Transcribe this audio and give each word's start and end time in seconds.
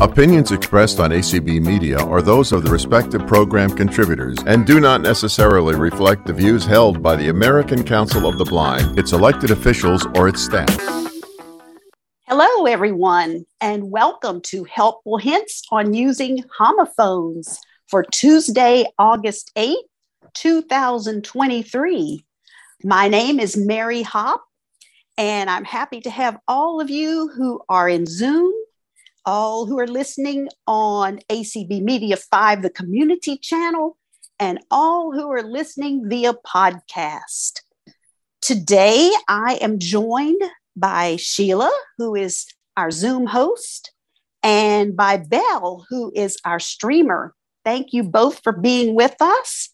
Opinions 0.00 0.52
expressed 0.52 1.00
on 1.00 1.10
ACB 1.10 1.60
Media 1.60 1.98
are 1.98 2.22
those 2.22 2.52
of 2.52 2.62
the 2.62 2.70
respective 2.70 3.26
program 3.26 3.68
contributors 3.68 4.38
and 4.46 4.64
do 4.64 4.78
not 4.78 5.00
necessarily 5.00 5.74
reflect 5.74 6.24
the 6.24 6.32
views 6.32 6.64
held 6.64 7.02
by 7.02 7.16
the 7.16 7.30
American 7.30 7.82
Council 7.82 8.28
of 8.28 8.38
the 8.38 8.44
Blind, 8.44 8.96
its 8.96 9.10
elected 9.10 9.50
officials, 9.50 10.06
or 10.14 10.28
its 10.28 10.40
staff. 10.40 10.72
Hello, 12.28 12.66
everyone, 12.66 13.44
and 13.60 13.90
welcome 13.90 14.40
to 14.42 14.62
Helpful 14.62 15.18
Hints 15.18 15.64
on 15.72 15.92
Using 15.92 16.44
Homophones 16.56 17.58
for 17.88 18.04
Tuesday, 18.04 18.86
August 19.00 19.50
8th, 19.56 19.82
2023. 20.34 22.24
My 22.84 23.08
name 23.08 23.40
is 23.40 23.56
Mary 23.56 24.02
Haupt, 24.02 24.44
and 25.16 25.50
I'm 25.50 25.64
happy 25.64 26.00
to 26.02 26.10
have 26.10 26.38
all 26.46 26.80
of 26.80 26.88
you 26.88 27.32
who 27.34 27.60
are 27.68 27.88
in 27.88 28.06
Zoom 28.06 28.52
all 29.28 29.66
who 29.66 29.78
are 29.78 29.86
listening 29.86 30.48
on 30.66 31.18
ACB 31.28 31.82
Media 31.82 32.16
5, 32.16 32.62
the 32.62 32.70
community 32.70 33.36
channel, 33.36 33.98
and 34.40 34.58
all 34.70 35.12
who 35.12 35.30
are 35.30 35.42
listening 35.42 36.08
via 36.08 36.32
podcast. 36.32 37.60
Today, 38.40 39.12
I 39.28 39.58
am 39.60 39.78
joined 39.78 40.40
by 40.74 41.16
Sheila, 41.16 41.70
who 41.98 42.14
is 42.14 42.46
our 42.74 42.90
Zoom 42.90 43.26
host, 43.26 43.92
and 44.42 44.96
by 44.96 45.18
Belle, 45.18 45.84
who 45.90 46.10
is 46.14 46.38
our 46.46 46.58
streamer. 46.58 47.34
Thank 47.66 47.92
you 47.92 48.04
both 48.04 48.42
for 48.42 48.54
being 48.54 48.94
with 48.94 49.16
us. 49.20 49.68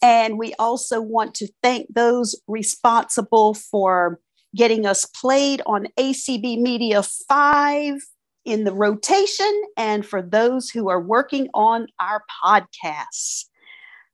And 0.00 0.38
we 0.38 0.54
also 0.60 1.00
want 1.00 1.34
to 1.36 1.48
thank 1.60 1.92
those 1.92 2.40
responsible 2.46 3.54
for 3.54 4.20
getting 4.54 4.86
us 4.86 5.06
played 5.06 5.60
on 5.66 5.88
ACB 5.98 6.60
Media 6.60 7.02
5 7.02 7.98
in 8.44 8.64
the 8.64 8.72
rotation 8.72 9.62
and 9.76 10.04
for 10.04 10.22
those 10.22 10.70
who 10.70 10.88
are 10.88 11.00
working 11.00 11.48
on 11.54 11.86
our 12.00 12.22
podcasts. 12.44 13.44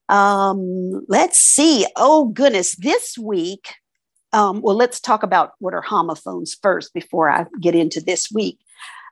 Um, 0.09 1.05
let's 1.09 1.39
see. 1.39 1.87
Oh, 1.97 2.27
goodness. 2.27 2.77
This 2.77 3.17
week, 3.19 3.75
um, 4.33 4.61
well, 4.61 4.77
let's 4.77 5.01
talk 5.01 5.23
about 5.23 5.53
what 5.59 5.75
are 5.75 5.83
homophones 5.83 6.57
first 6.63 6.93
before 6.95 7.31
I 7.31 7.47
get 7.61 7.75
into 7.75 8.01
this 8.01 8.31
week. 8.31 8.59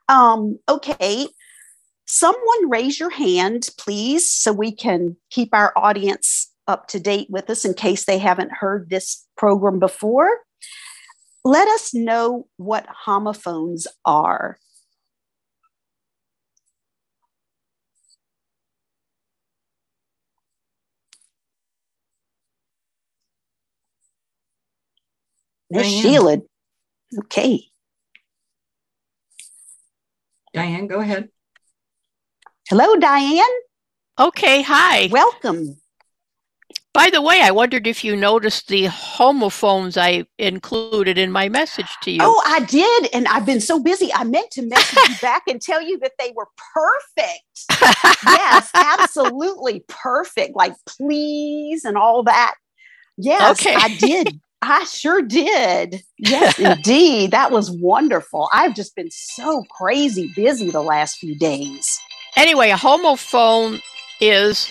Um, 0.08 0.58
okay. 0.68 1.28
Someone 2.06 2.70
raise 2.70 3.00
your 3.00 3.10
hand, 3.10 3.68
please, 3.78 4.30
so 4.30 4.52
we 4.52 4.70
can 4.70 5.16
keep 5.30 5.52
our 5.52 5.72
audience 5.76 6.52
up 6.68 6.86
to 6.88 7.00
date 7.00 7.28
with 7.30 7.50
us 7.50 7.64
in 7.64 7.74
case 7.74 8.04
they 8.04 8.18
haven't 8.18 8.52
heard 8.52 8.90
this 8.90 9.26
program 9.36 9.78
before. 9.78 10.30
Let 11.44 11.68
us 11.68 11.94
know 11.94 12.46
what 12.56 12.86
homophones 12.86 13.86
are. 14.04 14.58
Miss 25.70 25.86
Sheila. 25.86 26.38
Okay. 27.18 27.64
Diane, 30.52 30.86
go 30.86 31.00
ahead. 31.00 31.28
Hello, 32.68 32.96
Diane. 32.96 33.42
Okay, 34.18 34.62
hi. 34.62 35.08
Welcome. 35.10 35.76
By 36.94 37.10
the 37.10 37.20
way, 37.20 37.42
I 37.42 37.50
wondered 37.50 37.86
if 37.86 38.02
you 38.02 38.16
noticed 38.16 38.68
the 38.68 38.86
homophones 38.86 39.98
I 39.98 40.24
included 40.38 41.18
in 41.18 41.30
my 41.30 41.50
message 41.50 41.94
to 42.04 42.10
you. 42.10 42.20
Oh, 42.22 42.42
I 42.46 42.60
did. 42.60 43.10
And 43.12 43.28
I've 43.28 43.44
been 43.44 43.60
so 43.60 43.78
busy. 43.78 44.10
I 44.14 44.24
meant 44.24 44.50
to 44.52 44.62
message 44.62 45.10
you 45.10 45.14
back 45.20 45.42
and 45.46 45.60
tell 45.60 45.82
you 45.82 45.98
that 45.98 46.12
they 46.18 46.32
were 46.34 46.48
perfect. 46.72 48.22
yes, 48.24 48.70
absolutely 48.74 49.84
perfect. 49.88 50.56
Like, 50.56 50.72
please, 50.86 51.84
and 51.84 51.98
all 51.98 52.22
that. 52.22 52.54
Yes, 53.18 53.60
okay. 53.60 53.74
I 53.74 53.94
did. 53.96 54.40
I 54.68 54.84
sure 54.84 55.22
did. 55.22 56.02
Yes, 56.18 56.58
indeed. 56.58 57.30
That 57.30 57.50
was 57.50 57.70
wonderful. 57.70 58.48
I've 58.52 58.74
just 58.74 58.96
been 58.96 59.10
so 59.10 59.62
crazy 59.70 60.30
busy 60.34 60.70
the 60.70 60.82
last 60.82 61.18
few 61.18 61.36
days. 61.38 61.98
Anyway, 62.36 62.70
a 62.70 62.76
homophone 62.76 63.80
is 64.20 64.70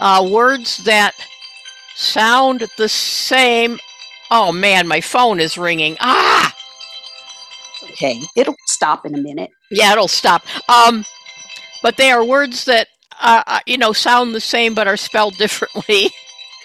uh, 0.00 0.28
words 0.30 0.84
that 0.84 1.14
sound 1.96 2.66
the 2.76 2.88
same. 2.88 3.78
Oh 4.30 4.52
man, 4.52 4.86
my 4.86 5.00
phone 5.00 5.40
is 5.40 5.56
ringing. 5.56 5.96
Ah! 6.00 6.54
Okay, 7.84 8.20
it'll 8.36 8.54
stop 8.66 9.06
in 9.06 9.14
a 9.14 9.18
minute. 9.18 9.50
Yeah, 9.70 9.92
it'll 9.92 10.06
stop. 10.06 10.42
Um, 10.68 11.04
but 11.82 11.96
they 11.96 12.10
are 12.10 12.22
words 12.22 12.64
that, 12.66 12.88
uh, 13.20 13.42
uh 13.46 13.60
you 13.66 13.78
know, 13.78 13.92
sound 13.92 14.34
the 14.34 14.40
same 14.40 14.74
but 14.74 14.86
are 14.86 14.96
spelled 14.96 15.34
differently. 15.38 16.10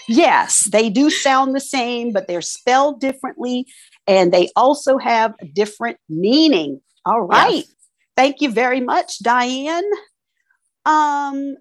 Yes, 0.07 0.69
they 0.71 0.89
do 0.89 1.09
sound 1.09 1.55
the 1.55 1.59
same, 1.59 2.11
but 2.11 2.27
they're 2.27 2.41
spelled 2.41 2.99
differently 2.99 3.65
and 4.07 4.33
they 4.33 4.49
also 4.55 4.97
have 4.97 5.33
a 5.41 5.45
different 5.45 5.97
meaning. 6.09 6.81
All 7.05 7.21
right. 7.21 7.55
Yes. 7.55 7.75
Thank 8.15 8.41
you 8.41 8.51
very 8.51 8.81
much, 8.81 9.19
Diane. 9.19 9.89
Um, 10.85 11.55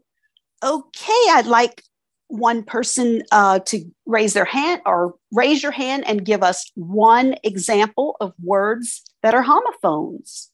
okay, 0.63 1.25
I'd 1.31 1.47
like 1.47 1.83
one 2.29 2.63
person 2.63 3.23
uh, 3.31 3.61
to 3.61 3.85
raise 4.07 4.33
their 4.33 4.45
hand 4.45 4.83
or 4.87 5.15
raise 5.33 5.63
your 5.63 5.73
hand 5.73 6.05
and 6.07 6.25
give 6.25 6.43
us 6.43 6.71
one 6.75 7.37
example 7.45 8.17
of 8.21 8.33
words 8.43 9.03
that 9.23 9.35
are 9.35 9.43
homophones. 9.43 10.51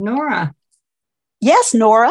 Nora. 0.00 0.54
Yes, 1.44 1.74
Nora. 1.74 2.10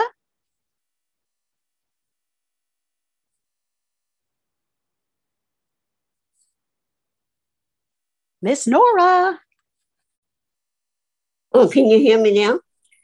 Miss 8.43 8.67
Nora. 8.67 9.39
Oh, 11.51 11.67
can 11.67 11.87
you 11.87 11.97
hear 11.97 12.21
me 12.21 12.31
now? 12.45 12.59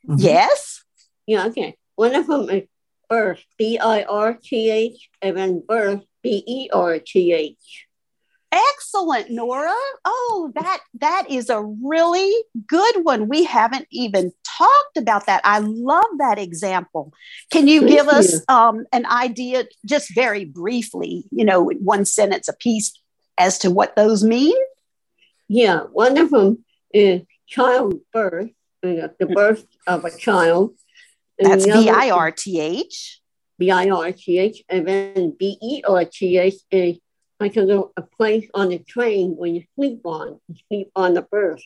Mm-hmm. 0.07 0.17
Yes. 0.19 0.83
Yeah, 1.25 1.47
okay. 1.47 1.75
One 1.95 2.13
of 2.13 2.27
them 2.27 2.47
is 2.51 2.67
birth, 3.09 3.43
B 3.57 3.79
I 3.79 4.03
R 4.03 4.37
T 4.39 4.69
H, 4.69 5.09
and 5.23 5.35
then 5.35 5.63
birth, 5.67 6.03
B 6.21 6.43
E 6.45 6.69
R 6.71 6.99
T 6.99 7.33
H. 7.33 7.87
Excellent, 8.51 9.29
Nora. 9.29 9.75
Oh, 10.05 10.51
that 10.55 10.79
that 10.99 11.25
is 11.29 11.49
a 11.49 11.61
really 11.61 12.33
good 12.65 13.03
one. 13.03 13.29
We 13.29 13.43
haven't 13.43 13.87
even 13.91 14.31
talked 14.43 14.97
about 14.97 15.27
that. 15.27 15.41
I 15.43 15.59
love 15.59 16.05
that 16.17 16.39
example. 16.39 17.13
Can 17.51 17.67
you 17.67 17.81
Thank 17.81 17.91
give 17.91 18.05
you. 18.05 18.11
us 18.11 18.41
um, 18.47 18.85
an 18.91 19.05
idea, 19.05 19.65
just 19.85 20.13
very 20.15 20.45
briefly, 20.45 21.25
you 21.31 21.45
know, 21.45 21.69
one 21.79 22.05
sentence 22.05 22.47
a 22.47 22.53
piece, 22.53 22.91
as 23.37 23.59
to 23.59 23.69
what 23.69 23.95
those 23.95 24.23
mean? 24.23 24.57
Yeah, 25.47 25.81
one 25.91 26.17
of 26.17 26.31
them 26.31 26.65
is 26.91 27.21
childbirth, 27.47 28.49
the 28.81 29.13
mm. 29.21 29.33
birth 29.35 29.65
of 29.85 30.05
a 30.05 30.17
child. 30.17 30.75
That's 31.37 31.65
B 31.65 31.89
I 31.89 32.09
R 32.09 32.31
T 32.31 32.59
H. 32.59 33.21
B 33.59 33.69
I 33.69 33.89
R 33.89 34.11
T 34.11 34.39
H, 34.39 34.63
and 34.69 34.87
then 34.87 35.35
B 35.37 35.57
E 35.61 35.83
R 35.87 36.05
T 36.05 36.37
H 36.37 36.55
is 36.71 36.97
like 37.39 37.55
a 37.55 37.61
little 37.61 37.93
a 37.95 38.01
place 38.01 38.49
on 38.53 38.69
the 38.69 38.79
train 38.79 39.35
where 39.35 39.49
you 39.49 39.63
sleep 39.75 40.01
on, 40.05 40.39
you 40.47 40.55
sleep 40.67 40.91
on 40.95 41.13
the 41.13 41.21
berth. 41.21 41.61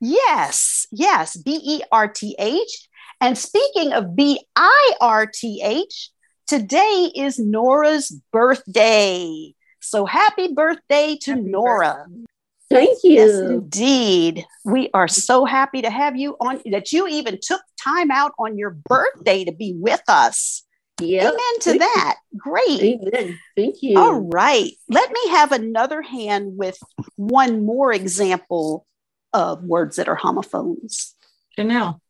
Yes, 0.00 0.86
yes, 0.92 1.36
B 1.36 1.60
E 1.62 1.82
R 1.90 2.08
T 2.08 2.36
H. 2.38 2.88
And 3.20 3.36
speaking 3.38 3.92
of 3.92 4.14
B 4.14 4.40
I 4.54 4.92
R 5.00 5.26
T 5.26 5.62
H, 5.64 6.10
today 6.46 7.10
is 7.14 7.38
Nora's 7.38 8.10
birthday. 8.32 9.54
So 9.80 10.04
happy 10.04 10.52
birthday 10.52 11.16
to 11.22 11.30
happy 11.30 11.42
Nora. 11.42 12.06
Birthday. 12.08 12.24
Thank 12.68 12.98
you. 13.04 13.12
Yes, 13.12 13.40
indeed. 13.48 14.44
We 14.64 14.90
are 14.92 15.06
so 15.06 15.44
happy 15.44 15.82
to 15.82 15.90
have 15.90 16.16
you 16.16 16.36
on, 16.40 16.60
that 16.72 16.92
you 16.92 17.06
even 17.06 17.38
took 17.40 17.60
time 17.82 18.10
out 18.10 18.32
on 18.38 18.58
your 18.58 18.70
birthday 18.70 19.44
to 19.44 19.52
be 19.52 19.72
with 19.76 20.02
us. 20.08 20.65
Yep. 21.00 21.24
Amen 21.24 21.60
to 21.60 21.70
Thank 21.70 21.80
that. 21.80 22.16
You. 22.32 22.40
Great. 22.40 22.82
Amen. 22.82 23.38
Thank 23.54 23.82
you. 23.82 23.98
All 23.98 24.20
right. 24.20 24.70
Let 24.88 25.10
me 25.10 25.28
have 25.30 25.52
another 25.52 26.00
hand 26.00 26.56
with 26.56 26.78
one 27.16 27.66
more 27.66 27.92
example 27.92 28.86
of 29.32 29.62
words 29.62 29.96
that 29.96 30.08
are 30.08 30.14
homophones. 30.14 31.14
Chanel. 31.50 32.00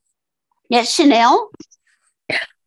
Yes, 0.68 0.94
Chanel. 0.94 1.50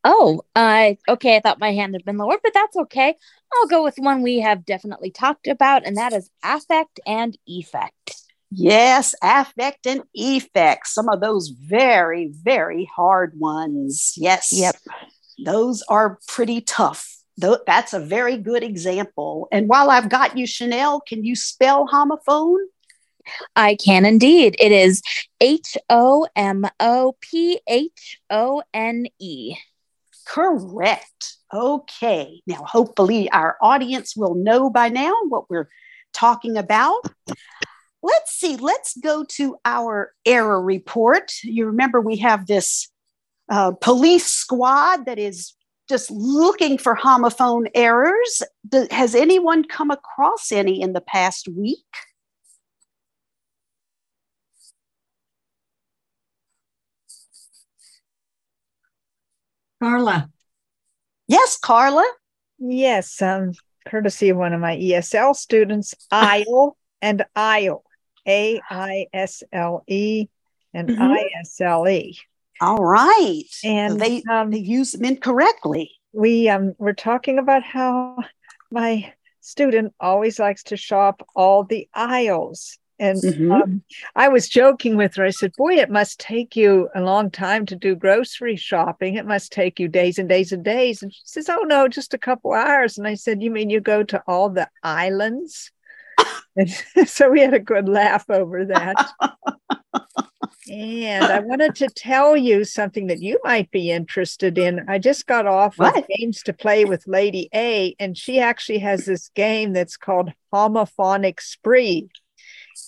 Oh, 0.04 0.42
uh, 0.56 0.94
okay. 1.08 1.38
I 1.38 1.40
thought 1.40 1.60
my 1.60 1.74
hand 1.74 1.94
had 1.94 2.06
been 2.06 2.18
lowered, 2.18 2.40
but 2.44 2.54
that's 2.54 2.76
okay. 2.76 3.16
I'll 3.54 3.68
go 3.68 3.84
with 3.84 3.96
one 3.98 4.22
we 4.22 4.40
have 4.40 4.66
definitely 4.66 5.12
talked 5.12 5.48
about, 5.48 5.86
and 5.86 5.98
that 5.98 6.14
is 6.14 6.30
affect 6.44 7.00
and 7.06 7.38
effect. 7.46 8.16
Yes, 8.52 9.14
affect 9.22 9.86
and 9.86 10.04
effect. 10.14 10.88
Some 10.88 11.08
of 11.08 11.22
those 11.22 11.50
very, 11.50 12.30
very 12.34 12.86
hard 12.86 13.40
ones. 13.40 14.16
Yes. 14.18 14.52
Yep 14.52 14.76
those 15.44 15.84
are 15.90 16.20
pretty 16.28 16.62
tough. 16.62 17.18
That's 17.38 17.94
a 17.94 18.00
very 18.00 18.38
good 18.38 18.64
example. 18.64 19.48
And 19.52 19.70
while 19.70 19.90
I've 19.90 20.10
got 20.10 20.38
you, 20.38 20.46
Chanel, 20.46 21.02
can 21.02 21.24
you 21.24 21.36
spell 21.36 21.88
homophone? 21.88 22.58
I 23.56 23.76
can 23.76 24.06
indeed. 24.06 24.56
It 24.60 24.72
is 24.72 25.02
H 25.40 25.78
O 25.90 26.28
M 26.36 26.66
O 26.80 27.16
P 27.22 27.60
H 27.68 28.20
O 28.30 28.64
N 28.74 29.06
E. 29.20 29.56
Correct. 30.26 31.38
Okay. 31.54 32.42
Now, 32.46 32.64
hopefully, 32.64 33.32
our 33.32 33.58
audience 33.62 34.16
will 34.16 34.36
know 34.36 34.70
by 34.70 34.90
now 34.90 35.14
what 35.28 35.50
we're 35.50 35.70
talking 36.14 36.58
about. 36.58 37.02
Let's 38.02 38.32
see, 38.32 38.56
let's 38.56 38.96
go 38.98 39.26
to 39.32 39.58
our 39.66 40.14
error 40.26 40.62
report. 40.62 41.32
You 41.44 41.66
remember 41.66 42.00
we 42.00 42.18
have 42.18 42.48
this 42.48 42.90
uh, 43.50 43.72
police 43.72 44.26
squad 44.26 45.06
that 45.06 45.20
is 45.20 45.54
just 45.88 46.12
looking 46.12 46.78
for 46.78 46.96
homophone 46.96 47.68
errors. 47.74 48.44
has 48.92 49.16
anyone 49.16 49.64
come 49.68 49.90
across 49.90 50.52
any 50.52 50.82
in 50.82 50.94
the 50.94 51.02
past 51.02 51.48
week? 51.50 51.80
Carla. 59.82 60.30
Yes, 61.28 61.58
Carla. 61.58 62.06
Yes, 62.60 63.22
um, 63.22 63.54
courtesy 63.88 64.30
of 64.30 64.38
one 64.38 64.54
of 64.54 64.60
my 64.60 64.76
ESL 64.78 65.36
students, 65.36 65.96
Isle 66.12 66.78
and 67.02 67.26
Isle, 67.36 67.84
A 68.28 68.60
I 68.70 69.08
S 69.14 69.44
L 69.54 69.84
E 69.88 70.28
and 70.74 70.90
Mhm. 70.90 71.00
I 71.00 71.30
S 71.40 71.62
L 71.62 71.88
E. 71.88 72.18
All 72.62 72.84
right. 72.84 73.44
And 73.64 74.00
they 74.00 74.24
um, 74.30 74.52
they 74.52 74.60
use 74.60 74.92
them 74.92 75.06
incorrectly. 75.06 75.92
we 76.14 76.50
um 76.50 76.74
we're 76.80 76.94
talking 76.94 77.38
about 77.40 77.64
how 77.64 78.18
my 78.72 79.14
student 79.42 79.94
always 80.00 80.40
likes 80.40 80.64
to 80.64 80.78
shop 80.78 81.26
all 81.36 81.64
the 81.64 81.88
aisles. 81.94 82.78
And 83.02 83.22
Mhm. 83.22 83.52
um, 83.64 83.82
i 84.16 84.28
was 84.28 84.50
joking 84.50 84.98
with 84.98 85.16
her. 85.16 85.24
I 85.26 85.30
said 85.30 85.54
boy 85.58 85.76
it 85.76 85.90
must 85.90 86.20
take 86.20 86.56
you 86.58 86.90
a 86.94 87.02
long 87.02 87.32
time 87.32 87.66
to 87.68 87.76
do 87.76 87.96
grocery 87.96 88.58
shopping. 88.58 89.16
It 89.16 89.26
must 89.26 89.52
take 89.54 89.80
you 89.80 89.88
days 89.88 90.20
and 90.20 90.28
days 90.28 90.52
and 90.52 90.64
days. 90.66 91.02
And 91.02 91.14
she 91.14 91.22
says 91.26 91.48
oh 91.50 91.64
no 91.66 91.88
just 91.88 92.14
a 92.14 92.18
couple 92.18 92.52
hours. 92.54 92.98
And 92.98 93.08
i 93.08 93.14
said 93.16 93.42
you 93.42 93.52
mean 93.52 93.70
you 93.70 93.80
go 93.80 94.04
to 94.04 94.22
all 94.28 94.50
the 94.50 94.68
islands? 94.84 95.72
And 96.58 96.70
so 97.08 97.30
we 97.30 97.40
had 97.42 97.54
a 97.54 97.60
good 97.60 97.88
laugh 97.88 98.26
over 98.30 98.66
that 98.66 98.98
and 100.70 101.32
I 101.32 101.40
wanted 101.40 101.76
to 101.76 101.90
tell 101.90 102.38
you 102.38 102.64
something 102.64 103.08
that 103.08 103.22
you 103.22 103.40
might 103.44 103.72
be 103.72 103.92
interested 103.92 104.58
in. 104.58 104.86
I 104.88 105.00
just 105.00 105.26
got 105.28 105.48
off 105.48 105.82
of 105.82 105.94
What? 105.94 106.06
games 106.08 106.44
to 106.44 106.54
play 106.54 106.86
with 106.86 107.08
Lady 107.08 107.50
A, 107.54 107.96
and 108.00 108.18
she 108.18 108.40
actually 108.40 108.80
has 108.80 109.06
this 109.06 109.30
game 109.30 109.74
that's 109.74 109.98
called 109.98 110.32
Homophonic 110.54 111.42
Spree. 111.42 112.10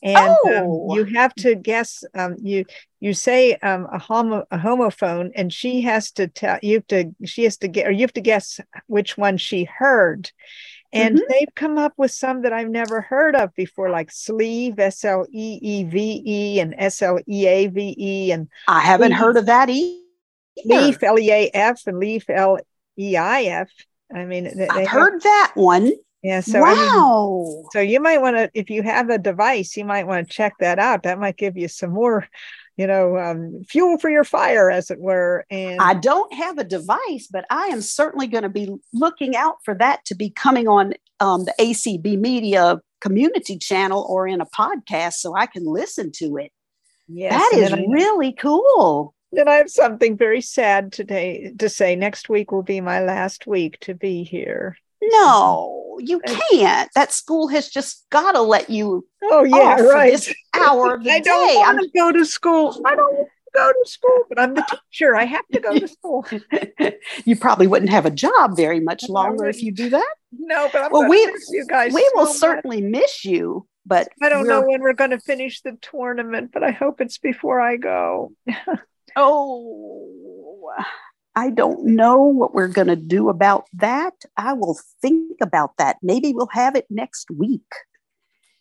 And 0.03 0.39
um, 0.45 0.63
Oh. 0.73 0.95
you 0.95 1.05
have 1.15 1.33
to 1.35 1.55
guess. 1.55 2.03
Um, 2.15 2.35
you 2.41 2.65
you 2.99 3.13
say 3.13 3.55
um, 3.55 3.87
a 3.91 3.99
homo 3.99 4.45
a 4.51 4.57
homophone, 4.57 5.31
and 5.35 5.51
she 5.53 5.81
has 5.81 6.11
to 6.13 6.27
tell 6.27 6.59
you 6.63 6.75
have 6.75 6.87
to 6.87 7.15
she 7.25 7.43
has 7.43 7.57
to 7.57 7.67
get 7.67 7.87
or 7.87 7.91
you 7.91 8.01
have 8.01 8.13
to 8.13 8.21
guess 8.21 8.59
which 8.87 9.17
one 9.17 9.37
she 9.37 9.65
heard. 9.65 10.31
And 10.93 11.15
mm-hmm. 11.15 11.23
they've 11.29 11.55
come 11.55 11.77
up 11.77 11.93
with 11.97 12.11
some 12.11 12.41
that 12.41 12.51
I've 12.53 12.69
never 12.69 12.99
heard 13.01 13.35
of 13.35 13.53
before, 13.55 13.89
like 13.89 14.11
sleeve, 14.11 14.77
S 14.79 15.03
L 15.05 15.25
E 15.31 15.59
E 15.61 15.83
V 15.85 16.21
E, 16.25 16.59
and 16.59 16.75
S 16.77 17.01
L 17.01 17.19
E 17.27 17.47
A 17.47 17.67
V 17.67 17.95
E, 17.97 18.31
and 18.31 18.47
I 18.67 18.81
haven't 18.81 19.11
Leaf. 19.11 19.19
heard 19.19 19.37
of 19.37 19.45
that 19.45 19.69
e- 19.69 20.03
either. 20.57 20.81
leaf, 20.81 21.01
L 21.03 21.17
E 21.17 21.31
A 21.31 21.49
F, 21.53 21.87
and 21.87 21.97
leaf, 21.99 22.29
L 22.29 22.57
E 22.99 23.15
I 23.15 23.43
F. 23.43 23.69
I 24.13 24.25
mean, 24.25 24.43
they- 24.43 24.53
they 24.53 24.67
I've 24.67 24.87
have- 24.87 25.01
heard 25.01 25.21
that 25.21 25.51
one. 25.55 25.93
yeah. 26.21 26.41
So, 26.41 26.61
I 26.61 26.73
mean, 26.73 26.85
wow. 26.85 27.63
so 27.71 27.79
you 27.79 28.01
might 28.01 28.19
want 28.21 28.35
to, 28.35 28.51
if 28.53 28.69
you 28.69 28.83
have 28.83 29.09
a 29.09 29.17
device, 29.17 29.77
you 29.77 29.85
might 29.85 30.05
want 30.07 30.27
to 30.27 30.33
check 30.33 30.55
that 30.59 30.77
out. 30.77 31.03
That 31.03 31.19
might 31.19 31.37
give 31.37 31.55
you 31.57 31.69
some 31.69 31.91
more, 31.91 32.27
you 32.81 32.87
know, 32.87 33.15
um, 33.17 33.63
fuel 33.69 33.99
for 33.99 34.09
your 34.09 34.23
fire, 34.23 34.71
as 34.71 34.89
it 34.89 34.99
were. 34.99 35.45
And 35.51 35.79
I 35.79 35.93
don't 35.93 36.33
have 36.33 36.57
a 36.57 36.63
device, 36.63 37.27
but 37.31 37.45
I 37.51 37.67
am 37.67 37.81
certainly 37.81 38.25
going 38.25 38.41
to 38.41 38.49
be 38.49 38.69
looking 38.91 39.35
out 39.35 39.57
for 39.63 39.75
that 39.75 40.03
to 40.05 40.15
be 40.15 40.31
coming 40.31 40.67
on 40.67 40.93
um, 41.19 41.45
the 41.45 41.53
ACB 41.59 42.17
Media 42.19 42.81
community 42.99 43.57
channel 43.59 44.03
or 44.09 44.27
in 44.27 44.41
a 44.41 44.45
podcast 44.47 45.13
so 45.13 45.35
I 45.35 45.45
can 45.45 45.65
listen 45.65 46.11
to 46.13 46.37
it. 46.37 46.51
yes, 47.07 47.33
that 47.33 47.59
is 47.59 47.73
I- 47.73 47.85
really 47.87 48.33
cool. 48.33 49.13
Then 49.31 49.47
I 49.47 49.53
have 49.55 49.69
something 49.69 50.17
very 50.17 50.41
sad 50.41 50.91
today 50.91 51.53
to 51.59 51.69
say. 51.69 51.95
Next 51.95 52.27
week 52.29 52.51
will 52.51 52.63
be 52.63 52.81
my 52.81 53.01
last 53.01 53.47
week 53.47 53.79
to 53.81 53.93
be 53.93 54.23
here. 54.23 54.75
No, 55.03 55.97
you 55.99 56.19
can't. 56.51 56.89
That 56.95 57.11
school 57.11 57.47
has 57.49 57.69
just 57.69 58.05
got 58.09 58.33
to 58.33 58.41
let 58.41 58.69
you 58.69 59.05
Oh 59.23 59.43
yeah, 59.43 59.81
right. 59.81 60.11
this 60.11 60.33
hour 60.53 60.95
of 60.95 61.03
the 61.03 61.11
I 61.11 61.19
don't 61.19 61.47
day. 61.47 61.55
want 61.55 61.79
to 61.81 61.89
go 61.97 62.11
to 62.11 62.25
school. 62.25 62.79
I 62.85 62.95
don't 62.95 63.13
want 63.13 63.27
to 63.27 63.59
go 63.59 63.71
to 63.71 63.89
school, 63.89 64.19
but 64.29 64.39
I'm 64.39 64.53
the 64.53 64.65
teacher. 64.91 65.15
I 65.15 65.25
have 65.25 65.47
to 65.53 65.59
go 65.59 65.77
to 65.79 65.87
school. 65.87 66.25
You 67.25 67.35
probably 67.35 67.67
wouldn't 67.67 67.91
have 67.91 68.05
a 68.05 68.11
job 68.11 68.55
very 68.55 68.79
much 68.79 69.07
longer 69.09 69.45
if 69.47 69.61
you 69.63 69.71
do 69.71 69.89
that. 69.89 70.07
No, 70.31 70.69
but 70.71 70.83
I'm 70.83 70.91
Well, 70.91 71.09
we- 71.09 71.25
miss 71.25 71.49
you 71.51 71.65
guys. 71.67 71.93
we 71.93 72.07
will 72.15 72.25
much. 72.25 72.35
certainly 72.35 72.81
miss 72.81 73.25
you, 73.25 73.67
but 73.85 74.07
I 74.21 74.29
don't 74.29 74.47
know 74.47 74.61
when 74.61 74.81
we're 74.81 74.93
going 74.93 75.09
to 75.11 75.19
finish 75.19 75.61
the 75.61 75.77
tournament, 75.81 76.51
but 76.53 76.63
I 76.63 76.71
hope 76.71 77.01
it's 77.01 77.17
before 77.17 77.59
I 77.59 77.77
go. 77.77 78.33
Oh, 79.17 80.71
I 81.35 81.49
don't 81.49 81.85
know 81.85 82.23
what 82.23 82.53
we're 82.53 82.67
going 82.67 82.87
to 82.87 82.95
do 82.95 83.29
about 83.29 83.65
that. 83.73 84.13
I 84.35 84.53
will 84.53 84.77
think 85.01 85.37
about 85.41 85.77
that. 85.77 85.97
Maybe 86.01 86.33
we'll 86.33 86.49
have 86.51 86.75
it 86.75 86.87
next 86.89 87.31
week. 87.31 87.61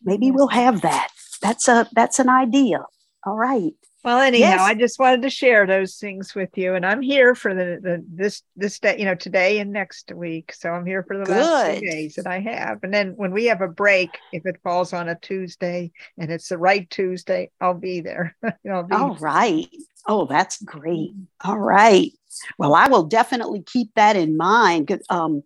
Maybe 0.03 0.31
we'll 0.31 0.49
have 0.49 0.83
that. 0.83 1.09
That's 1.43 1.69
a 1.69 1.89
that's 1.93 2.19
an 2.19 2.29
idea. 2.29 2.85
All 3.27 3.37
right. 3.37 3.73
Well, 4.03 4.21
anyhow, 4.21 4.49
Yes. 4.49 4.61
I 4.61 4.75
just 4.75 4.99
wanted 4.99 5.23
to 5.23 5.31
share 5.31 5.67
those 5.67 5.97
things 5.97 6.35
with 6.35 6.57
you, 6.57 6.75
and 6.75 6.87
I'm 6.87 7.03
here 7.03 7.35
for 7.35 7.55
the, 7.55 7.79
the 7.83 8.05
this 8.09 8.43
this 8.57 8.79
day, 8.79 8.99
you 8.99 9.05
know, 9.05 9.15
today 9.15 9.59
and 9.59 9.73
next 9.73 10.11
week. 10.15 10.55
So 10.55 10.71
I'm 10.71 10.87
here 10.87 11.03
for 11.03 11.19
the 11.19 11.31
last 11.31 11.81
two 11.81 11.87
days 11.87 12.15
that 12.15 12.27
I 12.27 12.41
have, 12.41 12.79
and 12.83 12.95
then 12.95 13.13
when 13.17 13.33
we 13.33 13.47
have 13.47 13.61
a 13.61 13.69
break, 13.69 14.23
if 14.33 14.47
it 14.47 14.61
falls 14.63 14.95
on 14.95 15.11
a 15.11 15.19
Tuesday 15.19 15.93
and 16.17 16.31
it's 16.31 16.49
the 16.49 16.57
right 16.57 16.89
Tuesday, 16.89 17.51
I'll 17.61 17.75
be 17.75 18.01
there. 18.01 18.37
I'll 18.71 18.85
be 18.85 18.95
All 18.95 19.17
right. 19.17 19.69
Oh, 20.07 20.25
that's 20.25 20.63
great. 20.63 21.13
All 21.45 21.59
right. 21.59 22.11
Well, 22.59 22.75
I 22.75 22.89
will 22.89 23.05
definitely 23.05 23.63
keep 23.63 23.91
that 23.95 24.17
in 24.17 24.37
mind. 24.37 25.01
Um, 25.09 25.43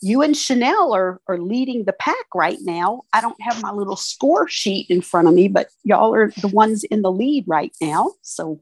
you 0.00 0.22
and 0.22 0.36
Chanel 0.36 0.94
are, 0.94 1.20
are 1.26 1.38
leading 1.38 1.84
the 1.84 1.92
pack 1.92 2.26
right 2.34 2.58
now. 2.60 3.02
I 3.12 3.20
don't 3.20 3.40
have 3.40 3.60
my 3.62 3.72
little 3.72 3.96
score 3.96 4.48
sheet 4.48 4.86
in 4.88 5.00
front 5.00 5.26
of 5.28 5.34
me, 5.34 5.48
but 5.48 5.68
y'all 5.82 6.14
are 6.14 6.30
the 6.40 6.48
ones 6.48 6.84
in 6.84 7.02
the 7.02 7.10
lead 7.10 7.44
right 7.48 7.72
now. 7.80 8.12
So 8.22 8.60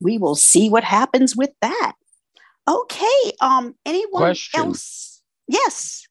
we 0.00 0.16
will 0.16 0.34
see 0.34 0.70
what 0.70 0.84
happens 0.84 1.36
with 1.36 1.50
that. 1.60 1.92
Okay. 2.66 3.32
Um, 3.40 3.74
anyone 3.84 4.22
Question. 4.22 4.60
else? 4.60 5.22
Yes. 5.48 6.06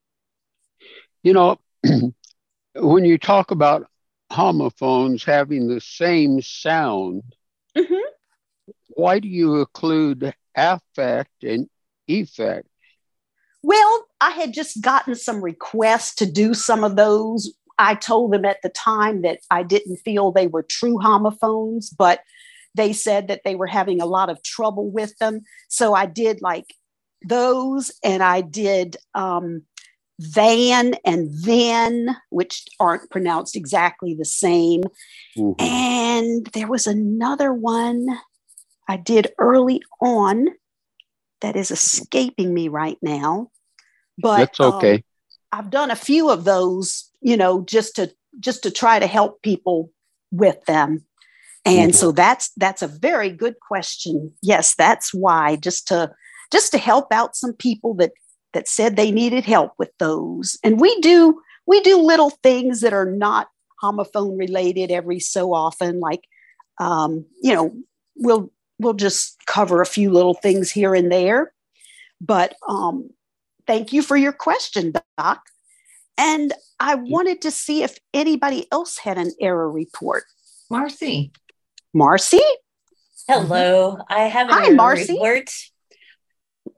You 1.24 1.34
know, 1.34 1.60
when 2.75 3.06
you 3.06 3.18
talk 3.18 3.52
about 3.52 3.88
homophones 4.32 5.24
having 5.24 5.68
the 5.68 5.82
same 5.82 6.42
sound, 6.42 7.24
Mhm. 7.75 8.02
why 8.90 9.20
do 9.20 9.28
you 9.28 9.58
include 9.60 10.34
affect 10.58 11.44
and 11.44 11.70
effect? 12.08 12.68
Well, 13.64 14.06
I 14.20 14.32
had 14.32 14.54
just 14.54 14.82
gotten 14.82 15.16
some 15.16 15.42
requests 15.44 16.16
to 16.16 16.26
do 16.26 16.54
some 16.54 16.84
of 16.84 16.96
those. 16.96 17.54
I 17.80 17.96
told 17.96 18.34
them 18.34 18.46
at 18.46 18.62
the 18.64 18.70
time 18.70 19.22
that 19.22 19.40
I 19.52 19.64
didn't 19.64 19.98
feel 19.98 20.32
they 20.32 20.48
were 20.48 20.64
true 20.64 21.00
homophones, 21.00 21.90
but 21.90 22.22
they 22.76 22.94
said 22.94 23.28
that 23.28 23.42
they 23.44 23.56
were 23.56 23.68
having 23.68 24.02
a 24.02 24.06
lot 24.06 24.30
of 24.30 24.42
trouble 24.44 24.90
with 24.90 25.18
them. 25.18 25.42
So 25.68 25.94
I 25.94 26.06
did 26.06 26.42
like 26.42 26.74
those, 27.28 27.92
and 28.04 28.24
I 28.24 28.42
did 28.42 28.98
um, 29.16 29.64
van 30.20 30.96
and 31.06 31.30
then, 31.44 32.16
which 32.30 32.66
aren't 32.80 33.10
pronounced 33.10 33.56
exactly 33.56 34.16
the 34.16 34.26
same. 34.26 34.84
Mhm. 35.38 35.62
And 35.62 36.48
there 36.54 36.68
was 36.68 36.88
another 36.88 37.54
one 37.54 38.08
I 38.88 38.98
did 38.98 39.34
early 39.38 39.82
on 40.01 40.48
that 41.41 41.56
is 41.56 41.72
escaping 41.72 42.53
me 42.53 42.67
right 42.67 42.98
now. 43.01 43.51
But 44.17 44.38
That's 44.38 44.60
um, 44.60 44.74
okay. 44.74 45.03
I've 45.51 45.70
done 45.70 45.91
a 45.91 45.96
few 45.96 46.29
of 46.29 46.44
those, 46.44 47.12
you 47.22 47.38
know, 47.38 47.62
just 47.63 47.96
to 47.96 48.12
just 48.39 48.63
to 48.63 48.72
try 48.72 49.00
to 49.00 49.08
help 49.08 49.41
people 49.41 49.91
with 50.32 50.63
them. 50.65 51.06
And 51.65 51.91
Mhm. 51.91 51.96
so 51.96 52.12
that's 52.12 52.51
that's 52.58 52.82
a 52.82 52.88
very 52.88 53.29
good 53.29 53.60
question. 53.60 54.34
Yes, 54.41 54.75
that's 54.75 55.13
why 55.13 55.56
just 55.58 55.88
to 55.89 56.12
just 56.51 56.72
to 56.72 56.77
help 56.77 57.12
out 57.12 57.36
some 57.36 57.53
people 57.53 57.94
that 57.96 58.12
that 58.53 58.67
said 58.67 58.96
they 58.96 59.12
needed 59.12 59.44
help 59.46 59.74
with 59.77 59.91
those. 60.00 60.58
And 60.63 60.79
we 60.79 61.00
do 61.01 61.41
we 61.65 61.82
do 61.82 62.00
little 62.01 62.29
things 62.29 62.82
that 62.82 62.94
are 62.94 63.12
not 63.12 63.50
homophone 63.84 64.39
related 64.39 64.91
every 64.91 65.20
so 65.20 65.53
often 65.53 66.00
like 66.00 66.22
um, 66.79 67.25
you 67.41 67.53
know, 67.53 67.74
we'll 68.15 68.51
we'll 68.80 68.94
just 68.94 69.38
cover 69.46 69.82
a 69.82 69.86
few 69.86 70.12
little 70.12 70.34
things 70.34 70.72
here 70.72 70.94
and 70.94 71.12
there. 71.12 71.54
But 72.22 72.56
um, 72.68 73.10
thank 73.66 73.94
you 73.94 74.02
for 74.02 74.18
your 74.18 74.32
question, 74.34 74.94
Doc. 75.18 75.42
And 76.18 76.54
I 76.80 76.96
wanted 76.96 77.42
to 77.44 77.52
see 77.52 77.84
if 77.84 78.00
anybody 78.14 78.68
else 78.72 78.98
had 78.98 79.18
an 79.18 79.32
error 79.40 79.70
report. 79.70 80.24
Marcy. 80.70 81.32
Marcy? 81.94 82.42
Hello, 83.28 83.98
I 84.10 84.24
have 84.24 84.50
an 84.50 84.56
Hi, 84.56 84.66
error 84.68 84.76
Marcy. 84.76 85.14
report. 85.14 85.50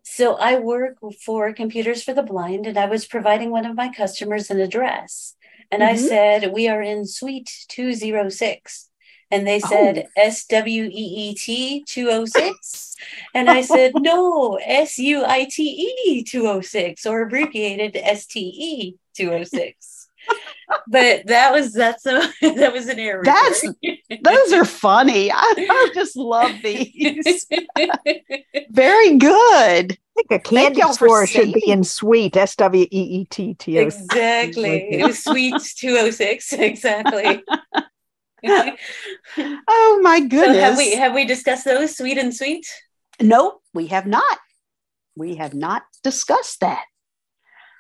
So 0.04 0.36
I 0.36 0.60
work 0.60 0.98
for 1.26 1.54
Computers 1.54 2.04
for 2.04 2.14
the 2.14 2.24
Blind, 2.24 2.66
and 2.68 2.78
I 2.78 2.86
was 2.86 3.06
providing 3.06 3.52
one 3.52 3.66
of 3.66 3.76
my 3.76 3.90
customers 3.94 4.50
an 4.50 4.60
address. 4.60 5.36
And 5.72 5.84
I 5.84 5.94
Mhm. 5.94 6.08
said, 6.08 6.54
We 6.54 6.68
are 6.68 6.82
in 6.82 7.06
suite 7.06 7.66
206. 7.70 8.89
And 9.32 9.46
they 9.46 9.62
Oh. 9.64 9.68
said, 9.70 10.08
S 10.18 10.46
W 10.46 10.86
E 10.86 10.90
E 10.92 11.36
T 11.36 11.84
206. 11.88 12.96
And 13.34 13.50
I 13.50 13.62
said, 13.62 13.92
No, 13.98 14.56
S 14.64 14.98
U 14.98 15.24
I 15.26 15.46
T 15.50 15.64
E 16.08 16.24
206, 16.24 17.06
or 17.06 17.22
abbreviated 17.22 17.96
S 17.96 18.26
T 18.26 18.40
E 18.40 18.96
206. 19.16 20.08
But 20.88 21.26
that 21.28 21.52
was 21.52 21.74
that's 21.74 22.06
a 22.06 22.32
that 22.42 22.72
was 22.74 22.88
an 22.88 23.00
error. 23.00 23.24
That's- 23.24 23.66
Those 24.24 24.54
are 24.54 24.66
funny. 24.66 25.32
I, 25.32 25.54
I 25.58 25.92
just 25.94 26.16
love 26.16 26.52
these. 26.64 27.46
Very 28.70 29.18
good. 29.18 29.94
I 29.94 30.22
think 30.28 30.32
a 30.32 30.40
candy 30.40 30.82
store 30.92 31.26
should 31.26 31.54
be 31.54 31.62
saving- 31.62 31.70
in 31.80 31.84
sweet. 31.84 32.36
S 32.36 32.56
W 32.58 32.84
E 32.84 32.88
E 33.22 33.26
T 33.26 33.54
T 33.56 33.80
O. 33.80 33.82
Exactly. 33.84 34.88
It 34.92 35.06
was 35.06 35.24
sweet 35.24 35.56
206. 35.78 36.54
Exactly. 36.54 37.44
Oh 39.68 40.00
my 40.02 40.20
so 40.20 40.28
goodness. 40.28 40.58
have 40.62 40.78
we 40.78 40.96
have 40.96 41.14
we 41.14 41.26
discussed 41.26 41.66
those 41.66 41.98
sweet 41.98 42.18
and 42.18 42.34
sweet? 42.36 42.66
No, 43.22 43.60
we 43.74 43.88
have 43.88 44.06
not. 44.08 44.40
We 45.16 45.36
have 45.36 45.54
not 45.54 45.84
discussed 46.04 46.62
that. 46.62 46.86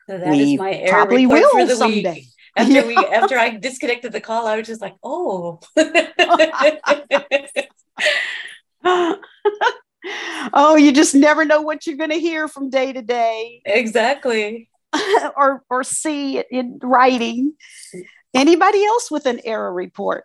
So 0.10 0.18
that 0.18 0.28
is 0.34 0.38
we 0.38 0.58
my 0.58 0.74
error 0.74 0.90
probably 0.90 1.26
report 1.26 1.42
will 1.42 1.50
for 1.52 1.66
the 1.66 1.76
someday. 1.76 2.14
week. 2.14 2.26
After 2.58 2.74
Yeah. 2.74 2.88
we 2.88 2.96
after 3.14 3.38
I 3.38 3.50
disconnected 3.58 4.12
the 4.12 4.22
call, 4.22 4.48
I 4.48 4.58
was 4.58 4.68
just 4.68 4.82
like, 4.82 4.96
oh. 5.04 5.60
oh, 10.54 10.76
you 10.76 10.92
just 10.92 11.16
never 11.16 11.46
know 11.46 11.62
what 11.62 11.86
you're 11.86 11.98
going 11.98 12.10
to 12.12 12.20
hear 12.20 12.48
from 12.48 12.70
day 12.70 12.94
to 12.94 13.02
day 13.02 13.62
exactly. 13.66 14.70
or 15.38 15.64
or 15.70 15.84
see 15.84 16.44
in 16.52 16.80
writing. 16.82 17.54
Anybody 18.34 18.84
else 18.86 19.10
with 19.12 19.26
an 19.26 19.40
error 19.44 19.74
report? 19.74 20.24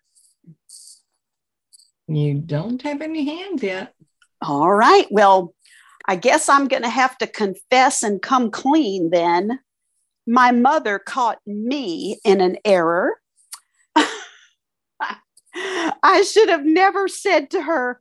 You 2.08 2.34
don't 2.34 2.82
have 2.82 3.00
any 3.00 3.24
hands 3.24 3.62
yet. 3.62 3.94
All 4.42 4.72
right. 4.72 5.06
Well, 5.10 5.54
I 6.06 6.16
guess 6.16 6.48
I'm 6.48 6.68
going 6.68 6.82
to 6.82 6.88
have 6.90 7.16
to 7.18 7.26
confess 7.26 8.02
and 8.02 8.20
come 8.20 8.50
clean 8.50 9.10
then. 9.10 9.58
My 10.26 10.52
mother 10.52 10.98
caught 10.98 11.38
me 11.46 12.18
in 12.24 12.40
an 12.40 12.58
error. 12.64 13.20
I 15.54 16.22
should 16.30 16.48
have 16.48 16.64
never 16.64 17.08
said 17.08 17.50
to 17.50 17.62
her, 17.62 18.00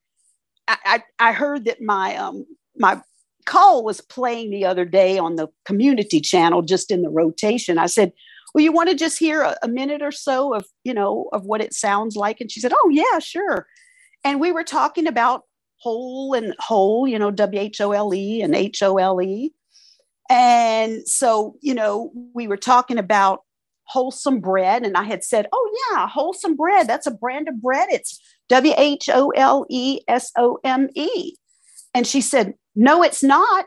I, 0.67 0.77
I, 0.85 1.03
I 1.29 1.31
heard 1.33 1.65
that 1.65 1.81
my 1.81 2.15
um 2.15 2.45
my 2.77 3.01
call 3.45 3.83
was 3.83 4.01
playing 4.01 4.49
the 4.49 4.65
other 4.65 4.85
day 4.85 5.17
on 5.17 5.35
the 5.35 5.47
community 5.65 6.21
channel 6.21 6.61
just 6.61 6.91
in 6.91 7.01
the 7.01 7.09
rotation. 7.09 7.77
I 7.77 7.87
said, 7.87 8.13
Well, 8.53 8.63
you 8.63 8.71
want 8.71 8.89
to 8.89 8.95
just 8.95 9.19
hear 9.19 9.41
a, 9.41 9.57
a 9.63 9.67
minute 9.67 10.01
or 10.01 10.11
so 10.11 10.53
of, 10.53 10.65
you 10.83 10.93
know, 10.93 11.29
of 11.33 11.45
what 11.45 11.61
it 11.61 11.73
sounds 11.73 12.15
like? 12.15 12.39
And 12.39 12.51
she 12.51 12.59
said, 12.59 12.73
Oh, 12.75 12.89
yeah, 12.89 13.19
sure. 13.19 13.67
And 14.23 14.39
we 14.39 14.51
were 14.51 14.63
talking 14.63 15.07
about 15.07 15.43
whole 15.77 16.33
and 16.33 16.55
whole, 16.59 17.07
you 17.07 17.19
know, 17.19 17.29
W 17.29 17.59
H 17.59 17.81
O 17.81 17.91
L 17.91 18.13
E 18.13 18.41
and 18.41 18.55
H 18.55 18.81
O 18.81 18.97
L 18.97 19.21
E. 19.21 19.51
And 20.29 21.07
so, 21.07 21.55
you 21.61 21.73
know, 21.73 22.11
we 22.33 22.47
were 22.47 22.57
talking 22.57 22.97
about 22.97 23.41
wholesome 23.83 24.39
bread. 24.39 24.83
And 24.85 24.95
I 24.95 25.03
had 25.03 25.23
said, 25.23 25.47
Oh, 25.51 25.91
yeah, 25.91 26.07
wholesome 26.07 26.55
bread. 26.55 26.87
That's 26.87 27.07
a 27.07 27.11
brand 27.11 27.49
of 27.49 27.61
bread. 27.61 27.89
It's 27.91 28.19
W 28.49 28.73
H 28.77 29.09
O 29.13 29.29
L 29.31 29.65
E 29.69 29.99
S 30.07 30.31
O 30.37 30.57
M 30.63 30.89
E. 30.95 31.35
And 31.93 32.07
she 32.07 32.21
said, 32.21 32.53
No, 32.75 33.03
it's 33.03 33.23
not. 33.23 33.65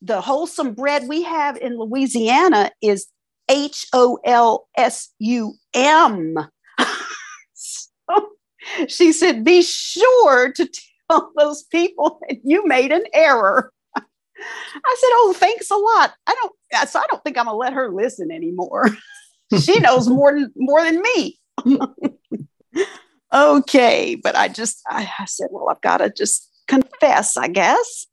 The 0.00 0.20
wholesome 0.20 0.74
bread 0.74 1.06
we 1.06 1.22
have 1.22 1.56
in 1.58 1.78
Louisiana 1.78 2.70
is 2.80 3.06
H 3.48 3.86
O 3.92 4.18
L 4.24 4.66
S 4.76 5.10
U 5.18 5.54
M. 5.74 6.36
she 8.88 9.12
said, 9.12 9.44
Be 9.44 9.62
sure 9.62 10.52
to 10.52 10.68
tell 11.10 11.32
those 11.36 11.62
people 11.64 12.20
that 12.28 12.38
you 12.44 12.66
made 12.66 12.92
an 12.92 13.04
error. 13.12 13.72
I 13.96 14.96
said, 14.98 15.10
Oh, 15.12 15.34
thanks 15.36 15.70
a 15.70 15.76
lot. 15.76 16.14
I 16.26 16.34
don't, 16.34 16.88
so 16.88 16.98
I 16.98 17.04
don't 17.10 17.22
think 17.22 17.38
I'm 17.38 17.44
going 17.44 17.54
to 17.54 17.58
let 17.58 17.72
her 17.74 17.92
listen 17.92 18.30
anymore. 18.30 18.88
she 19.60 19.78
knows 19.78 20.08
more 20.08 20.32
than, 20.32 20.52
more 20.56 20.82
than 20.82 21.02
me. 21.02 21.38
okay. 23.34 24.14
But 24.16 24.36
I 24.36 24.48
just, 24.48 24.82
I, 24.88 25.10
I 25.18 25.24
said, 25.26 25.48
Well, 25.50 25.68
I've 25.68 25.80
got 25.80 25.98
to 25.98 26.10
just 26.10 26.48
confess, 26.66 27.36
I 27.36 27.48
guess. 27.48 28.06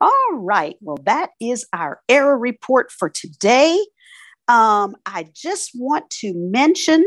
All 0.00 0.32
right. 0.32 0.76
Well, 0.80 0.98
that 1.04 1.30
is 1.40 1.66
our 1.72 2.00
error 2.08 2.38
report 2.38 2.90
for 2.92 3.08
today. 3.08 3.78
Um, 4.48 4.96
I 5.06 5.28
just 5.34 5.70
want 5.74 6.10
to 6.10 6.32
mention, 6.34 7.04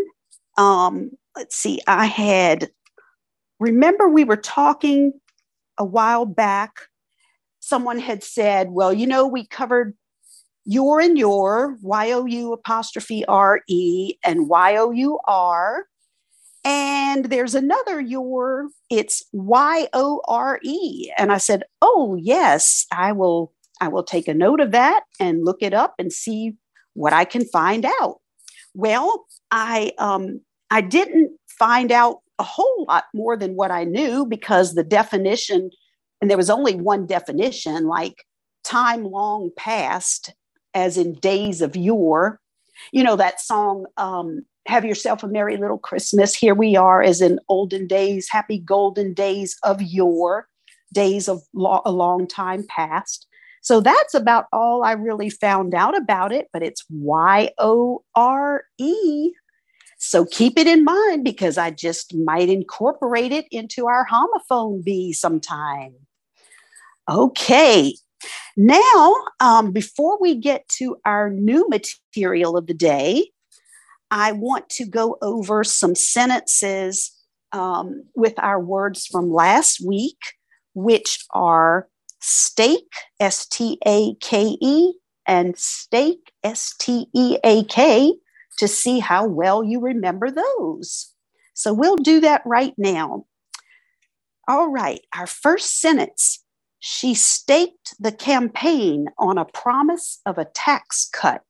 um, 0.58 1.12
let's 1.36 1.56
see, 1.56 1.80
I 1.88 2.06
had, 2.06 2.70
remember 3.60 4.08
we 4.08 4.24
were 4.24 4.38
talking 4.38 5.14
a 5.78 5.86
while 5.86 6.26
back. 6.26 6.88
Someone 7.60 8.00
had 8.00 8.24
said, 8.24 8.72
well, 8.72 8.94
you 8.94 9.08
know, 9.08 9.26
we 9.26 9.48
covered 9.48 9.96
your 10.66 11.00
and 11.00 11.18
your, 11.18 11.78
Y 11.82 12.12
O 12.12 12.26
U 12.26 12.54
apostrophe 12.54 13.26
R 13.26 13.62
E 13.68 14.16
and 14.24 14.48
Y 14.48 14.76
O 14.78 14.92
U 14.92 15.20
R. 15.28 15.86
And 16.66 17.26
there's 17.26 17.56
another 17.56 18.00
your, 18.00 18.70
it's 18.90 19.24
Y 19.34 19.88
O 19.94 20.22
R 20.28 20.60
E. 20.64 21.12
And 21.18 21.32
I 21.32 21.38
said, 21.38 21.64
oh, 21.82 22.18
yes, 22.22 22.86
I 22.92 23.12
will. 23.12 23.54
I 23.82 23.88
will 23.90 24.04
take 24.04 24.30
a 24.30 24.34
note 24.34 24.62
of 24.62 24.72
that 24.72 25.04
and 25.20 25.44
look 25.44 25.58
it 25.62 25.74
up 25.74 25.96
and 26.00 26.14
see 26.14 26.54
what 26.94 27.12
I 27.12 27.26
can 27.26 27.44
find 27.44 27.86
out. 27.86 28.22
Well, 28.74 29.26
I 29.52 29.92
um, 29.98 30.40
I 30.74 30.82
didn't 30.82 31.32
find 31.48 31.92
out 31.92 32.22
a 32.40 32.44
whole 32.44 32.86
lot 32.88 33.04
more 33.14 33.38
than 33.38 33.56
what 33.56 33.70
I 33.70 33.84
knew 33.84 34.26
because 34.26 34.74
the 34.74 34.84
definition, 34.84 35.70
and 36.20 36.32
there 36.32 36.38
was 36.38 36.50
only 36.50 36.74
one 36.74 37.06
definition, 37.06 37.86
like 37.86 38.26
time 38.64 39.04
long 39.04 39.52
past, 39.56 40.34
as 40.74 40.98
in 40.98 41.14
days 41.14 41.62
of 41.62 41.76
yore. 41.76 42.40
You 42.92 43.04
know 43.04 43.16
that 43.18 43.40
song, 43.40 43.86
um, 43.98 44.48
"Have 44.66 44.84
Yourself 44.84 45.22
a 45.22 45.28
Merry 45.28 45.58
Little 45.58 45.78
Christmas." 45.78 46.34
Here 46.34 46.56
we 46.56 46.76
are, 46.76 47.04
as 47.04 47.22
in 47.22 47.40
olden 47.50 47.86
days, 47.86 48.28
happy 48.32 48.58
golden 48.58 49.14
days 49.14 49.56
of 49.62 49.80
yore, 49.80 50.48
days 50.92 51.30
of 51.30 51.44
lo- 51.54 51.84
a 51.86 51.92
long 51.92 52.26
time 52.26 52.66
past. 52.68 53.28
So 53.62 53.80
that's 53.80 54.16
about 54.16 54.48
all 54.52 54.84
I 54.84 54.94
really 54.94 55.30
found 55.30 55.76
out 55.76 55.96
about 55.96 56.32
it, 56.32 56.50
but 56.52 56.64
it's 56.64 56.84
Y 56.90 57.52
O 57.60 58.04
R 58.16 58.64
E. 58.80 59.34
So 60.06 60.26
keep 60.26 60.60
it 60.60 60.68
in 60.68 60.84
mind 60.84 61.24
because 61.24 61.58
I 61.58 61.72
just 61.72 62.14
might 62.14 62.50
incorporate 62.50 63.32
it 63.32 63.46
into 63.52 63.88
our 63.88 64.06
homophone 64.06 64.84
bee 64.84 65.14
sometime. 65.14 65.96
Okay, 67.10 67.96
now 68.58 69.16
um, 69.40 69.72
before 69.72 70.20
we 70.20 70.36
get 70.36 70.68
to 70.80 70.98
our 71.06 71.30
new 71.30 71.70
material 71.70 72.58
of 72.58 72.68
the 72.68 72.74
day, 72.74 73.30
I 74.12 74.34
want 74.34 74.68
to 74.72 74.86
go 74.86 75.18
over 75.22 75.64
some 75.64 75.96
sentences 75.96 77.10
um, 77.54 78.04
with 78.14 78.38
our 78.40 78.60
words 78.60 79.08
from 79.08 79.32
last 79.32 79.80
week, 79.84 80.20
which 80.74 81.26
are 81.34 81.88
stake, 82.20 82.94
S 83.22 83.48
T 83.48 83.80
A 83.88 84.16
K 84.16 84.58
E, 84.62 84.94
and 85.26 85.58
stake, 85.58 86.34
S 86.44 86.76
T 86.78 87.08
E 87.16 87.38
A 87.46 87.64
K, 87.64 88.14
to 88.58 88.68
see 88.68 89.00
how 89.00 89.26
well 89.28 89.64
you 89.64 89.80
remember 89.80 90.30
those. 90.32 91.14
So 91.54 91.74
we'll 91.74 91.98
do 91.98 92.20
that 92.22 92.42
right 92.46 92.74
now. 92.78 93.26
All 94.48 94.70
right, 94.70 95.02
our 95.16 95.28
first 95.28 95.80
sentence 95.80 96.44
she 96.86 97.14
staked 97.14 97.96
the 97.98 98.12
campaign 98.12 99.06
on 99.18 99.38
a 99.38 99.46
promise 99.46 100.20
of 100.26 100.38
a 100.38 100.44
tax 100.44 101.10
cut. 101.14 101.42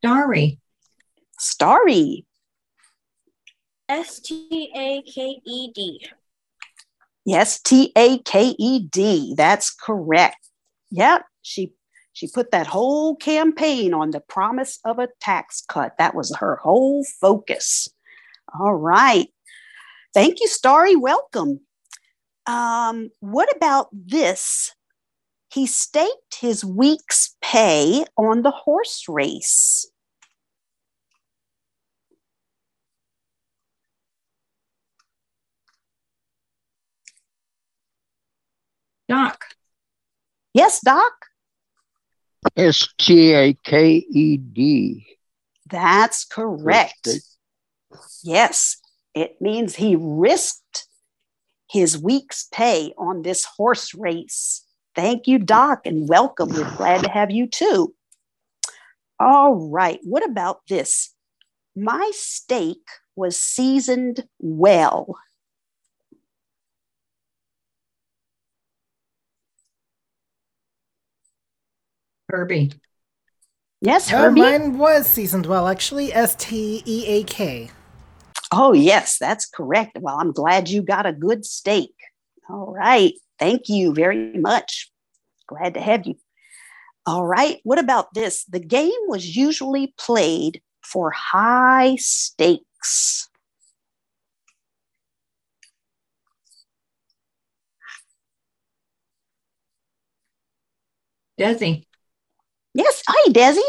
Dari. 0.00 0.60
Starry. 1.36 2.26
S 3.88 4.20
T 4.20 4.70
A 4.72 5.02
K 5.02 5.40
E 5.44 5.72
D. 5.74 6.06
Yes, 7.26 7.60
T 7.60 7.90
A 7.96 8.18
K 8.18 8.54
E 8.56 8.86
D. 8.86 9.34
That's 9.36 9.74
correct. 9.74 10.48
Yep, 10.92 11.26
she 11.42 11.74
she 12.14 12.28
put 12.28 12.52
that 12.52 12.68
whole 12.68 13.16
campaign 13.16 13.94
on 13.94 14.12
the 14.12 14.20
promise 14.20 14.80
of 14.84 14.98
a 15.00 15.08
tax 15.20 15.64
cut. 15.68 15.94
That 15.98 16.14
was 16.14 16.36
her 16.38 16.56
whole 16.56 17.04
focus. 17.20 17.88
All 18.60 18.74
right. 18.74 19.28
Thank 20.14 20.40
you, 20.40 20.48
Starry. 20.48 20.96
Welcome. 20.96 21.60
Um, 22.46 23.10
what 23.20 23.54
about 23.56 23.88
this 23.92 24.70
He 25.52 25.66
staked 25.66 26.36
his 26.40 26.64
week's 26.64 27.36
pay 27.42 28.04
on 28.16 28.42
the 28.42 28.50
horse 28.50 29.06
race. 29.08 29.86
Doc. 39.08 39.44
Yes, 40.54 40.80
Doc? 40.80 41.12
S 42.56 42.88
T 42.98 43.32
A 43.32 43.54
K 43.64 44.04
E 44.10 44.36
D. 44.36 45.06
That's 45.70 46.24
correct. 46.24 47.08
Yes, 48.22 48.76
it 49.14 49.40
means 49.40 49.76
he 49.76 49.96
risked 49.98 50.86
his 51.70 51.96
week's 51.96 52.48
pay 52.52 52.92
on 52.98 53.22
this 53.22 53.44
horse 53.44 53.94
race. 53.94 54.66
Thank 54.94 55.26
you, 55.26 55.38
Doc, 55.38 55.86
and 55.86 56.08
welcome. 56.08 56.50
We're 56.50 56.76
glad 56.76 57.04
to 57.04 57.10
have 57.10 57.30
you 57.30 57.46
too. 57.46 57.94
All 59.18 59.54
right, 59.54 60.00
what 60.02 60.24
about 60.24 60.60
this? 60.68 61.14
My 61.74 62.10
steak 62.12 62.80
was 63.16 63.38
seasoned 63.38 64.26
well. 64.38 65.16
Herbie. 72.32 72.72
Yes, 73.82 74.10
Uh, 74.10 74.16
Herbie? 74.16 74.40
mine 74.40 74.78
was 74.78 75.06
seasoned 75.06 75.44
well, 75.46 75.68
actually. 75.68 76.12
S 76.12 76.34
T 76.36 76.82
E 76.86 77.06
A 77.06 77.24
K. 77.24 77.70
Oh, 78.50 78.72
yes, 78.72 79.18
that's 79.18 79.46
correct. 79.46 79.98
Well, 80.00 80.16
I'm 80.18 80.32
glad 80.32 80.68
you 80.68 80.82
got 80.82 81.06
a 81.06 81.12
good 81.12 81.44
steak. 81.44 81.92
All 82.48 82.72
right. 82.72 83.12
Thank 83.38 83.68
you 83.68 83.92
very 83.94 84.32
much. 84.38 84.90
Glad 85.46 85.74
to 85.74 85.80
have 85.80 86.06
you. 86.06 86.14
All 87.06 87.26
right. 87.26 87.58
What 87.64 87.78
about 87.78 88.14
this? 88.14 88.44
The 88.44 88.60
game 88.60 88.92
was 89.08 89.36
usually 89.36 89.94
played 89.98 90.62
for 90.82 91.10
high 91.10 91.96
stakes. 91.96 93.28
Desi. 101.38 101.84
Yes. 102.74 103.02
Hi, 103.06 103.32
Desi. 103.32 103.60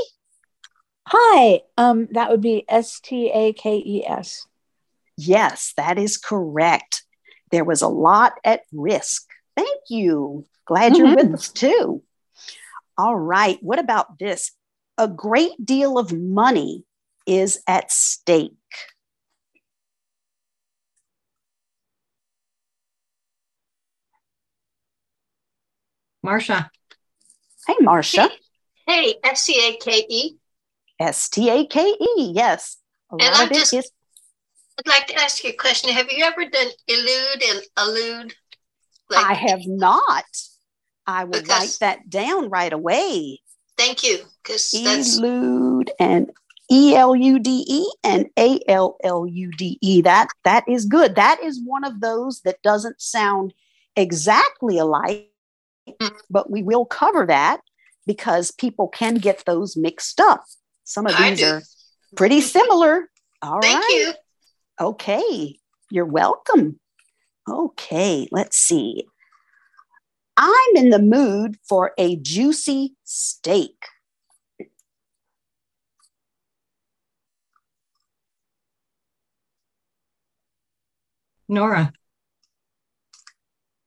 Hi. 1.08 1.62
Um, 1.78 2.08
that 2.12 2.30
would 2.30 2.42
be 2.42 2.66
S 2.70 3.00
T 3.00 3.30
A 3.34 3.54
K 3.54 3.78
E 3.78 4.06
S. 4.08 4.48
Yes, 5.18 5.74
that 5.78 5.98
is 5.98 6.18
correct. 6.18 7.04
There 7.52 7.64
was 7.64 7.82
a 7.82 7.88
lot 7.88 8.34
at 8.44 8.62
risk. 8.72 9.30
Thank 9.56 9.82
you. 9.90 10.46
Glad 10.66 10.98
you're 10.98 11.16
with 11.16 11.34
us 11.34 11.50
too. 11.50 12.02
All 12.98 13.16
right. 13.16 13.58
What 13.62 13.80
about 13.80 14.18
this? 14.18 14.52
A 14.98 15.08
great 15.08 15.52
deal 15.64 15.98
of 15.98 16.14
money 16.14 16.84
is 17.28 17.62
at 17.68 17.92
stake. 17.92 18.54
Marsha. 26.26 26.70
Hey, 27.68 27.76
Marcia. 27.82 28.30
Hey, 28.30 28.38
S 29.24 29.42
C 29.46 29.54
A 29.70 29.78
K 29.78 30.06
E. 30.10 30.36
S 31.00 31.30
T 31.30 31.50
A 31.50 31.66
K 31.66 31.88
E. 31.90 32.32
Yes. 32.34 32.78
A 33.12 33.16
And 33.16 33.36
I'm 33.36 33.50
just- 33.50 33.74
is- 33.74 33.92
I'd 34.80 34.88
like 34.88 35.08
to 35.08 35.16
ask 35.16 35.44
you 35.44 35.52
a 35.52 35.54
question. 35.54 35.92
Have 35.92 36.12
you 36.12 36.24
ever 36.24 36.46
done 36.46 36.68
elude 36.88 37.44
and 37.50 37.62
allude? 37.78 38.36
I 39.16 39.34
have 39.36 39.68
not. 39.68 40.26
I 41.06 41.26
will 41.26 41.44
write 41.44 41.78
that 41.82 42.10
down 42.10 42.50
right 42.50 42.74
away. 42.74 43.42
Thank 43.78 44.04
you, 44.04 44.20
because 44.42 44.74
Elude 44.74 45.92
and 46.00 46.32
E 46.72 46.96
L 46.96 47.16
U 47.16 47.38
D 47.40 47.66
E 47.68 47.86
and 48.04 48.30
A 48.40 48.60
L 48.68 48.98
L 49.04 49.28
U 49.28 49.52
D 49.52 49.78
E. 49.82 50.02
That 50.02 50.30
that 50.46 50.68
is 50.68 50.86
good. 50.86 51.16
That 51.16 51.44
is 51.44 51.60
one 51.64 51.84
of 51.84 52.00
those 52.00 52.42
that 52.42 52.62
doesn't 52.64 53.00
sound 53.02 53.54
exactly 53.96 54.78
alike, 54.80 55.30
Mm. 55.88 56.16
but 56.30 56.50
we 56.50 56.64
will 56.64 56.86
cover 56.86 57.26
that 57.28 57.62
because 58.06 58.52
people 58.52 58.88
can 58.88 59.16
get 59.16 59.44
those 59.46 59.78
mixed 59.78 60.20
up. 60.20 60.44
Some 60.84 61.06
of 61.08 61.14
I 61.16 61.30
these 61.30 61.40
do. 61.40 61.46
are 61.46 61.62
pretty 62.16 62.42
similar. 62.42 63.10
All 63.42 63.60
right. 63.60 63.64
Thank 63.64 63.90
you. 63.92 64.14
Okay, 64.80 65.60
you're 65.92 66.06
welcome. 66.06 66.80
Okay, 67.48 68.28
let's 68.32 68.58
see. 68.58 69.06
I'm 70.36 70.76
in 70.76 70.90
the 70.90 71.00
mood 71.00 71.58
for 71.68 71.92
a 71.98 72.16
juicy 72.16 72.96
steak. 73.04 73.76
Nora. 81.48 81.94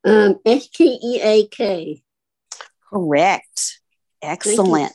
Um, 0.05 0.37
S 0.47 0.69
T 0.69 0.99
E 1.03 1.21
A 1.21 1.49
K. 1.49 2.03
Correct. 2.89 3.81
Excellent. 4.23 4.93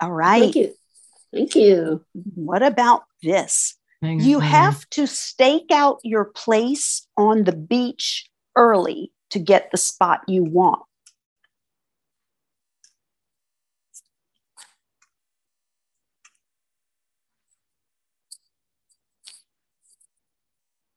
All 0.00 0.12
right. 0.12 0.40
Thank 0.40 0.56
you. 0.56 0.74
Thank 1.32 1.54
you. 1.54 2.04
What 2.34 2.62
about 2.62 3.04
this? 3.22 3.76
Hang 4.02 4.20
You 4.20 4.36
on. 4.36 4.42
have 4.42 4.88
to 4.90 5.06
stake 5.06 5.70
out 5.72 5.98
your 6.02 6.24
place 6.26 7.06
on 7.16 7.44
the 7.44 7.52
beach 7.56 8.28
early 8.56 9.12
to 9.30 9.38
get 9.38 9.70
the 9.70 9.76
spot 9.78 10.20
you 10.28 10.44
want. 10.44 10.82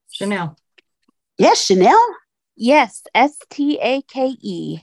Chanel. 0.09 0.57
Yes, 1.37 1.63
Chanel? 1.65 2.03
Yes, 2.55 3.03
S 3.13 3.37
T 3.49 3.77
A 3.81 4.01
K 4.01 4.35
E. 4.41 4.79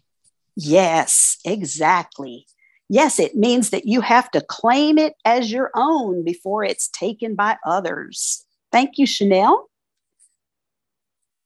Yes, 0.57 1.39
exactly. 1.45 2.47
Yes, 2.89 3.19
it 3.19 3.35
means 3.35 3.71
that 3.71 3.87
you 3.87 4.01
have 4.03 4.31
to 4.33 4.41
claim 4.43 4.99
it 4.99 5.15
as 5.25 5.51
your 5.51 5.71
own 5.75 6.23
before 6.25 6.65
it's 6.65 6.89
taken 6.89 7.35
by 7.35 7.57
others. 7.65 8.45
Thank 8.71 8.99
you, 8.99 9.07
Chanel. 9.07 9.69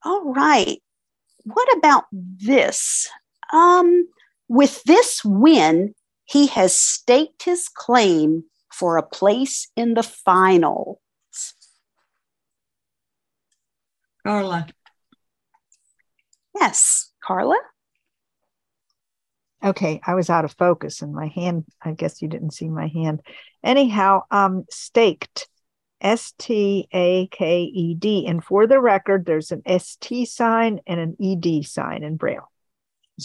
All 0.03 0.33
right. 0.33 0.81
What 1.43 1.77
about 1.77 2.05
this? 2.11 3.07
Um, 3.53 4.07
with 4.47 4.83
this 4.83 5.21
win, 5.23 5.95
he 6.25 6.47
has 6.47 6.79
staked 6.79 7.43
his 7.43 7.69
claim 7.69 8.43
for 8.71 8.97
a 8.97 9.03
place 9.03 9.69
in 9.75 9.93
the 9.93 10.03
final. 10.03 11.01
Carla. 14.23 14.67
Yes, 16.53 17.11
Carla? 17.23 17.57
Okay, 19.63 19.99
I 20.05 20.15
was 20.15 20.29
out 20.29 20.45
of 20.45 20.53
focus 20.53 21.01
and 21.01 21.13
my 21.13 21.27
hand, 21.27 21.65
I 21.81 21.91
guess 21.91 22.21
you 22.21 22.27
didn't 22.27 22.53
see 22.53 22.69
my 22.69 22.87
hand. 22.87 23.21
Anyhow, 23.63 24.21
um 24.31 24.65
staked. 24.69 25.47
S 26.01 26.33
T 26.37 26.87
A 26.93 27.27
K 27.27 27.63
E 27.63 27.93
D. 27.93 28.25
And 28.25 28.43
for 28.43 28.67
the 28.67 28.79
record, 28.79 29.25
there's 29.25 29.51
an 29.51 29.61
S 29.65 29.97
T 29.99 30.25
sign 30.25 30.79
and 30.87 30.99
an 30.99 31.17
ED 31.21 31.65
sign 31.65 32.03
in 32.03 32.15
Braille. 32.15 32.49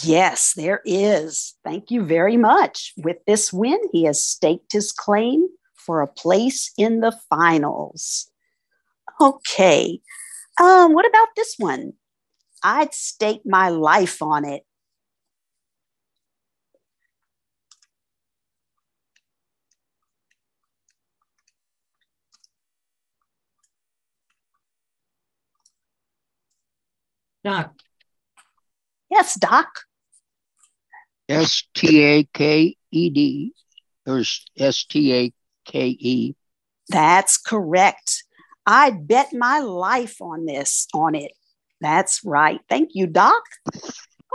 Yes, 0.03 0.55
there 0.55 0.81
is. 0.85 1.55
Thank 1.63 1.93
you 1.93 2.05
very 2.05 2.37
much. 2.37 2.93
With 2.97 3.19
this 3.27 3.53
win, 3.53 3.79
he 3.93 4.05
has 4.05 4.25
staked 4.25 4.73
his 4.73 4.91
claim 4.91 5.47
for 5.77 6.01
a 6.01 6.09
place 6.09 6.73
in 6.77 7.01
the 7.01 7.17
finals. 7.31 8.29
Okay. 9.21 10.01
Um, 10.61 10.95
what 10.95 11.07
about 11.07 11.29
this 11.37 11.55
one? 11.59 11.93
I'd 12.63 12.93
stake 12.93 13.43
my 13.45 13.69
life 13.69 14.21
on 14.21 14.45
it. 14.45 14.65
Doc. 27.45 27.75
Yes, 29.11 29.39
Doc. 29.39 29.69
S 31.29 31.65
T 31.75 32.03
A 32.03 32.25
K 32.25 32.77
E 32.91 33.11
D. 33.11 33.53
There's 34.05 34.45
S 34.59 34.85
T 34.85 35.15
A 35.15 35.33
K 35.65 35.89
E. 35.89 36.35
That's 36.89 37.39
correct. 37.39 38.25
I'd 38.67 39.07
bet 39.07 39.33
my 39.33 39.61
life 39.61 40.21
on 40.21 40.47
this, 40.47 40.87
on 40.95 41.15
it. 41.15 41.33
That's 41.81 42.25
right. 42.25 42.61
Thank 42.69 42.91
you, 42.95 43.07
Doc. 43.07 43.43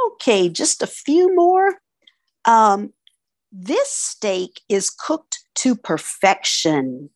Okay, 0.08 0.50
just 0.50 0.82
a 0.84 0.88
few 0.88 1.36
more. 1.36 1.76
Um, 2.46 2.94
this 3.52 3.92
steak 3.92 4.62
is 4.70 4.90
cooked 4.90 5.40
to 5.56 5.76
perfection. 5.76 7.10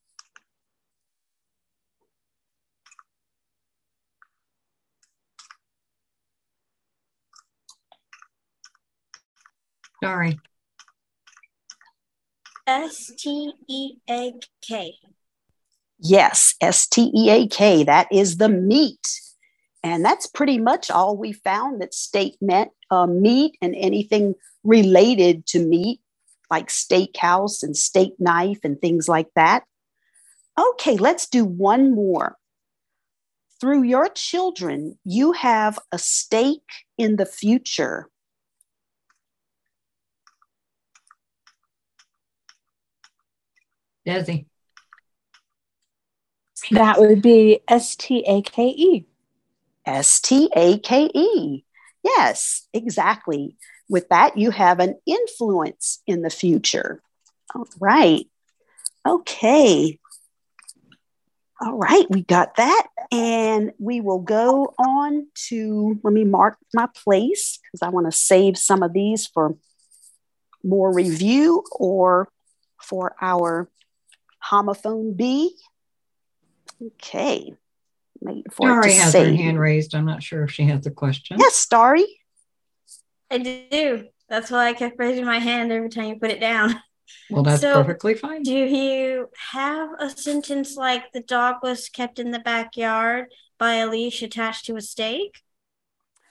Sorry. 10.03 10.37
S 12.67 13.11
T 13.17 13.53
E 13.69 13.91
A 14.09 14.33
K. 14.61 14.95
Yes, 15.99 16.55
S 16.59 16.87
T 16.87 17.11
E 17.15 17.29
A 17.29 17.47
K. 17.47 17.83
That 17.83 18.07
is 18.11 18.37
the 18.37 18.49
meat. 18.49 19.07
And 19.81 20.03
that's 20.03 20.27
pretty 20.27 20.59
much 20.59 20.91
all 20.91 21.17
we 21.17 21.31
found 21.31 21.81
that 21.81 21.93
steak 21.93 22.37
meant 22.41 22.71
uh, 22.89 23.05
meat 23.05 23.57
and 23.61 23.75
anything 23.75 24.35
related 24.63 25.45
to 25.47 25.59
meat, 25.59 25.99
like 26.49 26.67
steakhouse 26.67 27.63
and 27.63 27.75
steak 27.75 28.13
knife 28.19 28.59
and 28.63 28.79
things 28.79 29.09
like 29.09 29.27
that. 29.35 29.63
Okay, 30.57 30.97
let's 30.97 31.27
do 31.27 31.43
one 31.43 31.95
more. 31.95 32.37
Through 33.59 33.83
your 33.83 34.09
children, 34.09 34.97
you 35.05 35.31
have 35.33 35.79
a 35.91 35.97
stake 35.97 36.85
in 36.97 37.15
the 37.15 37.25
future. 37.25 38.09
Desi. 44.05 44.45
That 46.71 46.99
would 46.99 47.21
be 47.21 47.61
S 47.67 47.95
T 47.95 48.23
A 48.27 48.41
K 48.41 48.67
E. 48.67 49.05
S 49.85 50.21
T 50.21 50.49
A 50.55 50.77
K 50.79 51.09
E. 51.13 51.65
Yes, 52.03 52.67
exactly. 52.73 53.57
With 53.89 54.09
that, 54.09 54.37
you 54.37 54.51
have 54.51 54.79
an 54.79 54.95
influence 55.05 56.01
in 56.07 56.21
the 56.21 56.29
future. 56.29 57.01
All 57.53 57.67
right. 57.79 58.25
Okay. 59.05 59.99
All 61.61 61.77
right, 61.77 62.05
we 62.09 62.23
got 62.23 62.55
that. 62.55 62.87
And 63.11 63.71
we 63.79 64.01
will 64.01 64.19
go 64.19 64.73
on 64.77 65.27
to, 65.47 65.99
let 66.03 66.13
me 66.13 66.25
mark 66.25 66.57
my 66.73 66.87
place 67.03 67.59
because 67.61 67.85
I 67.85 67.89
want 67.89 68.07
to 68.07 68.11
save 68.11 68.57
some 68.57 68.83
of 68.83 68.91
these 68.91 69.27
for 69.27 69.55
more 70.63 70.93
review 70.93 71.63
or 71.71 72.27
for 72.81 73.15
our 73.21 73.69
homophone 74.43 75.15
bee. 75.15 75.55
Okay. 76.81 77.53
Wait 78.21 78.51
for 78.51 78.67
Starry 78.67 78.93
has 78.93 79.13
her 79.13 79.33
hand 79.33 79.59
raised. 79.59 79.95
I'm 79.95 80.05
not 80.05 80.23
sure 80.23 80.43
if 80.43 80.51
she 80.51 80.63
has 80.63 80.85
a 80.85 80.91
question. 80.91 81.37
Yes, 81.39 81.55
Starry. 81.55 82.05
I 83.29 83.37
do. 83.37 84.05
That's 84.29 84.49
why 84.49 84.67
I 84.67 84.73
kept 84.73 84.97
raising 84.97 85.25
my 85.25 85.39
hand 85.39 85.71
every 85.71 85.89
time 85.89 86.05
you 86.05 86.19
put 86.19 86.31
it 86.31 86.39
down. 86.39 86.81
Well, 87.29 87.43
that's 87.43 87.61
So, 87.61 87.73
perfectly 87.73 88.15
fine. 88.15 88.43
Do 88.43 88.53
you 88.53 89.29
have 89.51 89.89
a 89.99 90.09
sentence 90.09 90.75
like 90.77 91.11
the 91.11 91.21
dog 91.21 91.57
was 91.61 91.89
kept 91.89 92.19
in 92.19 92.31
the 92.31 92.39
backyard 92.39 93.27
by 93.57 93.75
a 93.75 93.87
leash 93.87 94.21
attached 94.21 94.65
to 94.65 94.75
a 94.75 94.81
stake? 94.81 95.41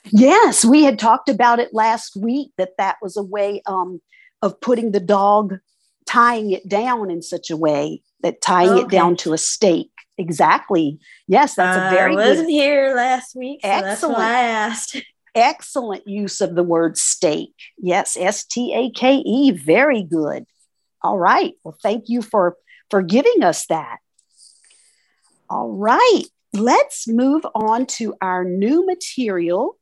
Yes, 0.04 0.64
we 0.64 0.84
had 0.84 0.98
talked 0.98 1.28
about 1.28 1.58
it 1.58 1.72
last 1.72 2.16
week 2.16 2.52
that 2.56 2.76
that 2.78 2.96
was 3.00 3.16
a 3.16 3.22
way 3.22 3.62
um, 3.66 4.00
of 4.40 4.60
putting 4.60 4.92
the 4.92 5.00
dog, 5.00 5.58
tying 6.06 6.52
it 6.52 6.68
down 6.68 7.10
in 7.10 7.22
such 7.22 7.50
a 7.50 7.56
way 7.56 8.02
that 8.22 8.40
tying 8.40 8.78
it 8.78 8.88
down 8.88 9.16
to 9.16 9.32
a 9.32 9.38
stake. 9.38 9.90
Exactly. 10.18 10.98
Yes, 11.26 11.54
that's 11.54 11.76
a 11.76 11.94
very 11.94 12.12
I 12.12 12.28
wasn't 12.28 12.48
good, 12.48 12.52
here 12.52 12.94
last 12.94 13.34
week, 13.34 13.60
so 13.62 13.68
that's 13.68 13.86
Excellent. 13.86 14.18
I 14.18 14.40
asked. 14.42 14.96
excellent 15.34 16.06
use 16.06 16.40
of 16.40 16.54
the 16.54 16.62
word 16.62 16.96
stake. 16.96 17.54
Yes, 17.78 18.16
S 18.18 18.44
T 18.44 18.74
A 18.74 18.90
K 18.90 19.16
E. 19.16 19.50
Very 19.50 20.02
good. 20.02 20.44
All 21.02 21.18
right. 21.18 21.54
Well, 21.64 21.76
thank 21.82 22.08
you 22.08 22.22
for 22.22 22.56
for 22.90 23.02
giving 23.02 23.42
us 23.42 23.66
that. 23.66 23.98
All 25.48 25.70
right. 25.70 26.24
Let's 26.52 27.08
move 27.08 27.46
on 27.54 27.86
to 27.86 28.14
our 28.20 28.44
new 28.44 28.84
material. 28.84 29.78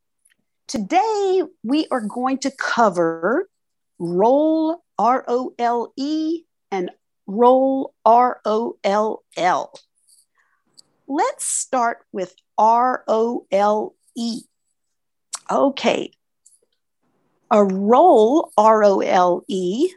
Today 0.68 1.42
we 1.64 1.88
are 1.90 2.00
going 2.00 2.38
to 2.38 2.50
cover 2.52 3.48
roll 3.98 4.82
R 5.00 5.24
O 5.28 5.54
L 5.58 5.94
E 5.96 6.42
and 6.70 6.90
roll 7.26 7.94
R 8.04 8.38
O 8.44 8.76
L 8.84 9.22
L. 9.34 9.72
Let's 11.08 11.46
start 11.46 12.04
with 12.12 12.34
R 12.58 13.02
O 13.08 13.46
L 13.50 13.94
E. 14.14 14.42
Okay. 15.50 16.12
A 17.50 17.64
role, 17.64 18.52
R 18.58 18.84
O 18.84 19.00
L 19.00 19.42
E, 19.48 19.90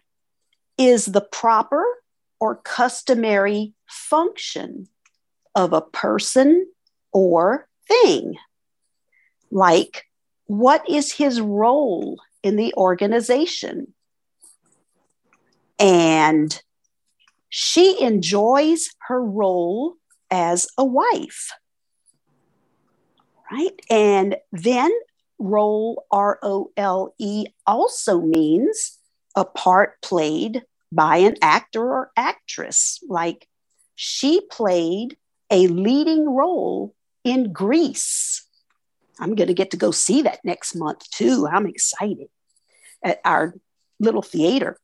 is 0.78 1.08
the 1.08 1.20
proper 1.20 1.84
or 2.40 2.56
customary 2.56 3.74
function 3.86 4.88
of 5.54 5.74
a 5.74 5.82
person 5.82 6.66
or 7.12 7.68
thing. 7.90 8.36
Like, 9.52 10.06
what 10.46 10.90
is 10.90 11.12
his 11.12 11.42
role 11.42 12.22
in 12.42 12.56
the 12.56 12.74
organization? 12.76 13.94
And 15.80 16.62
she 17.50 18.02
enjoys 18.02 18.90
her 19.08 19.24
role 19.24 19.96
as 20.32 20.68
a 20.78 20.84
wife. 20.86 21.52
Right. 23.52 23.80
And 23.90 24.38
then 24.52 24.92
role, 25.38 26.06
R 26.12 26.40
O 26.42 26.72
L 26.76 27.14
E, 27.20 27.46
also 27.68 28.22
means 28.22 28.98
a 29.36 29.46
part 29.46 30.02
played 30.02 30.64
by 30.92 31.18
an 31.18 31.36
actor 31.42 31.84
or 31.84 32.12
actress. 32.18 33.04
Like 33.08 33.48
she 33.96 34.42
played 34.50 35.18
a 35.52 35.68
leading 35.68 36.28
role 36.28 36.96
in 37.24 37.54
Grease. 37.54 38.48
I'm 39.20 39.36
going 39.36 39.48
to 39.48 39.54
get 39.54 39.72
to 39.72 39.78
go 39.78 39.92
see 39.92 40.24
that 40.24 40.40
next 40.44 40.76
month 40.76 41.10
too. 41.12 41.48
I'm 41.48 41.68
excited 41.68 42.30
at 43.04 43.20
our 43.24 43.54
little 44.00 44.24
theater. 44.24 44.78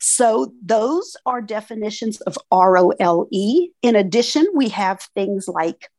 So, 0.00 0.52
those 0.64 1.14
are 1.26 1.42
definitions 1.42 2.22
of 2.22 2.38
R 2.50 2.78
O 2.78 2.90
L 2.98 3.28
E. 3.30 3.68
In 3.82 3.96
addition, 3.96 4.46
we 4.54 4.70
have 4.70 5.02
things 5.14 5.46
like 5.46 5.90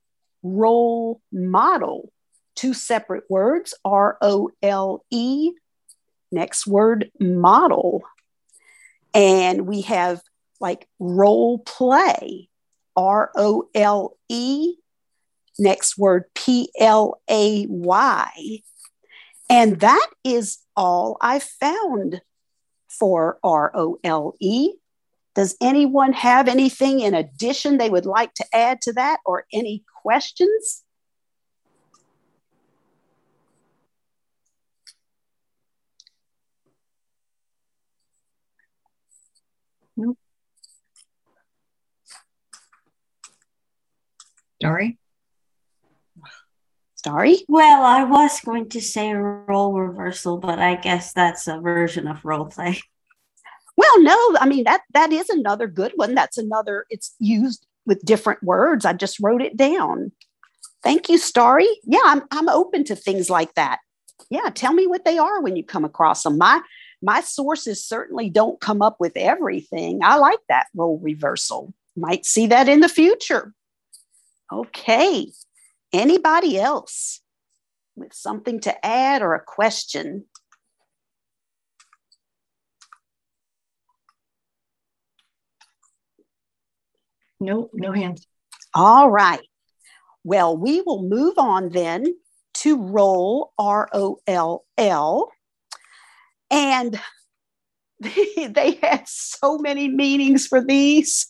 role 0.41 1.21
model, 1.31 2.11
two 2.55 2.73
separate 2.73 3.25
words 3.29 3.75
R 3.85 4.17
O 4.21 4.49
L 4.63 5.05
E. 5.11 5.51
Next 6.31 6.65
word, 6.65 7.11
model. 7.19 8.03
And 9.13 9.67
we 9.67 9.81
have 9.81 10.21
like 10.59 10.87
role 10.97 11.59
play, 11.59 12.49
R 12.95 13.31
O 13.35 13.69
L 13.75 14.17
E. 14.29 14.75
Next 15.59 15.95
word, 15.97 16.23
P 16.33 16.71
L 16.79 17.21
A 17.29 17.67
Y. 17.67 18.61
And 19.47 19.79
that 19.81 20.07
is 20.23 20.57
all 20.75 21.17
I 21.21 21.37
found 21.37 22.21
for 23.01 23.39
R 23.43 23.71
O 23.73 23.97
L 24.03 24.35
E. 24.39 24.73
Does 25.33 25.57
anyone 25.59 26.13
have 26.13 26.47
anything 26.47 26.99
in 26.99 27.15
addition 27.15 27.77
they 27.77 27.89
would 27.89 28.05
like 28.05 28.31
to 28.35 28.45
add 28.53 28.79
to 28.81 28.93
that 28.93 29.21
or 29.25 29.45
any 29.51 29.83
questions? 30.03 30.83
Sorry. 44.61 44.99
Sorry. 47.03 47.45
Well, 47.47 47.83
I 47.83 48.03
was 48.03 48.41
going 48.41 48.69
to 48.69 48.81
say 48.81 49.11
role 49.11 49.73
reversal, 49.73 50.37
but 50.37 50.59
I 50.59 50.75
guess 50.75 51.13
that's 51.13 51.47
a 51.47 51.59
version 51.59 52.07
of 52.07 52.23
role 52.23 52.45
play. 52.45 52.79
Well, 53.77 54.01
no, 54.01 54.37
I 54.39 54.47
mean 54.47 54.63
that 54.65 54.81
that 54.93 55.11
is 55.11 55.29
another 55.29 55.67
good 55.67 55.93
one. 55.95 56.15
That's 56.15 56.37
another 56.37 56.85
it's 56.89 57.15
used 57.19 57.65
with 57.85 58.05
different 58.05 58.43
words. 58.43 58.85
I 58.85 58.93
just 58.93 59.19
wrote 59.19 59.41
it 59.41 59.57
down. 59.57 60.11
Thank 60.83 61.09
you, 61.09 61.17
Starry. 61.17 61.67
Yeah, 61.83 62.01
I'm 62.05 62.23
I'm 62.31 62.49
open 62.49 62.83
to 62.85 62.95
things 62.95 63.29
like 63.29 63.53
that. 63.55 63.79
Yeah, 64.29 64.49
tell 64.53 64.73
me 64.73 64.87
what 64.87 65.05
they 65.05 65.17
are 65.17 65.41
when 65.41 65.55
you 65.55 65.63
come 65.63 65.85
across 65.85 66.23
them. 66.23 66.37
My 66.37 66.61
my 67.01 67.21
sources 67.21 67.83
certainly 67.83 68.29
don't 68.29 68.59
come 68.61 68.81
up 68.81 68.97
with 68.99 69.13
everything. 69.15 69.99
I 70.03 70.17
like 70.17 70.39
that 70.49 70.67
role 70.75 70.99
reversal. 70.99 71.73
Might 71.95 72.25
see 72.25 72.47
that 72.47 72.69
in 72.69 72.79
the 72.79 72.89
future. 72.89 73.53
Okay. 74.51 75.27
Anybody 75.93 76.57
else 76.59 77.21
with 77.95 78.13
something 78.13 78.59
to 78.61 78.85
add 78.85 79.21
or 79.21 79.33
a 79.33 79.43
question? 79.43 80.25
Nope, 87.41 87.71
no 87.73 87.91
hands. 87.91 88.25
All 88.73 89.09
right. 89.09 89.41
Well, 90.23 90.55
we 90.55 90.81
will 90.81 91.01
move 91.01 91.33
on 91.37 91.69
then 91.69 92.05
to 92.53 92.81
roll 92.81 93.51
R 93.57 93.89
O 93.91 94.19
L 94.27 94.63
L. 94.77 95.31
And 96.51 96.99
they 97.99 98.79
had 98.81 99.07
so 99.07 99.57
many 99.57 99.89
meanings 99.89 100.45
for 100.45 100.63
these. 100.63 101.27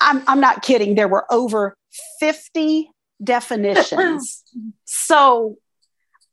I'm, 0.00 0.22
I'm 0.26 0.40
not 0.40 0.62
kidding. 0.62 0.96
There 0.96 1.08
were 1.08 1.32
over 1.32 1.76
50 2.18 2.90
definitions. 3.22 4.42
so 4.84 5.56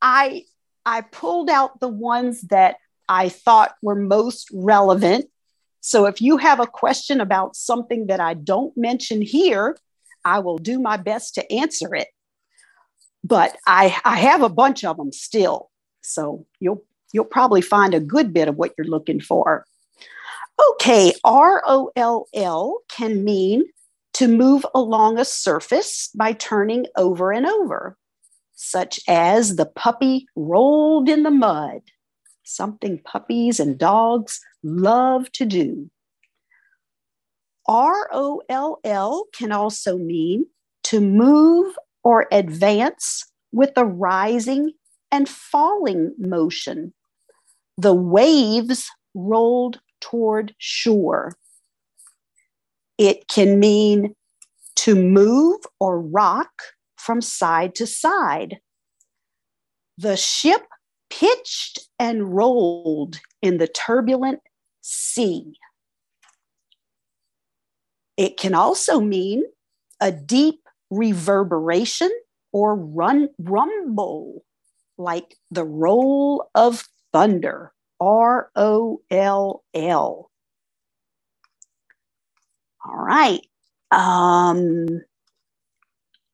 I 0.02 0.44
I 0.84 1.02
pulled 1.02 1.50
out 1.50 1.78
the 1.78 1.88
ones 1.88 2.40
that 2.48 2.76
I 3.08 3.28
thought 3.28 3.74
were 3.82 3.94
most 3.94 4.48
relevant. 4.52 5.26
So 5.80 6.06
if 6.06 6.20
you 6.20 6.36
have 6.36 6.60
a 6.60 6.66
question 6.66 7.20
about 7.20 7.56
something 7.56 8.06
that 8.06 8.20
I 8.20 8.34
don't 8.34 8.76
mention 8.76 9.22
here, 9.22 9.76
I 10.24 10.40
will 10.40 10.58
do 10.58 10.78
my 10.78 10.96
best 10.96 11.34
to 11.36 11.52
answer 11.52 11.94
it. 11.94 12.08
But 13.24 13.56
I, 13.66 13.96
I 14.04 14.16
have 14.16 14.42
a 14.42 14.48
bunch 14.48 14.84
of 14.84 14.96
them 14.96 15.12
still. 15.12 15.70
So 16.02 16.46
you'll 16.58 16.84
you'll 17.12 17.24
probably 17.24 17.60
find 17.60 17.94
a 17.94 18.00
good 18.00 18.32
bit 18.32 18.48
of 18.48 18.56
what 18.56 18.72
you're 18.76 18.86
looking 18.86 19.20
for. 19.20 19.66
Okay, 20.72 21.12
R 21.24 21.62
O 21.66 21.90
L 21.96 22.28
L 22.34 22.78
can 22.88 23.24
mean 23.24 23.64
to 24.14 24.28
move 24.28 24.66
along 24.74 25.18
a 25.18 25.24
surface 25.24 26.10
by 26.14 26.32
turning 26.32 26.86
over 26.96 27.32
and 27.32 27.46
over, 27.46 27.96
such 28.54 29.00
as 29.08 29.56
the 29.56 29.66
puppy 29.66 30.26
rolled 30.36 31.08
in 31.08 31.22
the 31.22 31.30
mud, 31.30 31.80
something 32.50 32.98
puppies 33.04 33.60
and 33.60 33.78
dogs 33.78 34.40
love 34.62 35.30
to 35.32 35.46
do. 35.46 35.90
R 37.68 38.08
O 38.12 38.42
L 38.48 38.80
L 38.84 39.26
can 39.32 39.52
also 39.52 39.96
mean 39.96 40.46
to 40.84 41.00
move 41.00 41.76
or 42.02 42.26
advance 42.32 43.24
with 43.52 43.70
a 43.76 43.84
rising 43.84 44.72
and 45.12 45.28
falling 45.28 46.14
motion. 46.18 46.92
The 47.78 47.94
waves 47.94 48.88
rolled 49.14 49.80
toward 50.00 50.54
shore. 50.58 51.36
It 52.98 53.28
can 53.28 53.58
mean 53.58 54.14
to 54.76 54.94
move 54.94 55.60
or 55.78 56.00
rock 56.00 56.50
from 56.96 57.20
side 57.20 57.74
to 57.76 57.86
side. 57.86 58.58
The 59.98 60.16
ship 60.16 60.62
pitched 61.10 61.80
and 61.98 62.34
rolled 62.34 63.20
in 63.42 63.58
the 63.58 63.68
turbulent 63.68 64.40
sea. 64.80 65.52
It 68.16 68.36
can 68.36 68.54
also 68.54 69.00
mean 69.00 69.44
a 70.00 70.12
deep 70.12 70.60
reverberation 70.90 72.10
or 72.52 72.74
run, 72.74 73.28
rumble, 73.38 74.44
like 74.98 75.36
the 75.50 75.64
roll 75.64 76.48
of 76.54 76.84
thunder. 77.12 77.72
R 78.00 78.50
O 78.56 79.02
L 79.10 79.62
L. 79.74 80.30
All 82.84 82.96
right. 82.96 83.46
Um, 83.90 84.86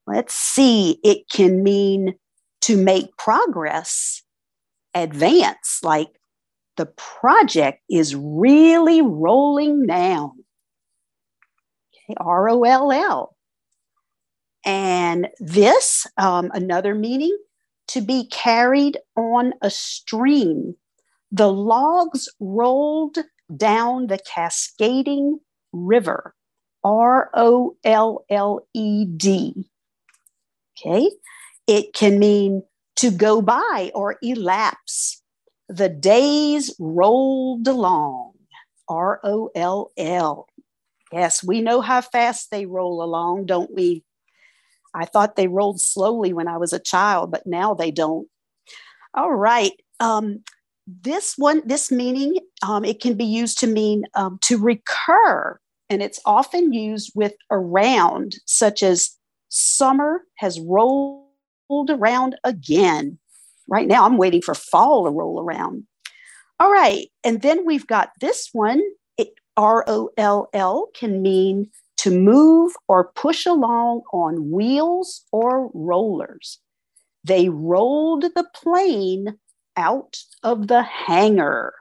let's 0.07 0.35
see. 0.35 1.01
It 1.03 1.29
can 1.29 1.65
mean 1.65 2.15
to 2.63 2.77
make 2.77 3.17
progress, 3.17 4.23
advance, 5.03 5.81
like 5.83 6.09
the 6.77 6.87
project 6.87 7.81
is 7.91 8.15
really 8.15 9.03
rolling 9.03 9.87
down. 9.87 10.33
Okay, 11.95 12.15
R 12.19 12.49
O 12.51 12.63
L 12.63 12.93
L. 12.93 13.37
And 14.65 15.29
this, 15.39 16.07
um, 16.19 16.51
another 16.55 16.95
meaning, 16.95 17.37
to 17.89 18.01
be 18.01 18.27
carried 18.27 18.99
on 19.17 19.53
a 19.63 19.71
stream. 19.71 20.75
The 21.31 21.53
logs 21.53 22.29
rolled 22.41 23.19
down 23.57 24.09
the 24.09 24.19
cascading 24.19 25.39
river. 25.73 26.35
R 26.83 27.31
O 27.35 27.77
L 27.85 28.25
L 28.29 28.67
E 28.75 29.05
D. 29.05 29.69
Okay. 30.79 31.11
It 31.67 31.95
can 31.95 32.19
mean 32.19 32.63
to 32.97 33.11
go 33.11 33.43
by 33.43 33.91
or 33.95 34.17
elapse. 34.23 35.23
The 35.69 35.89
days 35.89 36.75
rolled 36.79 37.67
along. 37.67 38.33
R 38.89 39.21
O 39.25 39.51
L 39.55 39.91
L. 39.97 40.47
Yes, 41.13 41.43
we 41.43 41.61
know 41.61 41.81
how 41.81 42.01
fast 42.01 42.51
they 42.51 42.67
roll 42.67 43.03
along, 43.03 43.47
don't 43.47 43.73
we? 43.75 44.05
I 44.95 45.05
thought 45.05 45.37
they 45.37 45.49
rolled 45.49 45.81
slowly 45.81 46.33
when 46.33 46.49
I 46.49 46.57
was 46.57 46.73
a 46.73 46.79
child, 46.79 47.31
but 47.31 47.47
now 47.47 47.75
they 47.75 47.91
don't. 47.91 48.29
All 49.15 49.35
right. 49.35 49.73
Um, 50.01 50.43
this 50.87 51.35
one, 51.37 51.63
this 51.67 51.91
meaning, 51.91 52.37
um, 52.63 52.85
it 52.85 53.01
can 53.01 53.15
be 53.15 53.25
used 53.25 53.59
to 53.59 53.67
mean 53.67 54.05
um, 54.15 54.39
to 54.43 54.57
recur, 54.57 55.59
and 55.91 56.03
it's 56.03 56.21
often 56.25 56.73
used 56.73 57.13
with 57.15 57.35
around, 57.51 58.37
such 58.47 58.83
as 58.83 59.17
summer 59.49 60.23
has 60.37 60.61
rolled 61.69 61.91
around 61.91 62.37
again. 62.45 63.19
Right 63.69 63.87
now, 63.87 64.05
I'm 64.05 64.17
waiting 64.17 64.43
for 64.43 64.55
fall 64.55 65.05
to 65.05 65.11
roll 65.11 65.41
around. 65.41 65.85
All 66.61 66.73
right. 66.73 67.09
And 67.25 67.43
then 67.43 67.67
we've 67.67 67.87
got 67.87 68.11
this 68.21 68.49
one. 68.53 68.81
It, 69.19 69.35
R 69.57 69.85
O 69.87 70.11
L 70.17 70.49
L 70.53 70.89
can 70.95 71.23
mean 71.23 71.71
to 71.99 72.11
move 72.11 72.73
or 72.89 73.11
push 73.15 73.47
along 73.47 74.03
on 74.13 74.51
wheels 74.51 75.25
or 75.33 75.71
rollers. 75.75 76.61
They 77.25 77.49
rolled 77.49 78.23
the 78.23 78.47
plane 78.55 79.39
out 79.77 80.19
of 80.43 80.69
the 80.69 80.83
hangar. 80.83 81.75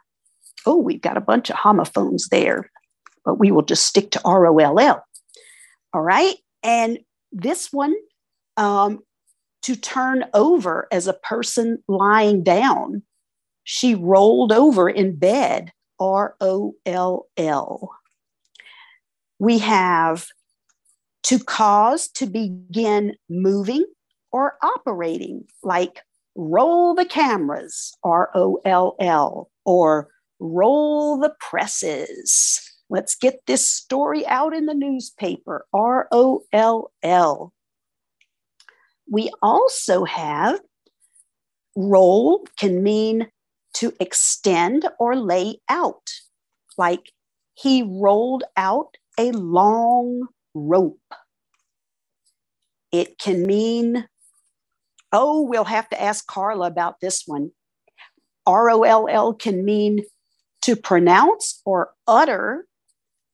Oh, 0.65 0.77
we've 0.77 1.01
got 1.01 1.17
a 1.17 1.21
bunch 1.21 1.49
of 1.49 1.57
homophones 1.57 2.29
there, 2.29 2.71
but 3.23 3.35
we 3.35 3.51
will 3.51 3.61
just 3.61 3.85
stick 3.85 4.09
to 4.11 4.21
R 4.25 4.47
O 4.47 4.57
L 4.57 4.79
L. 4.79 5.05
All 5.93 6.01
right. 6.01 6.35
And 6.63 6.99
this 7.31 7.71
one, 7.71 7.93
um, 8.57 8.99
to 9.65 9.75
turn 9.75 10.23
over 10.35 10.87
as 10.91 11.07
a 11.07 11.13
person 11.13 11.81
lying 11.87 12.43
down. 12.43 13.01
She 13.63 13.95
rolled 13.95 14.51
over 14.51 14.87
in 14.87 15.15
bed, 15.15 15.71
R 15.99 16.35
O 16.39 16.75
L 16.85 17.25
L. 17.35 17.89
We 19.39 19.57
have 19.57 20.27
to 21.23 21.39
cause 21.39 22.07
to 22.09 22.27
begin 22.27 23.15
moving 23.27 23.85
or 24.31 24.55
operating, 24.61 25.45
like 25.63 26.03
roll 26.35 26.93
the 26.93 27.05
cameras, 27.05 27.91
R 28.03 28.29
O 28.35 28.61
L 28.65 28.95
L, 28.99 29.49
or 29.65 30.09
roll 30.39 31.17
the 31.17 31.33
presses. 31.39 32.61
Let's 32.91 33.15
get 33.15 33.39
this 33.47 33.65
story 33.65 34.27
out 34.27 34.53
in 34.53 34.67
the 34.67 34.75
newspaper, 34.75 35.65
R 35.73 36.07
O 36.11 36.43
L 36.53 36.91
L. 37.01 37.51
We 39.09 39.31
also 39.41 40.05
have 40.05 40.59
roll 41.75 42.47
can 42.57 42.83
mean 42.83 43.27
to 43.75 43.93
extend 43.99 44.87
or 44.99 45.15
lay 45.15 45.59
out, 45.69 46.09
like 46.77 47.11
he 47.53 47.83
rolled 47.83 48.43
out 48.57 48.95
a 49.19 49.31
long 49.31 50.27
rope. 50.53 50.99
It 52.91 53.17
can 53.17 53.43
mean, 53.43 54.07
oh, 55.11 55.41
we'll 55.41 55.65
have 55.65 55.89
to 55.89 56.01
ask 56.01 56.25
Carla 56.25 56.67
about 56.67 56.99
this 57.01 57.23
one. 57.25 57.51
R 58.45 58.69
O 58.69 58.83
L 58.83 59.07
L 59.09 59.33
can 59.33 59.65
mean 59.65 60.03
to 60.61 60.75
pronounce 60.75 61.61
or 61.65 61.91
utter 62.07 62.65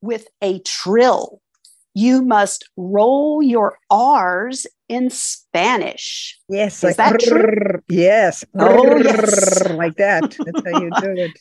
with 0.02 0.28
a 0.42 0.60
trill. 0.60 1.42
You 1.94 2.22
must 2.22 2.70
roll 2.78 3.44
your 3.44 3.78
R's 3.90 4.66
in 4.88 5.10
Spanish. 5.10 6.40
Yes, 6.48 6.78
Is 6.78 6.98
like, 6.98 6.98
that 6.98 7.20
true? 7.20 7.82
Yes. 7.90 8.46
Oh, 8.58 8.98
yes. 8.98 9.70
Like 9.72 9.98
that. 9.98 10.38
That's 10.40 10.62
how 10.66 10.82
you 10.82 10.90
do 11.02 11.12
it. 11.20 11.32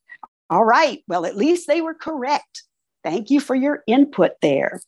All 0.50 0.64
right. 0.64 1.02
Well, 1.06 1.26
at 1.26 1.36
least 1.36 1.68
they 1.68 1.80
were 1.80 1.94
correct. 1.94 2.64
Thank 3.04 3.30
you 3.30 3.40
for 3.40 3.54
your 3.54 3.84
input 3.86 4.32
there. 4.42 4.80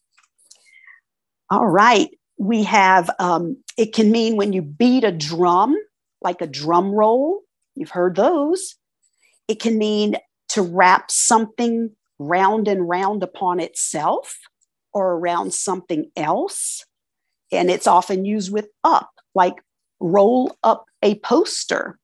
All 1.50 1.66
right. 1.66 2.08
We 2.36 2.64
have, 2.64 3.08
um, 3.20 3.62
it 3.76 3.94
can 3.94 4.10
mean 4.10 4.36
when 4.36 4.52
you 4.52 4.62
beat 4.62 5.04
a 5.04 5.12
drum, 5.12 5.76
like 6.20 6.40
a 6.40 6.46
drum 6.48 6.90
roll. 6.90 7.42
You've 7.76 7.90
heard 7.90 8.16
those. 8.16 8.74
It 9.46 9.60
can 9.60 9.78
mean 9.78 10.16
to 10.48 10.62
wrap 10.62 11.10
something 11.10 11.90
round 12.18 12.66
and 12.66 12.88
round 12.88 13.22
upon 13.22 13.60
itself 13.60 14.36
or 14.92 15.12
around 15.12 15.54
something 15.54 16.10
else. 16.16 16.84
And 17.50 17.70
it's 17.70 17.86
often 17.86 18.24
used 18.24 18.52
with 18.52 18.68
up, 18.84 19.10
like 19.34 19.56
roll 20.00 20.56
up 20.62 20.86
a 21.02 21.18
poster. 21.20 21.98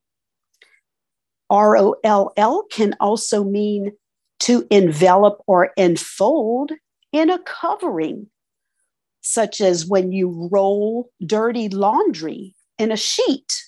R 1.49 1.77
O 1.77 1.95
L 2.03 2.31
L 2.37 2.65
can 2.71 2.95
also 2.99 3.43
mean 3.43 3.91
to 4.41 4.65
envelop 4.69 5.41
or 5.47 5.71
enfold 5.75 6.71
in 7.11 7.29
a 7.29 7.39
covering, 7.39 8.27
such 9.21 9.59
as 9.59 9.85
when 9.85 10.11
you 10.11 10.47
roll 10.51 11.09
dirty 11.25 11.67
laundry 11.69 12.55
in 12.77 12.91
a 12.91 12.97
sheet 12.97 13.63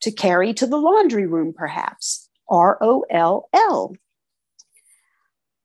to 0.00 0.12
carry 0.12 0.54
to 0.54 0.66
the 0.66 0.76
laundry 0.76 1.26
room, 1.26 1.52
perhaps. 1.52 2.28
R 2.48 2.78
O 2.80 3.04
L 3.10 3.48
L. 3.52 3.94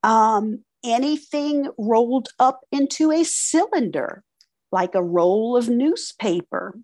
Um, 0.03 0.63
anything 0.83 1.69
rolled 1.77 2.29
up 2.39 2.61
into 2.71 3.11
a 3.11 3.23
cylinder, 3.23 4.23
like 4.71 4.95
a 4.95 5.03
roll 5.03 5.57
of 5.57 5.69
newspaper. 5.69 6.77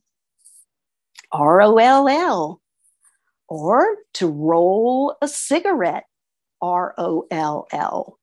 R 1.32 1.62
O 1.62 1.78
L 1.78 2.08
L. 2.08 2.62
or 3.48 3.86
to 4.14 4.28
roll 4.28 5.16
a 5.22 5.28
cigarette, 5.28 6.06
R 6.62 6.94
O 6.98 7.28
L 7.32 7.68
L. 7.72 8.20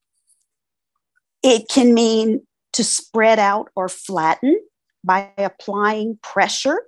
It 1.43 1.69
can 1.69 1.95
mean 1.95 2.47
to 2.73 2.85
spread 2.85 3.39
out 3.39 3.71
or 3.77 3.89
flatten 3.89 4.59
by 5.05 5.31
applying 5.37 6.19
pressure 6.23 6.83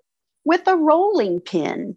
with 0.44 0.66
a 0.66 0.76
rolling 0.76 1.40
pin, 1.40 1.96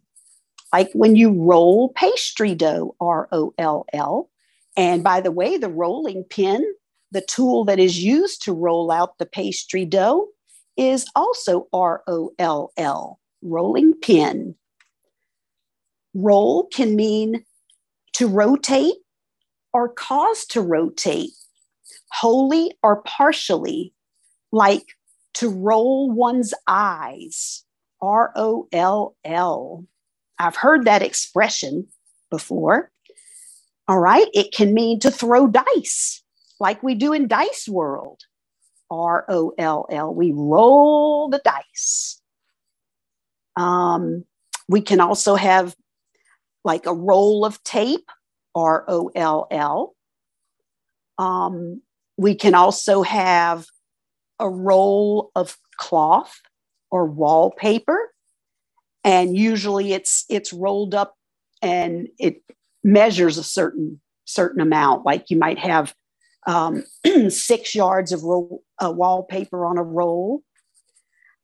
like 0.74 0.90
when 0.94 1.16
you 1.16 1.32
roll 1.32 1.90
pastry 1.90 2.56
dough, 2.56 2.96
R 3.00 3.28
O 3.32 3.54
L 3.58 3.86
L. 3.94 4.30
And 4.78 5.04
by 5.04 5.22
the 5.22 5.32
way, 5.32 5.58
the 5.58 5.70
rolling 5.70 6.24
pin, 6.24 6.64
the 7.12 7.22
tool 7.22 7.66
that 7.66 7.80
is 7.80 8.04
used 8.04 8.44
to 8.44 8.54
roll 8.54 8.92
out 8.92 9.18
the 9.18 9.26
pastry 9.26 9.84
dough, 9.84 10.28
is 10.78 11.08
also 11.16 11.68
R 11.74 12.04
O 12.08 12.32
L 12.38 12.72
L, 12.78 13.20
rolling 13.42 13.96
pin. 13.96 14.56
Roll 16.14 16.68
can 16.68 16.96
mean 16.96 17.44
to 18.14 18.28
rotate 18.28 18.96
or 19.74 19.90
cause 19.90 20.46
to 20.46 20.62
rotate, 20.62 21.32
wholly 22.12 22.78
or 22.84 23.02
partially, 23.02 23.94
like 24.52 24.86
to 25.34 25.50
roll 25.50 26.12
one's 26.12 26.54
eyes, 26.68 27.64
R 28.02 28.32
O 28.36 28.68
L 28.72 29.16
L. 29.26 29.86
I've 30.40 30.56
heard 30.56 30.86
that 30.86 31.02
expression 31.02 31.88
before. 32.30 32.92
All 33.88 34.00
right, 34.00 34.28
it 34.34 34.52
can 34.54 34.74
mean 34.74 35.00
to 35.00 35.12
throw 35.12 35.48
dice, 35.48 36.22
like 36.60 36.84
we 36.84 36.94
do 36.96 37.14
in 37.14 37.28
Dice 37.28 37.68
World. 37.70 38.22
R 38.90 39.26
O 39.30 39.54
L 39.58 39.86
L. 39.90 40.14
We 40.14 40.32
roll 40.32 41.30
the 41.30 41.42
dice. 41.44 42.22
Um, 43.56 44.24
we 44.70 44.82
can 44.82 45.00
also 45.00 45.36
have 45.36 45.76
like 46.64 46.86
a 46.86 46.94
roll 46.94 47.46
of 47.46 47.62
tape, 47.64 48.10
R 48.56 48.86
O 48.88 49.12
L 49.16 49.48
L. 49.52 49.96
Um, 51.18 51.82
we 52.18 52.36
can 52.36 52.56
also 52.56 53.02
have 53.04 53.66
a 54.40 54.50
roll 54.50 55.32
of 55.36 55.58
cloth 55.78 56.40
or 56.92 57.06
wallpaper, 57.06 58.14
and 59.04 59.36
usually 59.36 59.94
it's 59.94 60.26
it's 60.30 60.54
rolled 60.54 60.96
up 60.96 61.16
and 61.62 62.08
it 62.20 62.42
measures 62.88 63.38
a 63.38 63.44
certain 63.44 64.00
certain 64.26 64.62
amount. 64.62 65.06
Like 65.06 65.30
you 65.30 65.38
might 65.38 65.60
have 65.60 65.94
um, 66.48 66.84
six 67.30 67.76
yards 67.76 68.12
of 68.12 68.24
roll, 68.24 68.64
uh, 68.80 68.92
wallpaper 68.92 69.66
on 69.66 69.78
a 69.78 69.84
roll. 69.84 70.42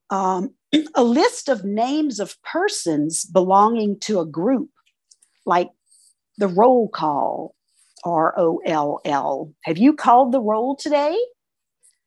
Um, 0.09 0.55
a 0.95 1.03
list 1.03 1.49
of 1.49 1.63
names 1.63 2.19
of 2.19 2.41
persons 2.41 3.25
belonging 3.25 3.99
to 4.01 4.19
a 4.19 4.25
group, 4.25 4.69
like 5.45 5.69
the 6.37 6.47
roll 6.47 6.89
call, 6.89 7.55
R 8.05 8.33
O 8.37 8.61
L 8.65 8.99
L. 9.05 9.53
Have 9.63 9.77
you 9.77 9.93
called 9.93 10.31
the 10.31 10.41
roll 10.41 10.75
today? 10.75 11.17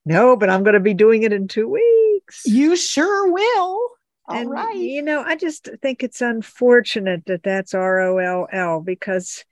No, 0.05 0.37
but 0.37 0.49
I'm 0.49 0.63
going 0.63 0.75
to 0.75 0.81
be 0.81 0.95
doing 0.95 1.25
it 1.25 1.33
in 1.33 1.49
two 1.49 1.69
weeks. 1.69 2.43
You 2.45 2.77
sure 2.77 3.33
will. 3.33 3.91
All 4.29 4.37
and, 4.37 4.51
right. 4.51 4.77
You 4.77 5.03
know, 5.03 5.23
I 5.23 5.37
just 5.37 5.69
think 5.83 6.03
it's 6.03 6.21
unfortunate 6.21 7.25
that 7.27 7.45
that's 7.45 7.75
R 7.75 8.01
O 8.01 8.19
L 8.19 8.49
L 8.53 8.81
because, 8.81 9.45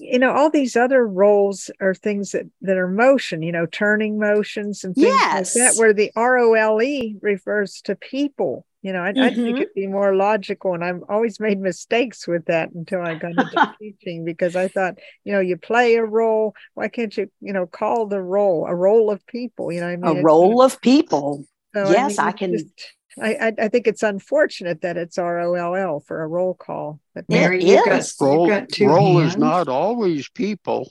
you 0.00 0.18
know, 0.18 0.32
all 0.32 0.48
these 0.48 0.74
other 0.74 1.06
roles 1.06 1.70
are 1.80 1.94
things 1.94 2.32
that, 2.32 2.46
that 2.62 2.78
are 2.78 2.88
motion, 2.88 3.42
you 3.42 3.52
know, 3.52 3.66
turning 3.66 4.18
motions 4.18 4.84
and 4.84 4.94
things 4.94 5.06
Yes. 5.06 5.54
like 5.54 5.64
that, 5.64 5.78
where 5.78 5.92
the 5.92 6.10
R 6.16 6.38
O 6.38 6.54
L 6.54 6.80
E 6.80 7.16
refers 7.20 7.82
to 7.82 7.94
people. 7.94 8.64
You 8.80 8.92
know, 8.92 9.00
I, 9.00 9.10
I 9.10 9.12
think 9.12 9.36
mm-hmm. 9.36 9.56
it'd 9.58 9.74
be 9.74 9.86
more 9.86 10.16
logical. 10.16 10.74
And 10.74 10.82
I've 10.82 11.02
always 11.08 11.38
made 11.38 11.60
mistakes 11.60 12.26
with 12.26 12.46
that 12.46 12.72
until 12.72 13.00
I 13.00 13.14
got 13.14 13.30
into 13.32 13.74
teaching 13.80 14.24
because 14.24 14.56
I 14.56 14.66
thought, 14.66 14.94
you 15.24 15.32
know, 15.32 15.40
you 15.40 15.56
play 15.56 15.94
a 15.96 16.04
role. 16.04 16.54
Why 16.74 16.88
can't 16.88 17.16
you, 17.16 17.30
you 17.40 17.52
know, 17.52 17.66
call 17.66 18.06
the 18.06 18.20
role 18.20 18.66
a 18.66 18.74
role 18.74 19.10
of 19.10 19.24
people? 19.26 19.70
You 19.70 19.80
know, 19.80 19.94
what 19.94 20.08
I 20.08 20.12
mean, 20.14 20.20
A 20.20 20.22
role 20.22 20.62
of 20.62 20.80
people. 20.80 21.44
so, 21.74 21.90
yes, 21.90 22.18
mean, 22.18 22.26
I 22.26 22.32
can. 22.32 22.52
just- 22.54 22.94
I, 23.20 23.34
I 23.34 23.52
I 23.58 23.68
think 23.68 23.86
it's 23.86 24.02
unfortunate 24.02 24.80
that 24.82 24.96
it's 24.96 25.18
R 25.18 25.40
O 25.40 25.54
L 25.54 25.74
L 25.74 26.00
for 26.00 26.22
a 26.22 26.26
roll 26.26 26.54
call. 26.54 27.00
But 27.14 27.28
Mary, 27.28 27.58
It 27.62 27.68
you've 27.68 27.84
got, 27.84 27.98
is. 28.00 28.16
you've 28.20 28.26
Roll, 28.26 28.48
roll 28.80 29.18
hands. 29.18 29.32
is 29.34 29.38
not 29.38 29.68
always 29.68 30.28
people. 30.28 30.90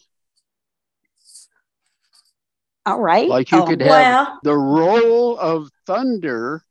All 2.85 2.99
right. 2.99 3.27
Like 3.27 3.51
you 3.51 3.59
Um, 3.59 3.67
could 3.67 3.81
have 3.81 3.89
Well, 3.89 4.39
the 4.43 4.57
roll 4.57 5.37
of 5.37 5.69
thunder 5.85 6.63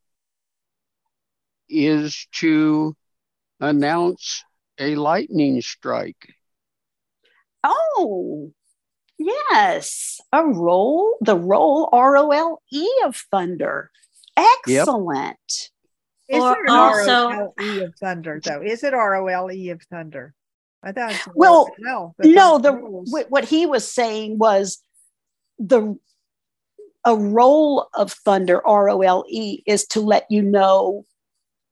is 1.69 2.27
to 2.33 2.97
announce 3.61 4.43
a 4.79 4.97
lightning 4.97 5.61
strike. 5.63 6.35
Oh, 7.63 8.53
yes. 9.19 10.21
A 10.33 10.45
roll, 10.45 11.17
the 11.21 11.37
roll, 11.37 11.89
R 11.93 12.17
O 12.17 12.31
L 12.31 12.63
E 12.73 12.89
of 13.05 13.17
thunder. 13.31 13.91
Excellent. 14.59 15.71
is 16.29 16.41
Or 16.43 16.53
there 16.55 16.65
an 16.65 16.71
also- 16.71 17.13
R 17.13 17.35
O 17.35 17.55
L 17.59 17.65
E 17.65 17.83
of 17.83 17.95
thunder 17.97 18.41
though? 18.43 18.63
Is 18.63 18.85
it 18.85 18.95
R 18.95 19.15
O 19.17 19.27
L 19.27 19.51
E 19.53 19.71
of 19.71 19.83
thunder? 19.91 20.35
I 20.83 20.93
thought 20.93 21.15
Well, 21.35 21.69
no, 21.79 22.15
No, 22.21 22.59
the 22.59 22.73
rules. 22.73 23.11
what 23.13 23.31
what 23.31 23.45
he 23.45 23.67
was 23.67 23.91
saying 23.91 24.39
was 24.39 24.83
the 25.59 25.99
a 27.05 27.17
roll 27.17 27.89
of 27.95 28.13
thunder, 28.13 28.67
R 28.67 28.89
O 28.91 29.01
L 29.01 29.25
E, 29.29 29.63
is 29.67 29.87
to 29.89 30.01
let 30.01 30.27
you 30.31 30.43
know 30.43 31.05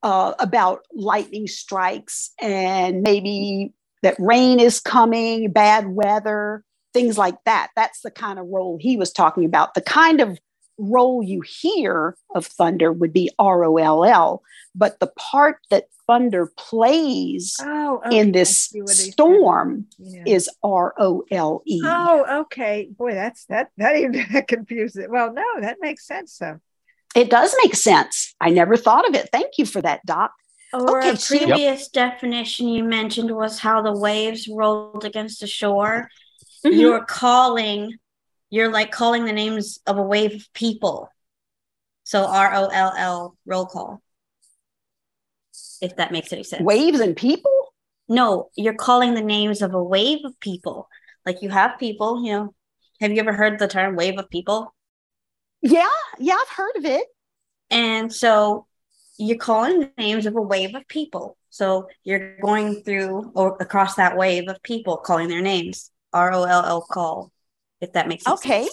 uh, 0.02 0.35
about 0.38 0.81
lightning 0.92 1.46
strikes 1.46 2.31
and 2.40 3.02
maybe 3.02 3.72
that 4.02 4.14
rain 4.18 4.61
is 4.61 4.78
coming, 4.81 5.50
bad 5.50 5.88
weather, 5.88 6.64
things 6.94 7.18
like 7.18 7.37
that. 7.44 7.68
That's 7.76 8.00
the 8.02 8.11
kind 8.11 8.38
of 8.38 8.46
role 8.46 8.78
he 8.81 8.96
was 8.96 9.12
talking 9.12 9.44
about. 9.44 9.74
The 9.74 9.81
kind 9.83 10.20
of 10.20 10.38
roll 10.79 11.23
you 11.23 11.43
hear 11.43 12.17
of 12.35 12.47
thunder 12.47 12.93
would 12.93 13.12
be 13.12 13.31
R 13.38 13.64
O 13.64 13.77
L 13.77 14.05
L, 14.05 14.43
but 14.75 15.01
the 15.01 15.09
part 15.09 15.59
that 15.71 15.85
thunder 16.07 16.51
plays 16.57 17.57
oh, 17.61 18.01
okay, 18.07 18.19
in 18.19 18.33
this 18.33 18.61
see 18.69 18.81
what 18.81 18.91
he 18.91 18.95
said. 18.97 19.12
storm 19.12 19.87
Yeah. 19.99 20.23
is 20.27 20.49
R 20.62 20.95
O 20.99 21.25
L 21.31 21.62
E. 21.67 21.83
Oh, 21.85 22.41
okay. 22.43 22.88
Boy, 22.97 23.12
that's 23.14 23.45
that 23.47 23.71
that 23.77 23.97
even 23.97 24.25
confused 24.49 24.97
it. 24.97 25.11
Well, 25.11 25.33
no, 25.33 25.45
that 25.61 25.79
makes 25.81 26.07
sense 26.07 26.38
though. 26.38 26.61
It 27.17 27.31
does 27.31 27.55
make 27.62 27.75
sense. 27.75 28.35
I 28.41 28.51
never 28.51 28.77
thought 28.77 29.09
of 29.09 29.14
it. 29.14 29.31
Thank 29.33 29.59
you 29.59 29.67
for 29.67 29.81
that, 29.83 30.05
Doc. 30.07 30.31
or 30.73 30.99
Okay, 31.01 31.11
a 31.11 31.17
Sheila- 31.17 31.47
previous 31.55 31.88
definition 31.88 32.69
you 32.69 32.85
mentioned 32.85 33.35
was 33.35 33.59
how 33.59 33.83
the 33.83 33.93
waves 33.99 34.47
rolled 34.47 35.05
against 35.05 35.41
the 35.41 35.47
shore. 35.47 36.09
Mhm. 36.64 36.79
You're 36.79 37.05
calling, 37.05 37.97
you're 38.51 38.71
like 38.71 38.91
calling 38.91 39.25
the 39.25 39.33
names 39.33 39.79
of 39.87 39.99
a 39.99 40.03
wave 40.03 40.35
of 40.35 40.53
people. 40.53 41.09
So 42.05 42.25
R 42.25 42.55
O 42.55 42.67
L 42.67 42.93
L 42.97 43.37
roll 43.45 43.67
call. 43.67 44.03
If 45.81 45.97
that 45.97 46.13
makes 46.13 46.33
any 46.33 46.43
sense. 46.43 46.63
Waves 46.63 47.01
and 47.01 47.15
people? 47.15 47.53
No, 48.09 48.49
you're 48.57 48.75
calling 48.75 49.15
the 49.15 49.23
names 49.23 49.61
of 49.61 49.75
a 49.75 49.83
wave 49.83 50.25
of 50.25 50.39
people. 50.41 50.89
Like 51.27 51.43
you 51.43 51.51
have 51.51 51.79
people, 51.79 52.25
you 52.25 52.33
know. 52.33 52.55
Have 53.01 53.13
you 53.13 53.21
ever 53.21 53.33
heard 53.33 53.59
the 53.59 53.69
term 53.69 53.95
wave 53.95 54.19
of 54.19 54.29
people? 54.29 54.75
Yeah, 55.63 55.87
yeah, 56.19 56.35
I've 56.41 56.57
heard 56.57 56.77
of 56.77 56.85
it. 56.85 57.07
And 57.71 58.13
so 58.13 58.67
you're 59.19 59.37
calling 59.37 59.81
the 59.81 59.93
names 59.99 60.27
of 60.27 60.35
a 60.37 60.43
wave 60.43 60.75
of 60.75 60.89
people. 60.89 61.37
So 61.51 61.89
you're 62.05 62.39
going 62.39 62.83
through 62.83 63.33
or 63.35 63.57
across 63.61 63.97
that 63.97 64.17
wave 64.17 64.49
of 64.49 64.63
people 64.63 64.97
calling 64.97 65.29
their 65.29 65.43
names. 65.43 65.91
R 66.13 66.33
O 66.33 66.45
L 66.45 66.65
L 66.65 66.87
call, 66.91 67.31
if 67.81 67.93
that 67.93 68.09
makes 68.09 68.25
sense. 68.25 68.41
Okay. 68.41 68.69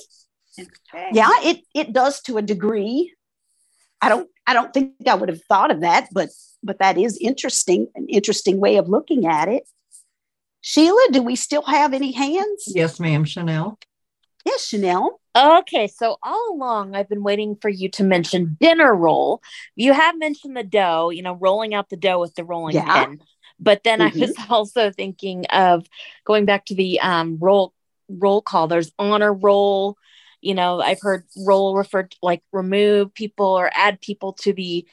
Okay. 0.59 1.09
Yeah, 1.11 1.29
it 1.43 1.61
it 1.73 1.93
does 1.93 2.21
to 2.21 2.37
a 2.37 2.41
degree. 2.41 3.13
I 4.01 4.09
don't 4.09 4.29
I 4.47 4.53
don't 4.53 4.73
think 4.73 4.93
I 5.07 5.15
would 5.15 5.29
have 5.29 5.43
thought 5.43 5.71
of 5.71 5.81
that, 5.81 6.09
but 6.11 6.29
but 6.63 6.79
that 6.79 6.97
is 6.97 7.17
interesting, 7.17 7.87
an 7.95 8.07
interesting 8.09 8.59
way 8.59 8.77
of 8.77 8.87
looking 8.87 9.25
at 9.25 9.47
it. 9.47 9.67
Sheila, 10.61 11.07
do 11.11 11.21
we 11.21 11.35
still 11.35 11.61
have 11.63 11.93
any 11.93 12.11
hands? 12.11 12.63
Yes, 12.67 12.99
ma'am, 12.99 13.23
Chanel. 13.23 13.77
Yes, 14.45 14.65
Chanel. 14.65 15.19
Okay, 15.37 15.87
so 15.87 16.17
all 16.23 16.53
along 16.53 16.95
I've 16.95 17.09
been 17.09 17.23
waiting 17.23 17.55
for 17.61 17.69
you 17.69 17.89
to 17.89 18.03
mention 18.03 18.57
dinner 18.59 18.95
roll. 18.95 19.41
You 19.75 19.93
have 19.93 20.17
mentioned 20.17 20.55
the 20.55 20.63
dough, 20.63 21.09
you 21.09 21.21
know, 21.21 21.33
rolling 21.33 21.73
out 21.73 21.89
the 21.89 21.97
dough 21.97 22.19
with 22.21 22.33
the 22.35 22.43
rolling 22.45 22.75
Yeah. 22.75 23.05
pin. 23.05 23.21
But 23.59 23.83
then 23.83 23.99
Mhm. 23.99 24.15
I 24.15 24.19
was 24.19 24.33
also 24.49 24.91
thinking 24.91 25.45
of 25.47 25.85
going 26.25 26.45
back 26.45 26.65
to 26.65 26.75
the 26.75 26.99
um 27.01 27.37
roll 27.39 27.73
roll 28.09 28.41
call. 28.41 28.67
There's 28.67 28.91
honor 28.99 29.33
roll. 29.33 29.97
You 30.41 30.53
know, 30.53 30.79
I've 30.81 31.01
heard 31.01 31.25
roll 31.45 31.75
referred 31.75 32.11
to 32.11 32.17
like 32.21 32.43
remove 32.51 33.13
people 33.13 33.47
or 33.47 33.69
add 33.73 33.99
people 34.01 34.33
to 34.33 34.53
the 34.53 34.85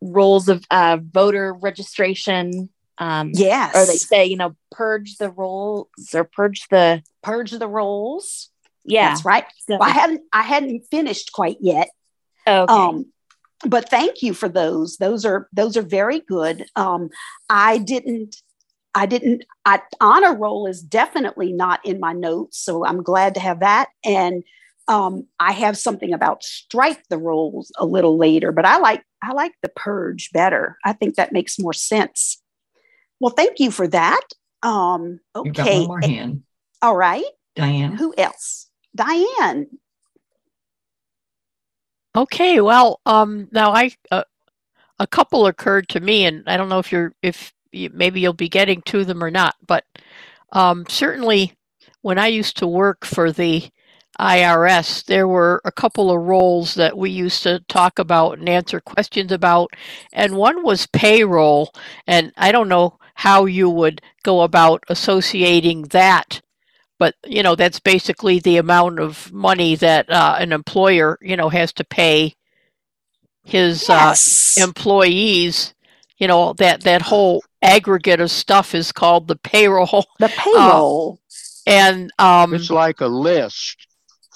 rolls 0.00 0.48
of 0.48 0.64
uh, 0.70 0.98
voter 1.00 1.52
registration. 1.54 2.68
Um, 2.98 3.30
Yes. 3.34 3.74
or 3.74 3.86
they 3.86 3.96
say, 3.96 4.26
you 4.26 4.36
know, 4.36 4.54
purge 4.70 5.16
the 5.16 5.30
rolls 5.30 5.88
or 6.12 6.24
purge 6.24 6.68
the 6.68 7.02
purge 7.22 7.50
the 7.52 7.66
rolls. 7.68 8.50
yeah. 8.84 9.08
That's 9.08 9.24
right. 9.24 9.44
So- 9.68 9.78
Well, 9.78 9.88
I 9.88 9.92
hadn't 9.92 10.22
I 10.32 10.42
hadn't 10.42 10.82
finished 10.90 11.32
quite 11.32 11.56
yet. 11.60 11.88
okay. 12.46 12.70
Um, 12.72 13.06
but 13.66 13.88
thank 13.90 14.22
you 14.22 14.34
for 14.34 14.48
those. 14.50 14.96
Those 14.98 15.24
are 15.24 15.48
those 15.52 15.76
are 15.78 15.82
very 15.82 16.20
good. 16.20 16.66
Um, 16.76 17.08
I 17.48 17.78
didn't 17.78 18.36
I 18.94 19.06
didn't, 19.06 19.44
I, 19.64 19.80
honor 20.00 20.34
roll 20.34 20.66
is 20.66 20.82
definitely 20.82 21.52
not 21.52 21.84
in 21.84 22.00
my 22.00 22.12
notes. 22.12 22.58
So 22.58 22.84
I'm 22.84 23.02
glad 23.02 23.34
to 23.34 23.40
have 23.40 23.60
that. 23.60 23.88
And 24.04 24.42
um, 24.88 25.26
I 25.38 25.52
have 25.52 25.78
something 25.78 26.12
about 26.12 26.42
strike 26.42 27.06
the 27.08 27.18
rolls 27.18 27.70
a 27.78 27.86
little 27.86 28.18
later, 28.18 28.50
but 28.50 28.64
I 28.64 28.78
like, 28.78 29.04
I 29.22 29.32
like 29.32 29.52
the 29.62 29.68
purge 29.68 30.30
better. 30.32 30.76
I 30.84 30.92
think 30.92 31.14
that 31.14 31.32
makes 31.32 31.58
more 31.58 31.72
sense. 31.72 32.42
Well, 33.20 33.34
thank 33.34 33.60
you 33.60 33.70
for 33.70 33.86
that. 33.88 34.26
Um, 34.62 35.20
okay. 35.36 35.48
You've 35.48 35.56
got 35.56 35.66
one 35.66 35.86
more 35.86 36.00
hand. 36.00 36.42
All 36.82 36.96
right. 36.96 37.24
Diane. 37.54 37.92
Who 37.96 38.14
else? 38.16 38.68
Diane. 38.96 39.66
Okay, 42.16 42.60
well, 42.60 43.00
um, 43.06 43.48
now 43.52 43.70
I 43.70 43.92
uh, 44.10 44.24
a 44.98 45.06
couple 45.06 45.46
occurred 45.46 45.88
to 45.90 46.00
me, 46.00 46.24
and 46.24 46.42
I 46.48 46.56
don't 46.56 46.68
know 46.68 46.80
if 46.80 46.90
you're 46.90 47.12
if 47.22 47.52
you, 47.52 47.59
maybe 47.72 48.20
you'll 48.20 48.32
be 48.32 48.48
getting 48.48 48.82
to 48.82 49.04
them 49.04 49.22
or 49.24 49.30
not, 49.30 49.56
but 49.66 49.84
um, 50.52 50.84
certainly 50.88 51.54
when 52.02 52.18
I 52.18 52.28
used 52.28 52.56
to 52.58 52.66
work 52.66 53.04
for 53.04 53.32
the 53.32 53.68
IRS, 54.20 55.04
there 55.06 55.28
were 55.28 55.60
a 55.64 55.72
couple 55.72 56.10
of 56.10 56.22
roles 56.22 56.74
that 56.74 56.96
we 56.98 57.10
used 57.10 57.42
to 57.44 57.60
talk 57.68 57.98
about 57.98 58.38
and 58.38 58.48
answer 58.48 58.80
questions 58.80 59.32
about, 59.32 59.70
and 60.12 60.36
one 60.36 60.62
was 60.64 60.86
payroll, 60.88 61.72
and 62.06 62.32
I 62.36 62.52
don't 62.52 62.68
know 62.68 62.98
how 63.14 63.46
you 63.46 63.70
would 63.70 64.02
go 64.24 64.42
about 64.42 64.84
associating 64.88 65.82
that 65.84 66.40
but 66.98 67.14
you 67.26 67.42
know 67.42 67.56
that's 67.56 67.80
basically 67.80 68.40
the 68.40 68.58
amount 68.58 69.00
of 69.00 69.32
money 69.32 69.74
that 69.76 70.08
uh, 70.10 70.36
an 70.38 70.52
employer 70.52 71.18
you 71.22 71.36
know 71.36 71.48
has 71.50 71.72
to 71.72 71.84
pay 71.84 72.34
his 73.44 73.88
Yes. 73.88 73.90
uh, 73.90 74.62
employees 74.62 75.74
you 76.18 76.28
know 76.28 76.52
that 76.54 76.82
that 76.82 77.02
whole 77.02 77.42
aggregate 77.62 78.20
of 78.20 78.30
stuff 78.30 78.74
is 78.74 78.92
called 78.92 79.28
the 79.28 79.36
payroll 79.36 80.06
The 80.18 80.28
payroll. 80.36 81.20
and 81.66 82.10
um 82.18 82.54
It's 82.54 82.70
like 82.70 83.00
a 83.00 83.06
list. 83.06 83.76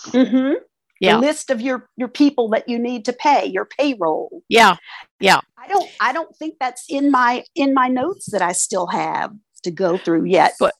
Mm-hmm. 0.08 0.54
yeah 1.00 1.14
The 1.14 1.20
list 1.20 1.50
of 1.50 1.60
your 1.60 1.88
your 1.96 2.08
people 2.08 2.48
that 2.50 2.68
you 2.68 2.78
need 2.78 3.04
to 3.06 3.12
pay, 3.12 3.46
your 3.46 3.64
payroll. 3.64 4.42
yeah 4.48 4.76
yeah 5.20 5.40
I 5.56 5.68
don't 5.68 5.90
I 6.00 6.12
don't 6.12 6.36
think 6.36 6.56
that's 6.60 6.84
in 6.90 7.10
my 7.10 7.42
in 7.54 7.72
my 7.72 7.88
notes 7.88 8.30
that 8.32 8.42
I 8.42 8.52
still 8.52 8.86
have 8.88 9.32
to 9.62 9.70
go 9.70 9.96
through 9.96 10.24
yet. 10.24 10.52
But 10.60 10.74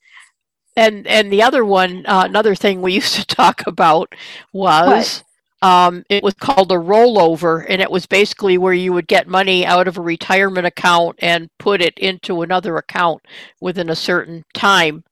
and 0.76 1.07
and 1.07 1.32
the 1.32 1.42
other 1.42 1.64
one 1.64 2.05
uh, 2.07 2.24
another 2.26 2.55
thing 2.55 2.82
we 2.82 2.92
used 3.01 3.14
to 3.14 3.24
talk 3.24 3.66
about 3.66 4.14
was 4.53 5.24
um, 5.65 6.05
it 6.11 6.23
was 6.23 6.35
called 6.35 6.71
a 6.71 6.75
rollover 6.77 7.65
and 7.69 7.81
it 7.81 7.91
was 7.91 8.05
basically 8.07 8.59
where 8.59 8.75
you 8.75 8.93
would 8.93 9.07
get 9.09 9.27
money 9.29 9.65
out 9.65 9.89
of 9.89 9.97
a 9.97 10.03
retirement 10.03 10.67
account 10.67 11.17
and 11.21 11.49
put 11.59 11.81
it 11.81 11.97
into 11.99 12.43
another 12.43 12.77
account 12.77 13.23
within 13.61 13.89
a 13.89 13.97
certain 13.97 14.45
time 14.53 15.03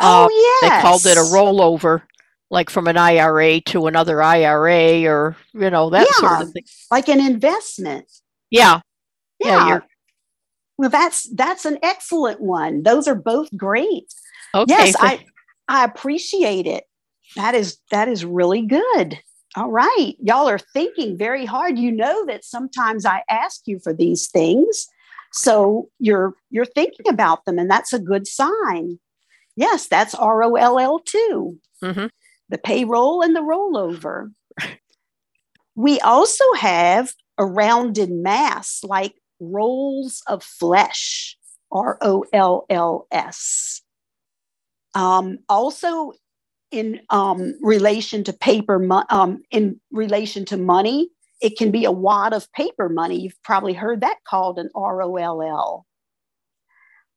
oh 0.00 0.24
Uh, 0.24 0.28
they 0.68 0.80
called 0.82 1.04
it 1.06 1.18
a 1.18 1.20
rollover 1.20 2.02
like 2.50 2.70
from 2.70 2.86
an 2.86 2.96
ira 2.96 3.60
to 3.60 3.86
another 3.86 4.22
ira 4.22 5.04
or 5.04 5.36
you 5.52 5.70
know 5.70 5.90
that 5.90 6.08
sort 6.14 6.40
of 6.42 6.50
thing 6.52 6.64
like 6.90 7.08
an 7.08 7.20
investment. 7.20 8.06
yeah 8.50 8.80
yeah, 9.40 9.68
Yeah. 9.68 9.80
well, 10.78 10.90
that's 10.90 11.28
that's 11.34 11.64
an 11.64 11.78
excellent 11.82 12.40
one. 12.40 12.82
Those 12.84 13.08
are 13.08 13.14
both 13.16 13.48
great. 13.56 14.06
okay 14.54 14.66
yes, 14.68 14.92
so- 14.92 15.06
I 15.06 15.24
I 15.68 15.84
appreciate 15.84 16.66
it. 16.66 16.84
That 17.36 17.54
is 17.54 17.78
that 17.90 18.08
is 18.08 18.24
really 18.24 18.62
good. 18.66 19.18
All 19.56 19.70
right. 19.70 20.14
Y'all 20.22 20.48
are 20.48 20.58
thinking 20.58 21.16
very 21.16 21.44
hard. 21.44 21.78
You 21.78 21.92
know 21.92 22.24
that 22.26 22.44
sometimes 22.44 23.04
I 23.04 23.22
ask 23.28 23.62
you 23.66 23.78
for 23.80 23.92
these 23.92 24.28
things. 24.28 24.86
So 25.32 25.88
you're 25.98 26.34
you're 26.50 26.64
thinking 26.64 27.08
about 27.08 27.44
them 27.44 27.58
and 27.58 27.70
that's 27.70 27.92
a 27.92 27.98
good 27.98 28.26
sign. 28.26 28.98
Yes, 29.56 29.88
that's 29.88 30.14
R 30.14 30.42
O 30.42 30.54
L 30.56 30.78
L 30.78 30.98
too. 31.00 31.58
Mhm. 31.82 32.10
The 32.48 32.58
payroll 32.58 33.22
and 33.22 33.34
the 33.36 33.40
rollover. 33.40 34.32
We 35.74 36.00
also 36.00 36.44
have 36.58 37.12
a 37.38 37.46
rounded 37.46 38.10
mass 38.10 38.80
like 38.84 39.14
rolls 39.40 40.22
of 40.26 40.42
flesh, 40.42 41.36
R 41.70 41.98
O 42.02 42.24
L 42.32 42.66
L 42.68 43.06
S. 43.10 43.80
Um, 44.94 45.38
also, 45.48 46.12
in 46.72 47.00
um, 47.10 47.54
relation 47.60 48.24
to 48.24 48.32
paper, 48.32 48.78
mo- 48.78 49.04
um, 49.10 49.42
in 49.50 49.80
relation 49.90 50.44
to 50.46 50.56
money, 50.56 51.10
it 51.40 51.58
can 51.58 51.70
be 51.70 51.84
a 51.84 51.92
wad 51.92 52.32
of 52.32 52.50
paper 52.52 52.88
money. 52.88 53.20
You've 53.20 53.42
probably 53.42 53.72
heard 53.74 54.00
that 54.00 54.18
called 54.24 54.58
an 54.58 54.70
R 54.74 55.02
O 55.02 55.16
L 55.16 55.42
L. 55.42 55.86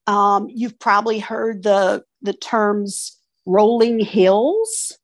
Um, 0.07 0.47
you've 0.49 0.77
probably 0.79 1.19
heard 1.19 1.63
the 1.63 2.03
the 2.21 2.33
terms 2.33 3.17
rolling 3.45 3.99
hills 3.99 4.97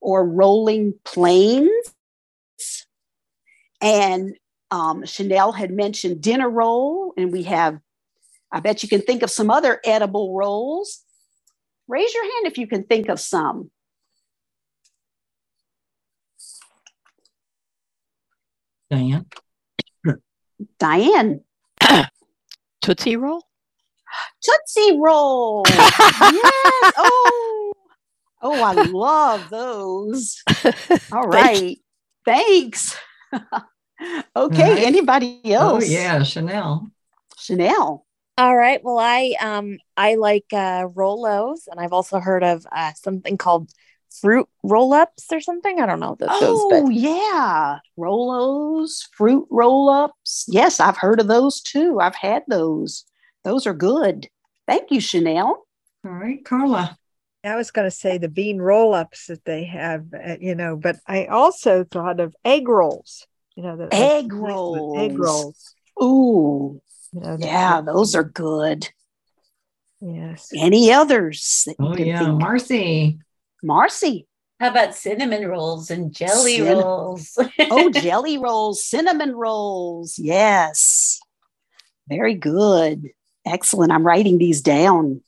or 0.00 0.26
rolling 0.26 0.94
plains. 1.04 1.70
And 3.80 4.36
um, 4.70 5.04
Chanel 5.04 5.52
had 5.52 5.70
mentioned 5.70 6.22
dinner 6.22 6.48
roll, 6.48 7.12
and 7.16 7.30
we 7.30 7.42
have, 7.44 7.78
I 8.50 8.60
bet 8.60 8.82
you 8.82 8.88
can 8.88 9.02
think 9.02 9.22
of 9.22 9.30
some 9.30 9.50
other 9.50 9.80
edible 9.84 10.34
rolls. 10.36 11.02
Raise 11.88 12.12
your 12.14 12.24
hand 12.24 12.46
if 12.46 12.58
you 12.58 12.66
can 12.66 12.84
think 12.84 13.08
of 13.08 13.20
some. 13.20 13.70
Diane. 18.90 19.26
Diane, 20.78 21.40
tootsie 22.80 23.16
roll 23.16 23.42
Tootsie 24.42 24.98
Roll. 24.98 25.64
yes. 25.68 26.92
Oh, 26.96 27.72
oh, 28.42 28.62
I 28.62 28.74
love 28.74 29.48
those. 29.50 30.42
All 31.12 31.26
right. 31.28 31.78
Thanks. 32.24 32.96
okay. 33.32 34.74
right. 34.74 34.78
Anybody 34.78 35.40
Oh 35.46 35.52
else? 35.52 35.88
yeah, 35.88 36.22
Chanel. 36.22 36.90
Chanel. 37.38 38.04
All 38.38 38.56
right. 38.56 38.82
Well, 38.82 38.98
I 38.98 39.34
um 39.40 39.78
I 39.96 40.16
like 40.16 40.46
uh 40.52 40.88
Rolos, 40.88 41.68
and 41.70 41.80
I've 41.80 41.92
also 41.92 42.20
heard 42.20 42.44
of 42.44 42.66
uh 42.70 42.92
something 42.94 43.38
called 43.38 43.70
fruit 44.20 44.48
roll-ups 44.62 45.26
or 45.32 45.40
something. 45.40 45.80
I 45.80 45.86
don't 45.86 46.00
know 46.00 46.14
th- 46.16 46.30
those, 46.30 46.40
Oh, 46.42 46.84
but 46.86 46.92
yeah. 46.94 47.78
Rolos, 47.98 49.06
fruit 49.12 49.46
roll 49.50 49.88
ups. 49.90 50.46
Yes, 50.48 50.80
I've 50.80 50.96
heard 50.96 51.20
of 51.20 51.28
those 51.28 51.60
too. 51.60 52.00
I've 52.00 52.14
had 52.16 52.42
those. 52.48 53.04
Those 53.44 53.66
are 53.66 53.74
good. 53.74 54.28
Thank 54.66 54.90
you, 54.90 55.00
Chanel. 55.00 55.66
All 56.04 56.10
right, 56.12 56.44
Carla. 56.44 56.96
I 57.44 57.54
was 57.54 57.70
going 57.70 57.86
to 57.86 57.92
say 57.96 58.18
the 58.18 58.28
bean 58.28 58.58
roll 58.58 58.92
ups 58.94 59.26
that 59.26 59.44
they 59.44 59.64
have, 59.64 60.06
uh, 60.12 60.36
you 60.40 60.56
know, 60.56 60.74
but 60.76 60.96
I 61.06 61.26
also 61.26 61.84
thought 61.84 62.18
of 62.18 62.34
egg 62.44 62.66
rolls, 62.68 63.24
you 63.54 63.62
know, 63.62 63.76
the 63.76 63.88
Egg 63.94 64.24
Egg 64.24 64.32
rolls. 64.32 65.16
rolls. 65.16 65.74
Ooh, 66.02 66.80
You 67.12 67.20
know, 67.20 67.36
that- 67.36 67.46
yeah, 67.46 67.80
those 67.82 68.16
are 68.16 68.24
good. 68.24 68.88
Yes. 70.00 70.50
Any 70.54 70.92
others? 70.92 71.62
that 71.66 71.76
Oh 71.78 71.94
can 71.94 72.06
yeah, 72.06 72.18
think? 72.24 72.40
Marcy. 72.40 73.18
Marcy. 73.66 74.26
How 74.58 74.70
about 74.70 74.94
cinnamon 74.94 75.46
rolls 75.46 75.90
and 75.90 76.14
jelly 76.14 76.56
Cin- 76.56 76.78
rolls? 76.78 77.38
Oh, 77.70 77.90
jelly 77.90 78.38
rolls, 78.38 78.82
cinnamon 78.82 79.34
rolls. 79.34 80.18
Yes. 80.18 81.20
Very 82.08 82.34
good. 82.34 83.10
Excellent. 83.44 83.92
I'm 83.92 84.06
writing 84.06 84.38
these 84.38 84.62
down. 84.62 85.20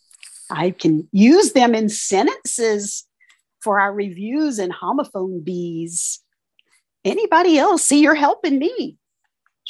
I 0.51 0.71
can 0.71 1.09
use 1.13 1.53
them 1.53 1.75
in 1.75 1.89
sentences 1.89 3.07
for 3.61 3.81
our 3.81 3.93
reviews 3.93 4.59
and 4.59 4.73
homophone 4.73 5.45
bees. 5.45 6.21
Anybody 7.05 7.59
else? 7.59 7.85
See, 7.85 8.01
you're 8.01 8.15
helping 8.15 8.59
me. 8.59 8.97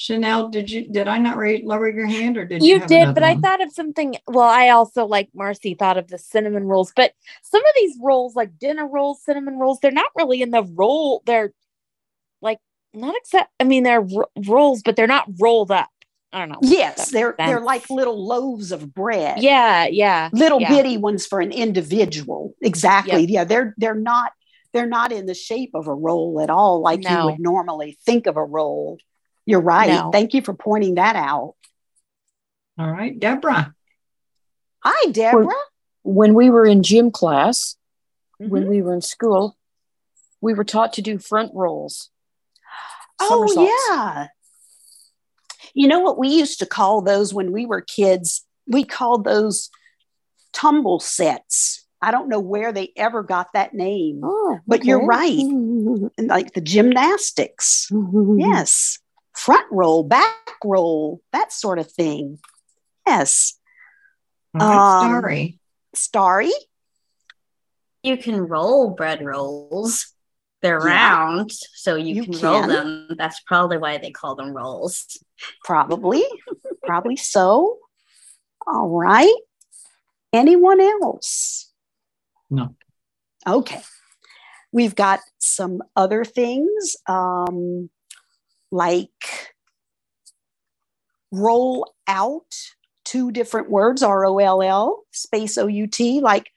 Chanel, 0.01 0.49
did 0.49 0.70
you 0.70 0.86
did 0.88 1.09
I 1.09 1.18
not 1.18 1.36
ra- 1.36 1.59
lower 1.64 1.90
your 1.90 2.07
hand 2.07 2.36
or 2.36 2.44
did 2.44 2.62
you? 2.62 2.74
you 2.74 2.78
have 2.78 2.88
did. 2.88 3.03
another 3.03 3.14
But 3.14 3.24
I 3.24 3.34
thought 3.34 3.61
of 3.61 3.72
something. 3.72 4.14
Well, 4.28 4.49
I 4.49 4.68
also 4.68 5.07
like 5.07 5.28
Marcy 5.34 5.74
thought 5.74 5.99
of 5.99 6.07
the 6.07 6.18
cinnamon 6.18 6.66
rolls, 6.66 6.92
but 6.94 7.14
some 7.42 7.64
of 7.66 7.72
these 7.74 7.96
rolls, 8.01 8.36
like 8.36 8.57
dinner 8.61 8.86
rolls, 8.86 9.24
cinnamon 9.24 9.59
rolls, 9.59 9.80
they're 9.82 9.90
not 9.90 10.12
really 10.14 10.40
in 10.40 10.53
the 10.53 10.62
roll. 10.62 11.24
They're 11.26 11.53
like 12.40 12.61
not 12.94 13.16
except. 13.16 13.51
I 13.59 13.64
mean, 13.64 13.82
they're 13.82 14.03
ro- 14.03 14.30
rolls, 14.46 14.82
but 14.84 14.94
they're 14.94 15.09
not 15.09 15.26
rolled 15.40 15.72
up. 15.72 15.88
I 16.32 16.38
don't 16.38 16.51
know. 16.51 16.61
Yes, 16.62 17.11
they're 17.11 17.34
makes 17.36 17.51
they're 17.51 17.61
like 17.61 17.90
little 17.90 18.24
loaves 18.24 18.70
of 18.70 18.94
bread. 18.94 19.42
Yeah, 19.42 19.88
yeah. 19.90 20.30
little 20.32 20.61
yeah. 20.61 20.68
bitty 20.68 20.99
ones 20.99 21.26
for 21.26 21.40
an 21.40 21.51
individual. 21.51 22.55
Exactly. 22.62 23.24
Yeah, 23.24 23.42
they're 23.42 23.74
they're 23.78 23.96
not 23.96 24.30
they're 24.72 24.86
not 24.86 25.11
in 25.11 25.26
the 25.26 25.34
shape 25.34 25.72
of 25.74 25.88
a 25.88 25.94
roll 25.94 26.40
at 26.40 26.51
all, 26.51 26.82
like 26.82 27.03
you 27.03 27.24
would 27.24 27.40
normally 27.40 27.99
think 28.05 28.28
of 28.28 28.36
a 28.36 28.44
roll. 28.44 28.99
You're 29.49 29.62
right. 29.62 29.88
No. 29.88 30.11
Thank 30.12 30.34
you 30.34 30.42
for 30.42 30.53
pointing 30.53 30.96
that 30.96 31.16
out. 31.16 31.55
All 32.78 32.90
right, 32.92 33.18
Deborah. 33.18 33.74
Hi, 34.84 35.11
Deborah. 35.11 35.49
when 36.03 36.34
we 36.34 36.51
were 36.51 36.66
in 36.66 36.82
gym 36.82 37.11
class, 37.11 37.74
Mm-hmm. 38.40 38.53
when 38.53 38.68
we 38.68 38.82
were 38.82 38.94
in 38.94 39.01
school, 39.01 39.57
we 40.40 40.55
were 40.55 40.62
taught 40.62 40.92
to 40.92 41.03
do 41.03 41.18
front 41.18 41.51
rolls. 41.55 42.09
Oh 43.20 43.53
yeah. 43.90 44.28
You 45.74 45.88
know 45.88 45.99
what 45.99 46.18
we 46.18 46.28
used 46.28 46.61
to 46.61 46.66
call 46.66 47.03
those 47.03 47.34
when 47.34 47.51
we 47.51 47.66
were 47.66 47.80
kids? 47.80 48.44
we 48.70 48.84
called 48.84 49.24
those 49.24 49.70
tumble 50.53 51.01
sets. 51.01 51.84
I 52.03 52.11
don't 52.12 52.28
know 52.28 52.38
where 52.38 52.70
they 52.70 52.92
ever 52.96 53.22
got 53.24 53.49
that 53.55 53.72
name, 53.74 54.20
Oh, 54.22 54.59
but 54.68 54.84
you're 54.84 55.05
right. 55.05 55.38
Like 56.18 56.53
the 56.53 56.61
gymnastics. 56.61 57.88
Yes. 58.36 58.99
Front 59.39 59.66
roll, 59.70 60.03
back 60.03 60.34
roll, 60.64 61.20
that 61.32 61.53
sort 61.53 61.78
of 61.78 61.91
thing. 61.91 62.41
Yes. 63.07 63.55
All 64.59 64.66
right, 64.68 65.03
Um, 65.05 65.09
Starry. 65.20 65.61
Starry? 65.95 66.53
You 68.03 68.16
can 68.16 68.49
roll 68.49 68.91
bread 68.91 69.24
rolls. 69.24 70.12
They're 70.61 70.80
Yeah. 70.84 71.14
round, 71.14 71.53
so 71.53 71.95
you, 71.95 72.16
You 72.16 72.24
can, 72.24 72.41
roll 72.41 72.66
them. 72.66 73.09
That's 73.16 73.39
probably 73.47 73.78
why 73.78 73.99
they 73.99 74.11
call 74.11 74.34
them 74.34 74.53
rolls. 74.53 75.16
Probably. 75.62 76.24
Probably 76.84 77.14
so. 77.16 77.78
All 78.66 78.89
right. 78.89 79.32
Anyone 80.32 80.80
else? 80.80 81.70
No. 82.51 82.74
Okay. 83.47 83.82
We've 84.72 84.97
got 84.97 85.20
some 85.39 85.80
other 85.95 86.24
things 86.24 86.97
um, 87.07 87.89
like 88.71 89.55
roll 91.33 91.93
out, 92.07 92.55
two 93.05 93.31
different 93.31 93.71
words, 93.71 94.03
R 94.03 94.27
O 94.27 94.39
L 94.39 94.62
L, 94.62 95.03
space 95.12 95.59
O 95.59 95.66
U 95.66 95.87
T, 95.87 96.21
like 96.21 96.51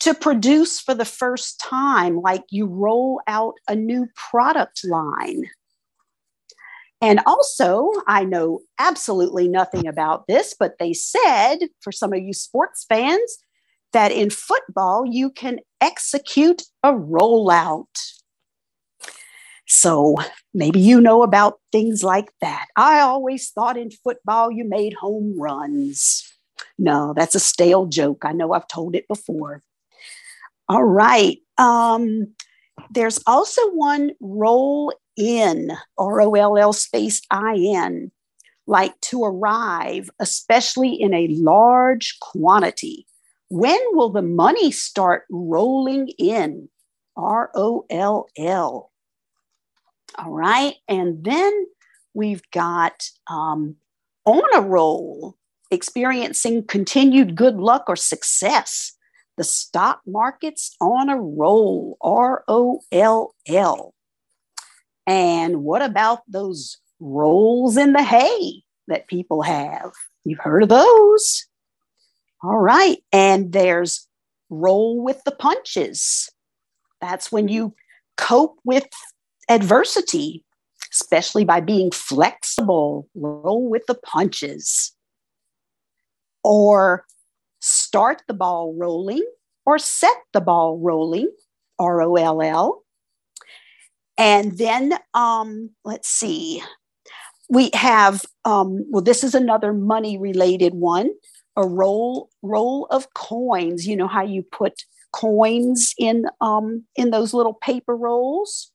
to 0.00 0.14
produce 0.14 0.78
for 0.78 0.94
the 0.94 1.04
first 1.04 1.60
time, 1.60 2.20
like 2.20 2.44
you 2.50 2.66
roll 2.66 3.20
out 3.26 3.54
a 3.68 3.74
new 3.74 4.06
product 4.14 4.84
line. 4.84 5.44
And 7.02 7.20
also, 7.26 7.90
I 8.06 8.24
know 8.24 8.60
absolutely 8.78 9.48
nothing 9.48 9.86
about 9.86 10.26
this, 10.28 10.54
but 10.58 10.78
they 10.78 10.92
said 10.92 11.58
for 11.80 11.92
some 11.92 12.12
of 12.12 12.20
you 12.20 12.32
sports 12.32 12.86
fans 12.88 13.38
that 13.92 14.12
in 14.12 14.30
football 14.30 15.04
you 15.06 15.30
can 15.30 15.60
execute 15.80 16.62
a 16.82 16.92
rollout. 16.92 18.15
So 19.66 20.16
maybe 20.54 20.80
you 20.80 21.00
know 21.00 21.22
about 21.22 21.60
things 21.72 22.02
like 22.02 22.32
that. 22.40 22.66
I 22.76 23.00
always 23.00 23.50
thought 23.50 23.76
in 23.76 23.90
football 23.90 24.50
you 24.50 24.64
made 24.64 24.94
home 24.94 25.34
runs. 25.38 26.32
No, 26.78 27.12
that's 27.16 27.34
a 27.34 27.40
stale 27.40 27.86
joke. 27.86 28.24
I 28.24 28.32
know 28.32 28.52
I've 28.52 28.68
told 28.68 28.94
it 28.94 29.08
before. 29.08 29.62
All 30.68 30.84
right. 30.84 31.38
Um, 31.58 32.34
there's 32.90 33.20
also 33.26 33.70
one 33.72 34.12
roll 34.20 34.92
in, 35.16 35.72
R 35.98 36.20
O 36.20 36.34
L 36.34 36.58
L 36.58 36.72
space 36.72 37.22
I 37.30 37.56
N, 37.74 38.12
like 38.66 38.98
to 39.02 39.24
arrive, 39.24 40.10
especially 40.20 40.94
in 40.94 41.14
a 41.14 41.28
large 41.28 42.18
quantity. 42.20 43.06
When 43.48 43.78
will 43.92 44.10
the 44.10 44.22
money 44.22 44.70
start 44.70 45.24
rolling 45.30 46.08
in? 46.18 46.68
R 47.16 47.50
O 47.54 47.86
L 47.90 48.26
L. 48.36 48.90
All 50.18 50.32
right. 50.32 50.74
And 50.88 51.24
then 51.24 51.66
we've 52.14 52.42
got 52.52 53.08
um, 53.28 53.76
on 54.24 54.42
a 54.54 54.60
roll, 54.60 55.36
experiencing 55.70 56.66
continued 56.66 57.36
good 57.36 57.56
luck 57.56 57.84
or 57.88 57.96
success. 57.96 58.92
The 59.36 59.44
stock 59.44 60.00
market's 60.06 60.74
on 60.80 61.10
a 61.10 61.20
roll, 61.20 61.98
R 62.00 62.42
O 62.48 62.80
L 62.90 63.34
L. 63.46 63.94
And 65.06 65.62
what 65.62 65.82
about 65.82 66.20
those 66.26 66.78
rolls 66.98 67.76
in 67.76 67.92
the 67.92 68.02
hay 68.02 68.62
that 68.88 69.08
people 69.08 69.42
have? 69.42 69.92
You've 70.24 70.40
heard 70.40 70.62
of 70.62 70.70
those. 70.70 71.46
All 72.42 72.58
right. 72.58 72.98
And 73.12 73.52
there's 73.52 74.08
roll 74.48 75.02
with 75.02 75.22
the 75.24 75.32
punches. 75.32 76.30
That's 77.00 77.30
when 77.30 77.48
you 77.48 77.74
cope 78.16 78.58
with 78.64 78.86
adversity, 79.48 80.44
especially 80.92 81.44
by 81.44 81.60
being 81.60 81.90
flexible, 81.90 83.08
roll 83.14 83.68
with 83.68 83.86
the 83.86 83.94
punches. 83.94 84.92
Or 86.44 87.04
start 87.60 88.22
the 88.28 88.34
ball 88.34 88.74
rolling 88.78 89.24
or 89.64 89.78
set 89.78 90.16
the 90.32 90.40
ball 90.40 90.78
rolling, 90.78 91.28
R 91.78 92.02
O 92.02 92.14
L 92.14 92.40
L. 92.40 92.82
And 94.16 94.56
then 94.56 94.94
um, 95.12 95.70
let's 95.84 96.08
see, 96.08 96.62
we 97.50 97.70
have, 97.74 98.24
um, 98.44 98.86
well, 98.90 99.02
this 99.02 99.24
is 99.24 99.34
another 99.34 99.72
money 99.72 100.18
related 100.18 100.74
one 100.74 101.10
a 101.56 101.66
roll 101.66 102.28
roll 102.42 102.86
of 102.90 103.12
coins. 103.14 103.86
You 103.86 103.96
know 103.96 104.08
how 104.08 104.22
you 104.22 104.42
put 104.42 104.84
coins 105.12 105.94
in 105.98 106.26
um, 106.40 106.84
in 106.94 107.10
those 107.10 107.34
little 107.34 107.54
paper 107.54 107.96
rolls. 107.96 108.70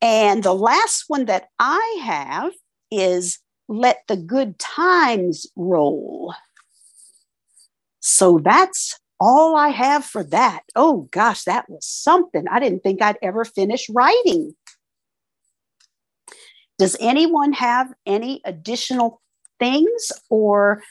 And 0.00 0.42
the 0.42 0.54
last 0.54 1.04
one 1.08 1.24
that 1.26 1.48
I 1.58 2.00
have 2.02 2.52
is 2.90 3.38
let 3.68 4.02
the 4.08 4.16
good 4.16 4.58
times 4.58 5.46
roll. 5.56 6.34
So 8.00 8.38
that's 8.42 8.98
all 9.20 9.56
I 9.56 9.68
have 9.68 10.04
for 10.04 10.22
that. 10.24 10.60
Oh 10.76 11.08
gosh, 11.10 11.44
that 11.44 11.68
was 11.68 11.84
something. 11.84 12.44
I 12.48 12.60
didn't 12.60 12.82
think 12.82 13.02
I'd 13.02 13.18
ever 13.22 13.44
finish 13.44 13.88
writing. 13.90 14.54
Does 16.78 16.96
anyone 17.00 17.52
have 17.54 17.92
any 18.06 18.40
additional 18.44 19.20
things, 19.58 20.12
or 20.30 20.84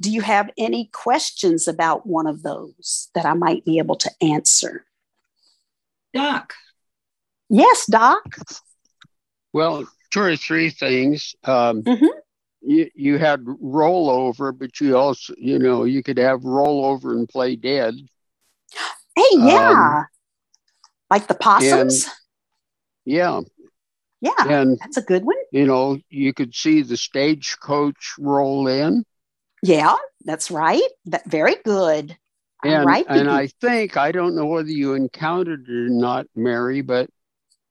do 0.00 0.10
you 0.12 0.20
have 0.20 0.50
any 0.56 0.90
questions 0.92 1.66
about 1.66 2.06
one 2.06 2.28
of 2.28 2.44
those 2.44 3.10
that 3.16 3.26
I 3.26 3.34
might 3.34 3.64
be 3.64 3.78
able 3.78 3.96
to 3.96 4.10
answer? 4.22 4.86
Doc. 6.14 6.54
Yes, 7.54 7.86
Doc. 7.86 8.24
Well, 9.52 9.86
two 10.10 10.22
or 10.22 10.36
three 10.36 10.70
things. 10.70 11.36
Um, 11.44 11.84
Mhm. 11.84 12.08
you, 12.62 12.90
you 12.96 13.16
had 13.16 13.44
rollover, 13.44 14.56
but 14.58 14.80
you 14.80 14.96
also, 14.96 15.34
you 15.38 15.60
know, 15.60 15.84
you 15.84 16.02
could 16.02 16.18
have 16.18 16.40
rollover 16.40 17.12
and 17.12 17.28
play 17.28 17.54
dead. 17.54 17.94
Hey, 19.14 19.22
yeah. 19.34 19.98
Um, 19.98 20.06
like 21.10 21.28
the 21.28 21.36
possums? 21.36 22.08
Yeah. 23.04 23.42
yeah, 24.20 24.32
And, 24.40 24.76
that's 24.80 24.96
a 24.96 25.02
good 25.02 25.24
one. 25.24 25.36
you 25.52 25.64
know, 25.64 26.00
you 26.08 26.34
could 26.34 26.56
see 26.56 26.82
the 26.82 26.96
stagecoach 26.96 28.14
roll 28.18 28.66
in. 28.66 29.04
Yeah, 29.62 29.94
that's 30.24 30.50
right. 30.50 30.82
That 31.04 31.24
very 31.26 31.54
good. 31.64 32.18
And, 32.64 32.86
right. 32.86 33.04
and 33.08 33.30
I 33.30 33.46
think, 33.60 33.96
I 33.96 34.10
don't 34.10 34.34
know 34.34 34.46
whether 34.46 34.70
you 34.70 34.94
encountered 34.94 35.68
it 35.68 35.72
or 35.72 35.88
not, 35.90 36.26
Mary, 36.34 36.80
but 36.80 37.10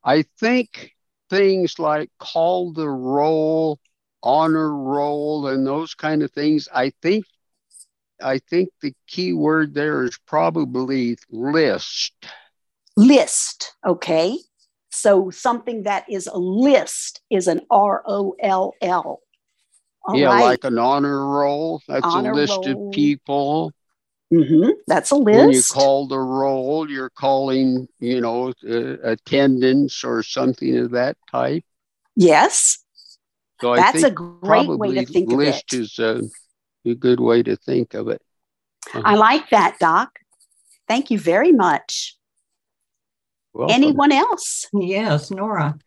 I 0.04 0.24
think 0.40 0.92
things 1.30 1.80
like 1.80 2.10
call 2.20 2.74
the 2.74 2.90
roll, 2.90 3.80
honor 4.22 4.76
roll, 4.76 5.48
and 5.48 5.66
those 5.66 5.94
kind 5.94 6.24
of 6.24 6.32
things, 6.32 6.68
I 6.74 6.92
think 7.02 7.26
I 8.22 8.40
think 8.40 8.70
the 8.82 8.94
key 9.08 9.34
word 9.34 9.74
there 9.74 10.04
is 10.04 10.18
probably 10.26 11.18
list. 11.30 12.14
list. 12.96 13.74
Okay. 13.86 14.38
So 14.92 15.30
something 15.32 15.84
that 15.84 16.06
is 16.10 16.28
a 16.28 16.38
list 16.38 17.22
is 17.30 17.48
an 17.48 17.62
R 17.70 18.04
O 18.06 18.36
L 18.40 18.74
L. 18.82 19.20
Yeah, 20.14 20.28
right. 20.28 20.42
like 20.42 20.64
an 20.66 20.78
honor 20.78 21.26
roll. 21.26 21.82
That's 21.88 22.06
Honor 22.06 22.32
a 22.32 22.36
list 22.36 22.66
roll. 22.66 22.88
of 22.88 22.94
people. 22.94 23.72
Mhm, 24.34 24.72
That's 24.88 25.12
a 25.12 25.16
list. 25.16 25.38
When 25.38 25.50
you 25.52 25.58
list. 25.58 25.72
call 25.72 26.08
the 26.08 26.18
roll, 26.18 26.90
you're 26.90 27.12
calling, 27.12 27.88
you 28.00 28.20
know, 28.20 28.52
uh, 28.68 28.98
attendance 29.04 30.04
or 30.04 30.24
something 30.24 30.76
of 30.78 30.92
that 30.92 31.18
type. 31.32 31.64
yes. 32.16 32.80
So 33.62 33.76
That's 33.76 34.04
a 34.04 34.12
great 34.12 34.42
way 34.42 34.66
to 34.66 34.68
probably 34.76 35.06
think 35.06 35.32
of 35.32 35.40
it. 35.40 35.46
list 35.46 35.74
it. 35.74 35.80
is 35.80 36.00
a, 36.00 36.24
a 36.86 36.96
good 36.96 37.20
way 37.22 37.44
to 37.44 37.56
think 37.56 37.94
of 37.94 38.10
it. 38.10 38.22
I 38.94 39.16
like 39.16 39.50
that, 39.52 39.78
Doc. 39.80 40.20
Thank 40.90 41.12
you 41.12 41.18
very 41.20 41.52
much. 41.54 42.18
Welcome. 43.54 43.74
Anyone 43.76 44.12
else? 44.12 44.68
Yes, 44.74 45.32
Nora. 45.32 45.78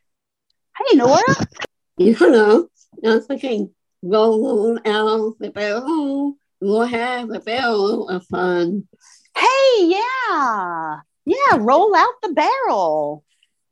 Hey, 0.79 0.97
Nora. 0.97 1.23
You 1.99 2.15
know, 2.21 2.69
I 3.05 3.09
was 3.09 3.27
thinking, 3.27 3.75
roll 4.03 4.79
out 4.85 5.39
the 5.39 5.51
barrel, 5.51 6.37
we'll 6.61 6.85
have 6.85 7.31
a 7.31 7.41
barrel 7.41 8.09
of 8.09 8.25
fun. 8.27 8.89
Hey, 9.37 9.85
yeah. 9.85 10.97
Yeah, 11.25 11.57
roll 11.59 11.95
out 11.95 12.15
the 12.23 12.33
barrel. 12.33 13.25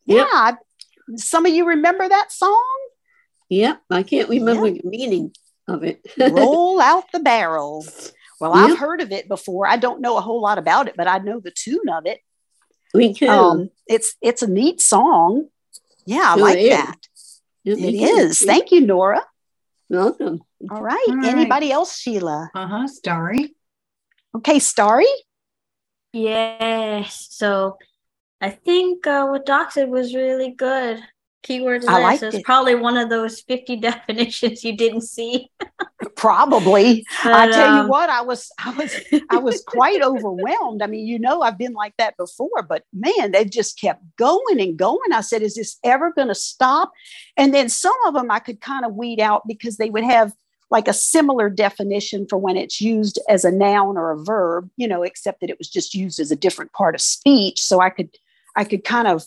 Yep. 0.07 0.27
Yeah. 0.31 0.53
Some 1.17 1.47
of 1.47 1.53
you 1.53 1.67
remember 1.67 2.09
that 2.09 2.33
song? 2.33 2.79
Yep, 3.49 3.81
I 3.91 4.03
can't 4.03 4.29
remember 4.29 4.71
the 4.71 4.81
meaning 4.85 5.33
of 5.69 5.85
it. 5.85 6.01
roll 6.19 6.81
out 6.81 7.05
the 7.13 7.21
barrel. 7.21 7.87
Well, 8.41 8.53
I've 8.53 8.79
heard 8.79 9.01
of 9.01 9.13
it 9.13 9.29
before. 9.29 9.67
I 9.67 9.77
don't 9.77 10.01
know 10.01 10.17
a 10.17 10.21
whole 10.21 10.41
lot 10.41 10.59
about 10.59 10.89
it, 10.89 10.95
but 10.97 11.07
I 11.07 11.19
know 11.19 11.41
the 11.41 11.53
tune 11.53 11.89
of 11.89 12.07
it. 12.07 12.21
Me 12.93 13.15
too. 13.15 13.29
Um, 13.29 13.71
it's 13.87 14.17
it's 14.21 14.43
a 14.43 14.47
neat 14.51 14.81
song. 14.81 15.49
Yeah, 16.07 16.23
I 16.33 16.35
Sure 16.35 16.43
like 16.43 16.59
is. 16.59 16.71
that. 16.71 16.97
Yep, 17.65 17.79
It 17.79 17.81
me 17.81 18.07
too. 18.07 18.29
Thank 18.31 18.71
you, 18.73 18.81
Nora. 18.81 19.25
Welcome. 19.89 20.41
All 20.71 20.83
right. 20.83 21.05
All 21.09 21.17
right. 21.17 21.27
Anybody 21.27 21.71
else, 21.71 21.97
Sheila? 21.97 22.51
Uh 22.55 22.67
huh. 22.67 22.89
Starry. 22.89 23.55
Okay, 24.37 24.59
Starry. 24.59 25.07
Yes. 26.13 27.29
So 27.31 27.77
I 28.41 28.51
think 28.51 29.07
uh, 29.07 29.27
what 29.27 29.47
Doc 29.47 29.73
said 29.73 29.91
was 29.91 30.15
really 30.15 30.51
good. 30.51 31.03
Keyword 31.45 31.85
list 31.85 32.23
is 32.23 32.35
it. 32.37 32.45
probably 32.45 32.75
one 32.75 32.97
of 32.97 33.11
those 33.11 33.41
50 33.43 33.77
definitions 33.81 34.65
you 34.65 34.77
didn't 34.77 35.03
see. 35.03 35.51
Probably. 36.17 37.05
I 37.25 37.51
tell 37.51 37.71
um, 37.71 37.85
you 37.85 37.91
what, 37.91 38.09
I 38.09 38.23
was 38.23 38.51
I 38.59 38.71
was 38.73 38.97
I 39.31 39.37
was 39.37 39.63
quite 39.67 40.03
overwhelmed. 40.03 40.83
I 40.83 40.87
mean, 40.87 41.07
you 41.07 41.19
know, 41.19 41.43
I've 41.43 41.59
been 41.59 41.75
like 41.75 41.95
that 41.99 42.17
before, 42.17 42.63
but 42.69 42.85
man, 42.93 43.33
they 43.33 43.45
just 43.45 43.79
kept 43.79 44.03
going 44.17 44.59
and 44.59 44.77
going. 44.77 45.13
I 45.13 45.21
said, 45.21 45.43
is 45.43 45.55
this 45.55 45.79
ever 45.85 46.13
going 46.13 46.29
to 46.29 46.35
stop? 46.35 46.91
And 47.37 47.55
then 47.55 47.69
some 47.69 47.95
of 48.07 48.15
them 48.15 48.31
I 48.31 48.39
could 48.39 48.61
kind 48.61 48.85
of 48.85 48.95
weed 48.95 49.21
out 49.21 49.43
because 49.47 49.77
they 49.77 49.91
would 49.91 50.05
have 50.05 50.33
like 50.71 50.89
a 50.89 50.95
similar 50.95 51.51
definition 51.51 52.27
for 52.27 52.39
when 52.39 52.57
it's 52.57 52.81
used 52.81 53.21
as 53.29 53.45
a 53.45 53.53
noun 53.53 53.99
or 53.99 54.11
a 54.13 54.25
verb, 54.25 54.71
you 54.77 54.89
know, 54.89 55.03
except 55.03 55.41
that 55.41 55.51
it 55.51 55.59
was 55.59 55.69
just 55.69 55.95
used 55.95 56.19
as 56.19 56.31
a 56.31 56.37
different 56.37 56.73
part 56.73 56.95
of 56.95 57.03
speech. 57.03 57.61
So 57.61 57.81
I 57.81 57.91
could 57.91 58.09
I 58.57 58.65
could 58.65 58.85
kind 58.85 59.09
of, 59.09 59.27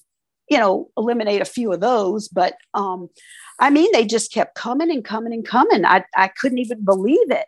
you 0.50 0.58
know, 0.58 0.90
eliminate 0.98 1.42
a 1.42 1.46
few 1.46 1.72
of 1.72 1.80
those. 1.80 2.28
But 2.28 2.56
um, 2.74 3.10
I 3.60 3.70
mean, 3.70 3.92
they 3.92 4.06
just 4.06 4.32
kept 4.32 4.56
coming 4.56 4.92
and 4.92 5.04
coming 5.04 5.34
and 5.34 5.46
coming. 5.46 5.86
I, 5.86 6.06
I 6.16 6.28
couldn't 6.28 6.60
even 6.60 6.86
believe 6.86 7.32
it. 7.32 7.46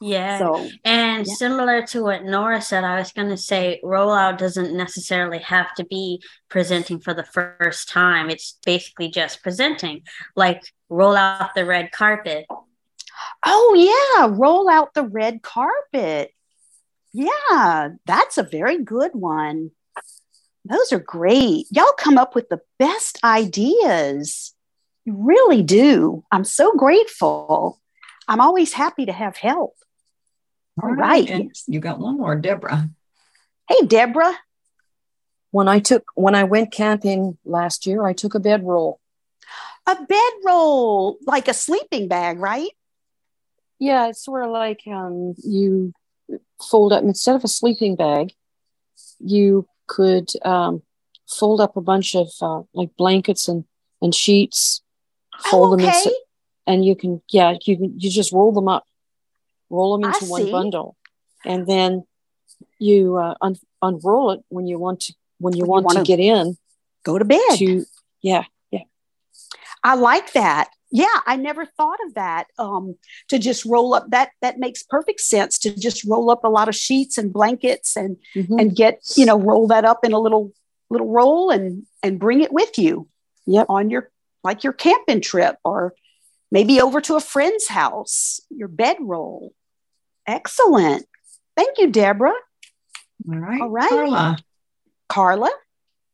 Yeah. 0.00 0.38
So, 0.38 0.68
and 0.84 1.26
yeah. 1.26 1.34
similar 1.34 1.82
to 1.88 2.04
what 2.04 2.24
Nora 2.24 2.62
said, 2.62 2.84
I 2.84 2.98
was 2.98 3.10
going 3.10 3.30
to 3.30 3.36
say 3.36 3.80
rollout 3.82 4.38
doesn't 4.38 4.76
necessarily 4.76 5.40
have 5.40 5.74
to 5.74 5.84
be 5.84 6.22
presenting 6.48 7.00
for 7.00 7.14
the 7.14 7.24
first 7.24 7.88
time. 7.88 8.30
It's 8.30 8.58
basically 8.64 9.08
just 9.08 9.42
presenting, 9.42 10.02
like 10.36 10.62
roll 10.88 11.16
out 11.16 11.54
the 11.54 11.64
red 11.64 11.90
carpet. 11.90 12.46
Oh, 13.44 13.74
yeah. 13.74 14.28
Roll 14.30 14.70
out 14.70 14.94
the 14.94 15.02
red 15.02 15.42
carpet. 15.42 16.32
Yeah, 17.12 17.88
that's 18.06 18.38
a 18.38 18.44
very 18.44 18.84
good 18.84 19.12
one. 19.14 19.72
Those 20.68 20.92
are 20.92 20.98
great. 20.98 21.66
Y'all 21.70 21.92
come 21.96 22.18
up 22.18 22.34
with 22.34 22.48
the 22.50 22.60
best 22.78 23.18
ideas. 23.24 24.54
You 25.04 25.14
really 25.16 25.62
do. 25.62 26.24
I'm 26.30 26.44
so 26.44 26.72
grateful. 26.74 27.80
I'm 28.26 28.40
always 28.40 28.74
happy 28.74 29.06
to 29.06 29.12
have 29.12 29.36
help. 29.36 29.74
All 30.82 30.90
right. 30.90 31.28
And 31.28 31.54
you 31.66 31.80
got 31.80 31.98
one 31.98 32.18
more, 32.18 32.36
Deborah. 32.36 32.90
Hey, 33.68 33.86
Deborah. 33.86 34.36
When 35.50 35.66
I 35.66 35.78
took 35.78 36.04
when 36.14 36.34
I 36.34 36.44
went 36.44 36.70
camping 36.70 37.38
last 37.46 37.86
year, 37.86 38.04
I 38.04 38.12
took 38.12 38.34
a 38.34 38.40
bedroll. 38.40 39.00
A 39.86 39.96
bedroll, 40.04 41.16
like 41.26 41.48
a 41.48 41.54
sleeping 41.54 42.08
bag, 42.08 42.38
right? 42.38 42.70
Yeah, 43.78 44.08
it's 44.08 44.22
sort 44.22 44.44
of 44.44 44.50
like 44.50 44.82
um, 44.86 45.34
you 45.38 45.94
fold 46.60 46.92
up 46.92 47.02
instead 47.02 47.36
of 47.36 47.44
a 47.44 47.48
sleeping 47.48 47.96
bag, 47.96 48.34
you 49.18 49.66
could 49.88 50.28
um, 50.44 50.82
fold 51.26 51.60
up 51.60 51.76
a 51.76 51.80
bunch 51.80 52.14
of 52.14 52.28
uh, 52.40 52.62
like 52.74 52.90
blankets 52.96 53.48
and 53.48 53.64
and 54.00 54.14
sheets, 54.14 54.82
fold 55.50 55.72
them 55.72 55.80
in, 55.80 55.86
okay. 55.86 55.98
s- 55.98 56.12
and 56.66 56.84
you 56.84 56.94
can 56.94 57.20
yeah 57.30 57.56
you 57.66 57.76
can 57.76 57.98
you 57.98 58.08
just 58.10 58.32
roll 58.32 58.52
them 58.52 58.68
up, 58.68 58.84
roll 59.70 59.96
them 59.98 60.04
I 60.08 60.14
into 60.14 60.30
one 60.30 60.44
see. 60.44 60.52
bundle, 60.52 60.96
and 61.44 61.66
then 61.66 62.04
you 62.78 63.16
uh, 63.16 63.34
un- 63.40 63.58
unroll 63.82 64.30
it 64.32 64.40
when 64.48 64.66
you 64.66 64.78
want 64.78 65.00
to 65.00 65.14
when 65.38 65.54
you 65.56 65.62
When 65.64 65.70
want 65.70 65.84
wanna 65.86 66.00
to 66.00 66.06
get 66.06 66.20
in 66.20 66.56
Go 67.04 67.18
to 67.18 67.24
bed. 67.24 67.40
to 67.54 67.84
yeah 68.22 68.44
yeah 68.70 68.84
I 69.82 69.94
like 69.94 70.32
that. 70.34 70.68
Yeah, 70.90 71.20
I 71.26 71.36
never 71.36 71.66
thought 71.66 71.98
of 72.06 72.14
that. 72.14 72.46
Um, 72.58 72.96
to 73.28 73.38
just 73.38 73.64
roll 73.64 73.94
up 73.94 74.06
that 74.10 74.30
that 74.40 74.58
makes 74.58 74.82
perfect 74.82 75.20
sense 75.20 75.58
to 75.60 75.74
just 75.76 76.04
roll 76.04 76.30
up 76.30 76.44
a 76.44 76.48
lot 76.48 76.68
of 76.68 76.74
sheets 76.74 77.18
and 77.18 77.32
blankets 77.32 77.96
and 77.96 78.16
Mhm. 78.34 78.60
and 78.60 78.74
get 78.76 79.00
you 79.16 79.26
know 79.26 79.38
roll 79.38 79.66
that 79.68 79.84
up 79.84 80.04
in 80.04 80.12
a 80.12 80.18
little 80.18 80.52
little 80.90 81.08
roll 81.10 81.50
and 81.50 81.86
and 82.02 82.18
bring 82.18 82.40
it 82.40 82.52
with 82.52 82.78
you. 82.78 83.06
Yep. 83.46 83.66
On 83.68 83.90
your 83.90 84.10
like 84.44 84.64
your 84.64 84.72
camping 84.72 85.20
trip 85.20 85.56
or 85.64 85.94
maybe 86.50 86.80
over 86.80 87.00
to 87.02 87.16
a 87.16 87.20
friend's 87.20 87.68
house. 87.68 88.40
Your 88.48 88.68
bedroll. 88.68 89.52
Excellent. 90.26 91.06
Thank 91.56 91.78
you, 91.78 91.90
Deborah. 91.90 92.32
All 93.28 93.38
right. 93.38 93.60
All 93.60 93.68
right. 93.70 93.88
Carla. 93.90 94.38
Carla. 95.08 95.50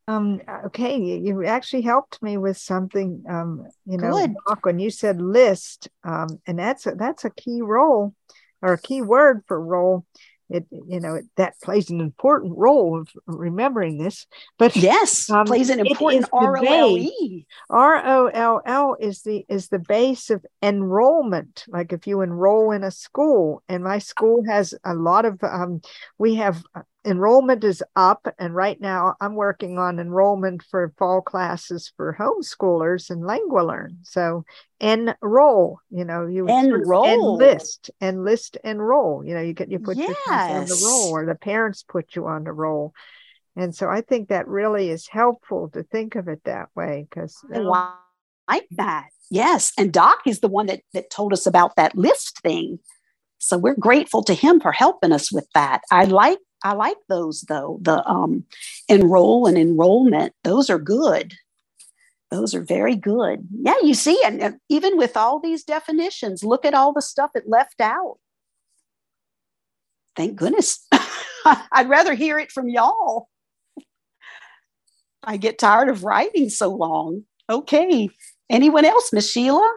Um, 0.07 0.41
okay, 0.67 0.99
you, 0.99 1.17
you 1.17 1.45
actually 1.47 1.83
helped 1.83 2.23
me 2.23 2.37
with 2.37 2.59
something. 2.59 3.25
Um, 3.29 3.67
you 3.87 3.97
know, 3.97 4.13
Good. 4.13 4.35
When 4.63 4.79
you 4.79 4.91
said 4.91 5.21
list, 5.21 5.89
um, 6.05 6.41
and 6.47 6.59
that's 6.59 6.87
a, 6.87 6.95
that's 6.95 7.25
a 7.25 7.31
key 7.31 7.63
role 7.63 8.15
or 8.61 8.75
a 8.75 8.81
key 8.81 9.03
word 9.03 9.43
for 9.47 9.61
role. 9.61 10.05
It 10.51 10.67
you 10.71 11.01
know 11.01 11.15
it, 11.15 11.25
that 11.37 11.55
plays 11.63 11.89
an 11.89 12.01
important 12.01 12.53
role 12.59 13.01
of 13.01 13.09
remembering 13.27 13.97
this. 13.97 14.27
But 14.59 14.77
Yes, 14.77 15.31
um, 15.31 15.47
plays 15.47 15.71
an 15.71 15.81
important 15.81 16.29
R 16.35 16.59
O 16.59 16.63
L. 16.63 16.99
E. 16.99 17.47
R 17.71 18.07
O 18.07 18.27
L 18.27 18.61
L 18.67 18.97
is 19.01 19.23
the 19.23 19.47
is 19.49 19.69
the 19.69 19.79
base 19.79 20.29
of 20.29 20.45
enrollment. 20.63 21.65
Like 21.67 21.95
if 21.95 22.07
you 22.07 22.21
enroll 22.21 22.73
in 22.73 22.85
a 22.85 22.91
school, 22.91 23.63
and 23.71 23.83
my 23.83 23.99
school 23.99 24.45
has 24.47 24.75
a 24.85 24.95
lot 24.95 25.25
of 25.25 25.43
um, 25.43 25.81
we 26.19 26.35
have 26.35 26.63
uh, 26.75 26.83
enrollment 27.05 27.65
is 27.65 27.83
up, 27.95 28.27
and 28.39 28.55
right 28.55 28.81
now 28.81 29.15
I'm 29.21 29.35
working 29.35 29.79
on 29.79 29.99
enrollment 29.99 30.63
for 30.63 30.93
fall 30.97 31.21
classes 31.21 31.93
for 31.97 32.17
homeschoolers 32.19 33.11
and 33.11 33.23
LanguaLearn. 33.23 33.99
So 34.03 34.45
enroll, 34.81 35.81
you 35.91 36.05
know, 36.05 36.27
you 36.27 36.45
would 36.45 36.55
sort 36.55 36.65
of 36.83 36.83
Enroll. 36.83 37.05
enlist, 37.07 37.91
enlist, 38.01 38.57
enroll. 38.65 39.25
You 39.25 39.35
know, 39.35 39.41
you 39.43 39.53
get 39.53 39.71
you 39.71 39.79
put 39.79 39.97
yourself 39.97 40.19
on 40.29 40.65
the 40.65 40.75
Yes. 40.75 40.83
roll, 40.83 41.11
or 41.11 41.27
the 41.27 41.35
parents 41.35 41.83
put 41.83 42.17
you 42.17 42.27
on 42.27 42.45
the 42.45 42.53
roll. 42.53 42.95
And 43.57 43.75
so 43.75 43.89
I 43.89 44.01
think 44.01 44.29
that 44.29 44.49
really 44.49 44.91
is 44.91 45.07
helpful 45.07 45.69
to 45.71 45.85
think 45.85 46.17
of 46.17 46.29
it 46.29 46.43
that 46.45 46.69
way 46.75 47.07
because 47.09 47.39
I 47.55 47.59
um, 47.59 47.93
like 48.49 48.67
that. 48.73 49.09
Yes. 49.31 49.73
And 49.79 49.93
Doc 49.93 50.21
is 50.27 50.41
the 50.41 50.49
one 50.49 50.67
that, 50.67 50.81
that 50.93 51.11
told 51.11 51.33
us 51.33 51.47
about 51.47 51.77
that 51.77 51.97
list 51.97 52.41
thing. 52.41 52.79
So 53.39 53.57
we're 53.57 53.77
grateful 53.77 54.23
to 54.25 54.35
him 54.35 54.59
for 54.61 54.73
helping 54.73 55.13
us 55.13 55.33
with 55.33 55.47
that. 55.55 55.83
I 55.91 56.05
like 56.05 56.39
I 56.65 56.73
like 56.73 56.97
those 57.09 57.43
though. 57.43 57.79
The 57.83 58.05
um 58.09 58.45
enroll 58.89 59.47
and 59.47 59.57
enrollment. 59.59 60.33
Those 60.43 60.71
are 60.71 60.79
good. 60.79 61.35
Those 62.31 62.55
are 62.55 62.63
very 62.63 62.97
good. 62.97 63.47
Yeah, 63.63 63.77
you 63.83 63.95
see, 63.95 64.21
and 64.25 64.59
even 64.69 64.97
with 64.97 65.17
all 65.17 65.39
these 65.39 65.63
definitions, 65.63 66.43
look 66.43 66.65
at 66.65 66.75
all 66.75 66.93
the 66.93 67.03
stuff 67.03 67.31
it 67.35 67.45
left 67.47 67.81
out. 67.81 68.19
Thank 70.17 70.37
goodness. 70.37 70.85
I'd 71.45 71.89
rather 71.89 72.15
hear 72.15 72.39
it 72.39 72.51
from 72.51 72.69
y'all. 72.69 73.29
I 75.23 75.37
get 75.37 75.59
tired 75.59 75.89
of 75.89 76.03
writing 76.03 76.49
so 76.51 76.71
long. 76.71 77.25
Okay. 77.49 78.09
Anyone 78.51 78.85
else, 78.85 79.13
Miss 79.13 79.31
Sheila? 79.31 79.71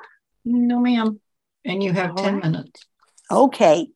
No, 0.46 0.80
ma'am. 0.80 1.20
And 1.66 1.84
you 1.84 1.94
have 1.94 2.12
All 2.12 2.16
10 2.16 2.34
right. 2.36 2.44
minutes. 2.44 2.86
Okay. 3.32 3.88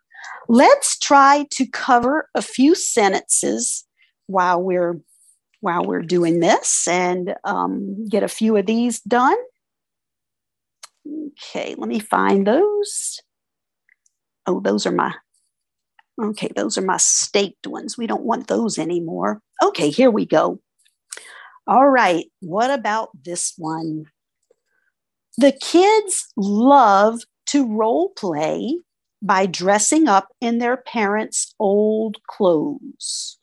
Let's 0.48 0.98
try 1.00 1.46
to 1.52 1.66
cover 1.68 2.30
a 2.36 2.42
few 2.42 2.76
sentences 2.76 3.86
while 4.28 4.62
we're 4.62 5.00
while 5.62 5.86
we're 5.86 6.02
doing 6.02 6.40
this 6.40 6.88
and 6.88 7.36
um, 7.44 8.08
get 8.10 8.24
a 8.24 8.28
few 8.28 8.58
of 8.58 8.66
these 8.66 9.00
done. 9.02 9.38
Okay, 11.08 11.76
let 11.78 11.88
me 11.88 12.00
find 12.00 12.46
those. 12.46 13.20
Oh, 14.48 14.60
those 14.60 14.86
are 14.86 14.92
my 14.92 15.14
okay, 16.22 16.50
those 16.56 16.78
are 16.78 16.84
my 16.84 16.98
staked 16.98 17.68
ones. 17.68 17.98
We 17.98 18.08
don't 18.08 18.26
want 18.26 18.48
those 18.48 18.78
anymore. 18.78 19.42
Okay, 19.64 19.90
here 19.90 20.12
we 20.12 20.26
go. 20.26 20.60
All 21.68 21.90
right, 21.90 22.26
what 22.40 22.72
about 22.72 23.10
this 23.24 23.54
one? 23.58 24.06
The 25.38 25.52
kids 25.52 26.28
love 26.36 27.22
to 27.48 27.68
role 27.68 28.10
play 28.18 28.78
by 29.22 29.46
dressing 29.46 30.08
up 30.08 30.30
in 30.42 30.58
their 30.58 30.78
parents' 30.78 31.54
old 31.60 32.18
clothes. 32.28 33.38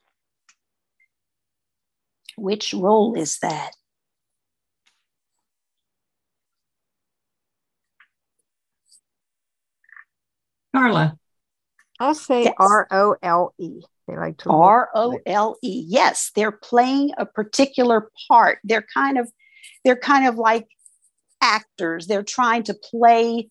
Which 2.36 2.72
role 2.72 3.14
is 3.14 3.38
that? 3.38 3.72
Carla. 10.74 11.18
I'll 12.00 12.14
say 12.14 12.44
Yes. 12.44 12.54
R 12.58 12.86
O 12.90 13.16
L 13.22 13.54
E. 13.58 13.80
They 14.06 14.16
like 14.16 14.38
to 14.38 14.48
role 14.48 14.62
R 14.62 14.90
O 14.94 15.10
play. 15.10 15.22
L 15.26 15.56
E. 15.62 15.84
Yes, 15.86 16.30
they're 16.34 16.52
playing 16.52 17.10
a 17.18 17.26
particular 17.26 18.10
part. 18.28 18.58
They're 18.64 18.86
kind 18.94 19.18
of 19.18 19.30
they're 19.84 19.96
kind 19.96 20.26
of 20.26 20.36
like 20.36 20.68
actors. 21.40 22.06
They're 22.06 22.22
trying 22.22 22.64
to 22.64 22.74
play 22.74 23.50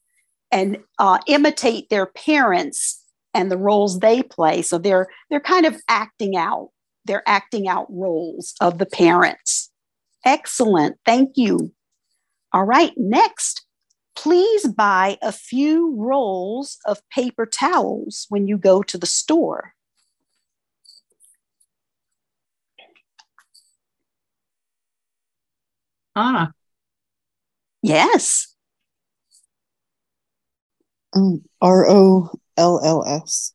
and 0.51 0.77
uh, 0.99 1.19
imitate 1.27 1.89
their 1.89 2.05
parents 2.05 3.03
and 3.33 3.51
the 3.51 3.57
roles 3.57 3.99
they 3.99 4.23
play. 4.23 4.61
So 4.61 4.77
they're 4.77 5.07
they're 5.29 5.39
kind 5.39 5.65
of 5.65 5.75
acting 5.87 6.35
out. 6.37 6.69
They're 7.05 7.27
acting 7.27 7.67
out 7.67 7.87
roles 7.89 8.55
of 8.61 8.77
the 8.77 8.85
parents. 8.85 9.71
Excellent. 10.25 10.97
Thank 11.05 11.37
you. 11.37 11.71
All 12.53 12.65
right, 12.65 12.93
next. 12.97 13.65
please 14.15 14.67
buy 14.67 15.17
a 15.21 15.31
few 15.31 15.93
rolls 15.95 16.79
of 16.85 17.07
paper 17.09 17.45
towels 17.45 18.25
when 18.29 18.47
you 18.47 18.57
go 18.57 18.81
to 18.83 18.97
the 18.97 19.05
store. 19.05 19.73
Anna. 26.15 26.53
Yes. 27.83 28.55
R 31.61 31.89
O 31.89 32.29
L 32.57 32.81
L 32.83 33.03
S. 33.05 33.53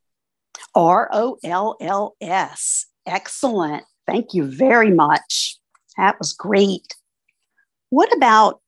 R 0.75 1.09
O 1.11 1.37
L 1.43 1.75
L 1.81 2.15
S. 2.21 2.85
Excellent. 3.05 3.83
Thank 4.07 4.33
you 4.33 4.45
very 4.45 4.91
much. 4.91 5.57
That 5.97 6.17
was 6.19 6.33
great. 6.33 6.95
What 7.89 8.15
about 8.15 8.61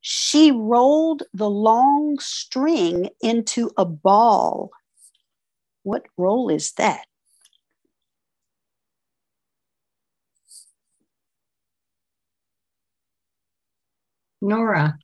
she 0.00 0.52
rolled 0.52 1.22
the 1.32 1.48
long 1.50 2.18
string 2.20 3.10
into 3.20 3.70
a 3.76 3.84
ball? 3.84 4.70
What 5.82 6.06
roll 6.16 6.50
is 6.50 6.72
that? 6.72 7.06
Nora. 14.40 14.98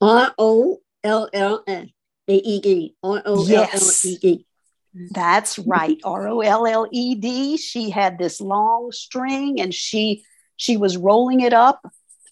R 0.00 0.34
O 0.38 0.78
L 1.04 1.28
L 1.32 1.62
S 1.66 1.88
A 2.28 2.34
E 2.34 2.60
D. 2.60 2.94
R 3.02 3.22
O 3.24 3.46
L 3.46 3.68
L 3.72 3.90
E 4.04 4.18
D. 4.18 4.46
That's 5.10 5.58
right. 5.58 5.98
R 6.04 6.28
O 6.28 6.40
L 6.40 6.66
L 6.66 6.88
E 6.90 7.14
D. 7.14 7.56
She 7.56 7.90
had 7.90 8.18
this 8.18 8.40
long 8.40 8.90
string 8.92 9.60
and 9.60 9.74
she 9.74 10.24
she 10.56 10.76
was 10.76 10.96
rolling 10.96 11.40
it 11.40 11.52
up. 11.52 11.80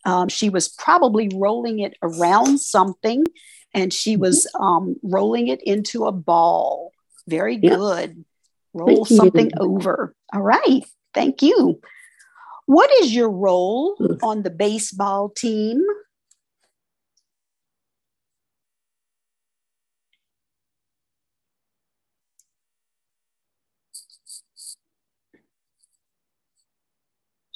Um, 0.04 0.28
she 0.28 0.50
was 0.50 0.68
probably 0.68 1.30
rolling 1.34 1.80
it 1.80 1.96
around 2.02 2.60
something 2.60 3.24
and 3.74 3.92
she 3.92 4.16
was 4.16 4.46
um, 4.58 4.96
rolling 5.02 5.48
it 5.48 5.62
into 5.62 6.06
a 6.06 6.12
ball. 6.12 6.92
Very 7.28 7.56
Yeah. 7.56 7.76
good. 7.76 8.24
Roll 8.72 9.04
Thank 9.04 9.10
you. 9.10 9.16
something 9.16 9.50
over. 9.58 10.14
All 10.32 10.42
right. 10.42 10.84
Thank 11.14 11.42
you. 11.42 11.80
What 12.66 12.90
is 13.00 13.14
your 13.14 13.30
role 13.30 13.96
on 14.22 14.42
the 14.42 14.50
baseball 14.50 15.28
team? 15.30 15.84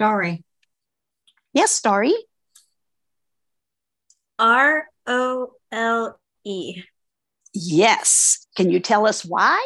Sorry. 0.00 0.42
Yes, 1.52 1.72
Starry. 1.72 2.14
R 4.38 4.86
O 5.06 5.52
L 5.70 6.18
E. 6.42 6.84
Yes. 7.52 8.46
Can 8.56 8.70
you 8.70 8.80
tell 8.80 9.06
us 9.06 9.26
why? 9.26 9.60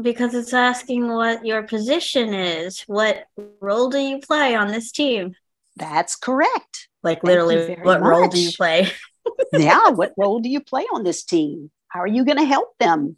Because 0.00 0.34
it's 0.34 0.52
asking 0.52 1.06
what 1.06 1.46
your 1.46 1.62
position 1.62 2.34
is. 2.34 2.80
What 2.88 3.26
role 3.60 3.88
do 3.88 3.98
you 3.98 4.18
play 4.18 4.56
on 4.56 4.66
this 4.66 4.90
team? 4.90 5.36
That's 5.76 6.16
correct. 6.16 6.88
Like 7.04 7.22
literally, 7.22 7.58
very 7.58 7.82
what 7.82 8.02
role 8.02 8.26
do 8.26 8.40
you 8.40 8.50
play? 8.56 8.90
yeah, 9.52 9.88
what 9.90 10.12
role 10.18 10.40
do 10.40 10.48
you 10.48 10.60
play 10.60 10.86
on 10.92 11.04
this 11.04 11.22
team? 11.22 11.70
How 11.86 12.00
are 12.00 12.08
you 12.08 12.24
going 12.24 12.38
to 12.38 12.44
help 12.44 12.76
them? 12.80 13.16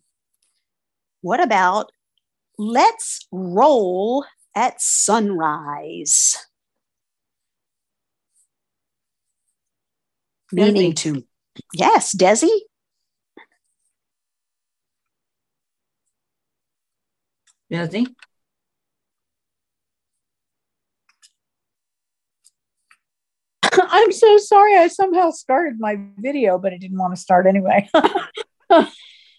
What 1.22 1.42
about 1.42 1.90
let's 2.58 3.26
roll 3.32 4.26
at 4.54 4.80
sunrise? 4.80 6.36
Meaning 10.52 10.94
to, 10.94 11.24
yes, 11.72 12.14
Desi? 12.14 12.48
Desi. 17.70 18.06
I'm 23.88 24.12
so 24.12 24.38
sorry. 24.38 24.76
I 24.76 24.88
somehow 24.88 25.30
started 25.30 25.80
my 25.80 25.98
video, 26.18 26.58
but 26.58 26.72
it 26.72 26.80
didn't 26.80 26.98
want 26.98 27.14
to 27.14 27.20
start 27.20 27.46
anyway. 27.46 27.88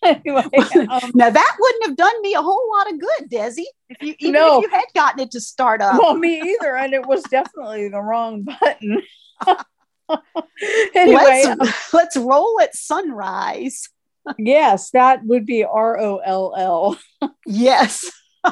anyway, 0.26 0.44
um, 0.90 1.12
now 1.14 1.30
that 1.30 1.58
wouldn't 1.60 1.86
have 1.86 1.96
done 1.96 2.22
me 2.22 2.34
a 2.34 2.42
whole 2.42 2.70
lot 2.78 2.92
of 2.92 3.00
good, 3.00 3.30
Desi. 3.30 3.64
If 3.90 4.02
you 4.02 4.16
even 4.20 4.34
No. 4.34 4.60
if 4.60 4.64
you 4.64 4.70
had 4.70 4.86
gotten 4.94 5.22
it 5.22 5.32
to 5.32 5.42
start 5.42 5.82
up. 5.82 6.00
well, 6.02 6.16
me 6.16 6.42
either, 6.42 6.76
and 6.76 6.94
it 6.94 7.06
was 7.06 7.24
definitely 7.24 7.90
the 7.90 8.02
wrong 8.02 8.44
button. 8.44 9.02
anyway, 10.96 11.44
um, 11.48 11.58
let's, 11.60 11.94
let's 11.94 12.18
roll 12.18 12.60
at 12.62 12.76
sunrise. 12.76 13.90
yes, 14.38 14.92
that 14.92 15.26
would 15.26 15.46
be 15.46 15.64
R 15.64 16.00
O 16.00 16.18
L 16.18 16.54
L. 16.58 17.00
Yes. 17.46 18.06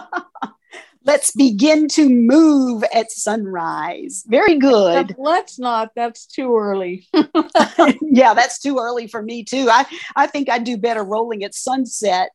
Let's 1.06 1.32
begin 1.32 1.88
to 1.90 2.10
move 2.10 2.84
at 2.94 3.12
sunrise. 3.12 4.24
Very 4.26 4.58
good. 4.58 5.16
Let's 5.18 5.60
not. 5.60 5.92
That's 5.96 6.26
too 6.26 6.56
early. 6.58 7.08
yeah, 8.02 8.34
that's 8.34 8.60
too 8.60 8.78
early 8.80 9.08
for 9.08 9.22
me 9.22 9.44
too. 9.44 9.68
I, 9.70 9.86
I 10.16 10.28
think 10.28 10.50
I'd 10.50 10.64
do 10.64 10.78
better 10.78 11.04
rolling 11.04 11.44
at 11.44 11.56
sunset 11.56 12.30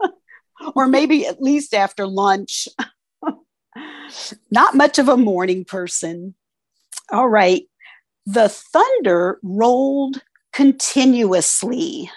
or 0.74 0.88
maybe 0.88 1.26
at 1.26 1.40
least 1.40 1.74
after 1.74 2.06
lunch. 2.06 2.68
Not 4.50 4.74
much 4.74 4.98
of 4.98 5.08
a 5.08 5.16
morning 5.16 5.64
person. 5.64 6.34
All 7.12 7.28
right. 7.28 7.64
The 8.26 8.48
thunder 8.48 9.38
rolled 9.42 10.22
continuously. 10.52 12.10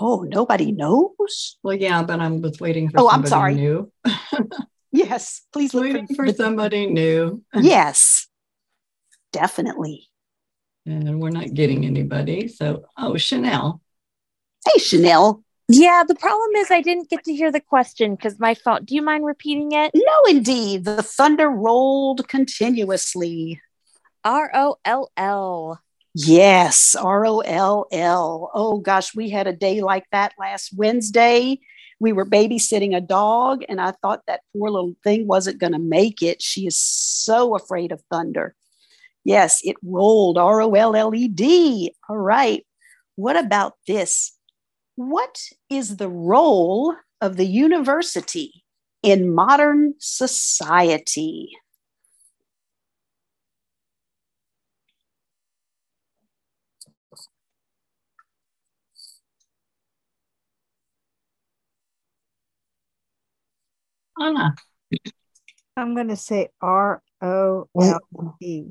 Oh, 0.00 0.22
nobody 0.22 0.72
knows? 0.72 1.58
Well, 1.62 1.74
yeah, 1.74 2.02
but 2.02 2.20
I 2.20 2.28
was 2.28 2.60
waiting 2.60 2.88
for 2.90 3.00
Oh, 3.00 3.08
I'm 3.08 3.24
somebody 3.26 3.30
sorry. 3.30 3.54
new. 3.54 3.92
Yes, 4.90 5.42
please 5.52 5.74
look 5.74 5.84
Waiting 5.84 6.06
for, 6.06 6.26
for 6.26 6.32
somebody 6.32 6.86
new. 6.86 7.42
Yes, 7.54 8.26
definitely. 9.32 10.08
And 10.86 11.20
we're 11.20 11.28
not 11.28 11.52
getting 11.52 11.84
anybody. 11.84 12.48
So, 12.48 12.84
oh, 12.96 13.16
Chanel. 13.18 13.82
Hey, 14.66 14.78
Chanel. 14.78 15.44
Yeah, 15.68 16.04
the 16.08 16.14
problem 16.14 16.52
is 16.56 16.70
I 16.70 16.80
didn't 16.80 17.10
get 17.10 17.24
to 17.24 17.34
hear 17.34 17.52
the 17.52 17.60
question 17.60 18.14
because 18.14 18.40
my 18.40 18.54
phone. 18.54 18.86
Do 18.86 18.94
you 18.94 19.02
mind 19.02 19.26
repeating 19.26 19.72
it? 19.72 19.90
No, 19.94 20.22
indeed. 20.30 20.86
The 20.86 21.02
thunder 21.02 21.50
rolled 21.50 22.26
continuously. 22.26 23.60
R 24.24 24.50
O 24.54 24.76
L 24.86 25.12
L. 25.18 25.82
Yes, 26.14 26.94
R 26.94 27.26
O 27.26 27.40
L 27.40 27.86
L. 27.92 28.50
Oh 28.54 28.78
gosh, 28.78 29.14
we 29.14 29.30
had 29.30 29.46
a 29.46 29.52
day 29.52 29.80
like 29.82 30.04
that 30.12 30.32
last 30.38 30.72
Wednesday. 30.76 31.60
We 32.00 32.12
were 32.12 32.24
babysitting 32.26 32.96
a 32.96 33.00
dog, 33.00 33.64
and 33.68 33.80
I 33.80 33.92
thought 34.02 34.22
that 34.26 34.40
poor 34.52 34.70
little 34.70 34.94
thing 35.04 35.26
wasn't 35.26 35.58
going 35.58 35.72
to 35.72 35.78
make 35.78 36.22
it. 36.22 36.40
She 36.42 36.66
is 36.66 36.78
so 36.78 37.54
afraid 37.56 37.92
of 37.92 38.02
thunder. 38.10 38.54
Yes, 39.24 39.60
it 39.62 39.76
rolled 39.82 40.38
R 40.38 40.60
O 40.62 40.74
L 40.74 40.96
L 40.96 41.14
E 41.14 41.28
D. 41.28 41.94
All 42.08 42.18
right. 42.18 42.64
What 43.16 43.36
about 43.36 43.74
this? 43.86 44.32
What 44.96 45.40
is 45.70 45.96
the 45.96 46.08
role 46.08 46.94
of 47.20 47.36
the 47.36 47.46
university 47.46 48.64
in 49.02 49.34
modern 49.34 49.94
society? 49.98 51.50
Anna. 64.20 64.54
I'm 65.76 65.94
going 65.94 66.08
to 66.08 66.16
say 66.16 66.48
R 66.60 67.02
O 67.22 67.68
L 67.80 68.36
E. 68.40 68.64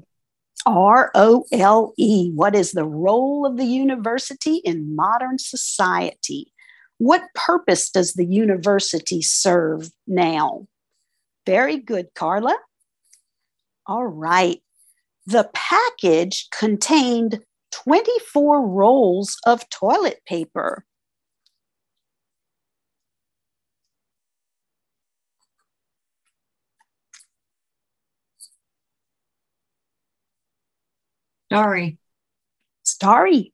R 0.65 1.11
O 1.15 1.45
L 1.51 1.93
E. 1.97 2.31
What 2.33 2.55
is 2.55 2.71
the 2.71 2.85
role 2.85 3.45
of 3.45 3.57
the 3.57 3.65
university 3.65 4.57
in 4.57 4.95
modern 4.95 5.39
society? 5.39 6.51
What 6.97 7.21
purpose 7.35 7.89
does 7.89 8.13
the 8.13 8.25
university 8.25 9.21
serve 9.21 9.91
now? 10.07 10.67
Very 11.45 11.77
good, 11.77 12.07
Carla. 12.15 12.57
All 13.85 14.05
right. 14.05 14.61
The 15.25 15.49
package 15.53 16.49
contained 16.51 17.39
24 17.71 18.67
rolls 18.67 19.37
of 19.45 19.69
toilet 19.69 20.21
paper. 20.25 20.83
Starry. 31.47 31.97
Starry. 32.83 33.53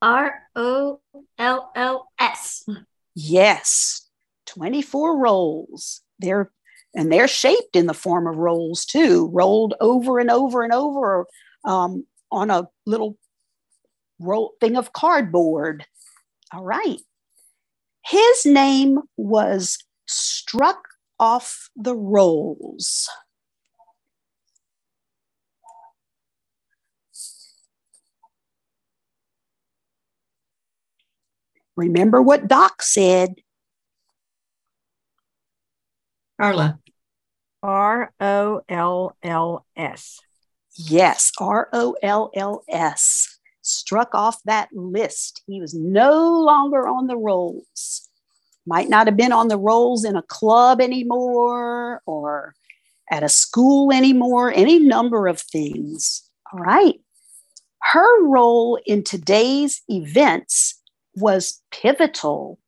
R 0.00 0.42
O 0.54 1.00
L 1.38 1.72
L 1.74 2.08
S. 2.18 2.66
Yes, 3.14 4.08
24 4.46 5.18
rolls. 5.18 6.02
They're 6.18 6.50
and 6.94 7.12
they're 7.12 7.28
shaped 7.28 7.74
in 7.74 7.86
the 7.86 7.94
form 7.94 8.26
of 8.26 8.36
rolls 8.36 8.84
too, 8.84 9.28
rolled 9.32 9.74
over 9.80 10.20
and 10.20 10.30
over 10.30 10.62
and 10.62 10.72
over 10.72 11.26
um, 11.64 12.06
on 12.30 12.50
a 12.50 12.68
little 12.86 13.18
roll 14.20 14.54
thing 14.60 14.76
of 14.76 14.92
cardboard. 14.92 15.84
All 16.52 16.62
right. 16.62 17.00
His 18.04 18.46
name 18.46 19.00
was 19.16 19.78
Struck 20.06 20.84
Off 21.18 21.70
the 21.74 21.96
Rolls. 21.96 23.08
Remember 31.76 32.22
what 32.22 32.48
Doc 32.48 32.82
said. 32.82 33.34
Carla. 36.40 36.78
R 37.62 38.12
O 38.20 38.62
L 38.68 39.16
L 39.22 39.66
S. 39.76 40.20
Yes, 40.76 41.32
R 41.38 41.68
O 41.72 41.96
L 42.02 42.30
L 42.34 42.64
S. 42.68 43.38
Struck 43.62 44.14
off 44.14 44.42
that 44.44 44.68
list. 44.72 45.42
He 45.46 45.60
was 45.60 45.74
no 45.74 46.40
longer 46.40 46.86
on 46.86 47.06
the 47.06 47.16
rolls. 47.16 48.10
Might 48.66 48.88
not 48.88 49.06
have 49.06 49.16
been 49.16 49.32
on 49.32 49.48
the 49.48 49.58
rolls 49.58 50.04
in 50.04 50.16
a 50.16 50.22
club 50.22 50.80
anymore 50.80 52.02
or 52.06 52.54
at 53.10 53.22
a 53.22 53.28
school 53.28 53.92
anymore, 53.92 54.52
any 54.52 54.78
number 54.78 55.26
of 55.26 55.40
things. 55.40 56.28
All 56.52 56.60
right. 56.60 57.00
Her 57.82 58.26
role 58.26 58.78
in 58.86 59.04
today's 59.04 59.82
events 59.88 60.80
was 61.16 61.62
pivotal. 61.70 62.58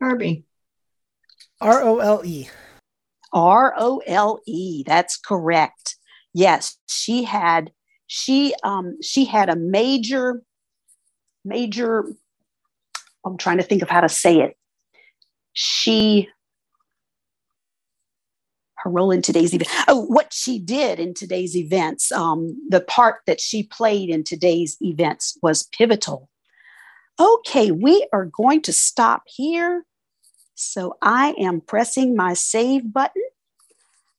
Herbie. 0.00 0.44
R 1.60 1.82
O 1.82 1.98
L 1.98 2.22
E. 2.24 2.48
R 3.32 3.74
O 3.76 4.02
L 4.06 4.40
E. 4.46 4.82
That's 4.86 5.16
correct. 5.16 5.96
Yes, 6.32 6.76
she 6.86 7.24
had 7.24 7.72
she 8.06 8.54
um 8.62 8.98
she 9.02 9.24
had 9.24 9.48
a 9.48 9.56
major 9.56 10.42
major 11.44 12.04
I'm 13.24 13.38
trying 13.38 13.56
to 13.56 13.62
think 13.62 13.82
of 13.82 13.88
how 13.88 14.00
to 14.00 14.08
say 14.08 14.40
it. 14.40 14.56
She 15.52 16.28
her 18.84 18.90
role 18.90 19.10
in 19.10 19.22
today's 19.22 19.54
event. 19.54 19.70
Oh, 19.88 20.04
what 20.04 20.32
she 20.32 20.58
did 20.58 21.00
in 21.00 21.14
today's 21.14 21.56
events, 21.56 22.12
um, 22.12 22.54
the 22.68 22.82
part 22.82 23.16
that 23.26 23.40
she 23.40 23.62
played 23.62 24.10
in 24.10 24.22
today's 24.22 24.76
events 24.80 25.38
was 25.42 25.64
pivotal. 25.64 26.28
Okay, 27.18 27.70
we 27.70 28.06
are 28.12 28.26
going 28.26 28.60
to 28.62 28.72
stop 28.72 29.22
here. 29.26 29.84
So 30.54 30.96
I 31.00 31.34
am 31.38 31.62
pressing 31.62 32.14
my 32.14 32.34
save 32.34 32.92
button. 32.92 33.22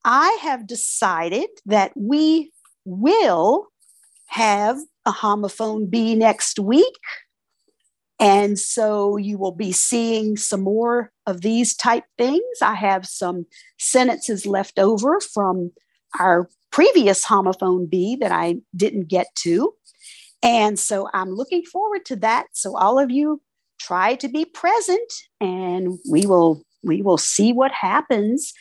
I 0.03 0.37
have 0.41 0.67
decided 0.67 1.49
that 1.65 1.91
we 1.95 2.51
will 2.85 3.67
have 4.27 4.77
a 5.05 5.11
homophone 5.11 5.89
bee 5.89 6.15
next 6.15 6.59
week. 6.59 6.97
And 8.19 8.57
so 8.57 9.17
you 9.17 9.37
will 9.37 9.51
be 9.51 9.71
seeing 9.71 10.37
some 10.37 10.61
more 10.61 11.11
of 11.27 11.41
these 11.41 11.75
type 11.75 12.03
things. 12.17 12.43
I 12.61 12.75
have 12.75 13.05
some 13.05 13.45
sentences 13.79 14.45
left 14.45 14.79
over 14.79 15.19
from 15.19 15.71
our 16.19 16.49
previous 16.71 17.25
homophone 17.25 17.89
bee 17.89 18.15
that 18.17 18.31
I 18.31 18.57
didn't 18.75 19.07
get 19.07 19.27
to. 19.39 19.73
And 20.43 20.77
so 20.77 21.09
I'm 21.13 21.31
looking 21.31 21.63
forward 21.63 22.05
to 22.05 22.15
that. 22.17 22.47
So 22.53 22.77
all 22.77 22.99
of 22.99 23.09
you 23.09 23.41
try 23.79 24.15
to 24.15 24.27
be 24.27 24.45
present 24.45 25.13
and 25.41 25.99
we 26.09 26.25
will 26.25 26.63
we 26.83 27.01
will 27.01 27.17
see 27.17 27.51
what 27.51 27.71
happens. 27.71 28.53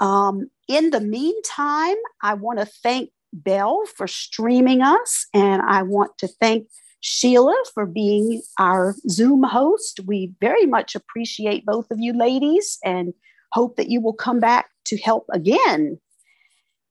Um, 0.00 0.50
in 0.68 0.90
the 0.90 1.00
meantime, 1.00 1.96
I 2.22 2.34
want 2.34 2.58
to 2.58 2.66
thank 2.66 3.10
Bell 3.32 3.84
for 3.96 4.06
streaming 4.06 4.82
us, 4.82 5.26
and 5.34 5.62
I 5.62 5.82
want 5.82 6.16
to 6.18 6.28
thank 6.28 6.66
Sheila 7.00 7.54
for 7.74 7.86
being 7.86 8.42
our 8.58 8.94
Zoom 9.08 9.42
host. 9.42 10.00
We 10.04 10.32
very 10.40 10.66
much 10.66 10.94
appreciate 10.94 11.64
both 11.64 11.90
of 11.90 11.98
you 12.00 12.12
ladies 12.12 12.78
and 12.84 13.14
hope 13.52 13.76
that 13.76 13.88
you 13.88 14.00
will 14.00 14.14
come 14.14 14.40
back 14.40 14.70
to 14.86 14.96
help 14.98 15.26
again. 15.32 15.98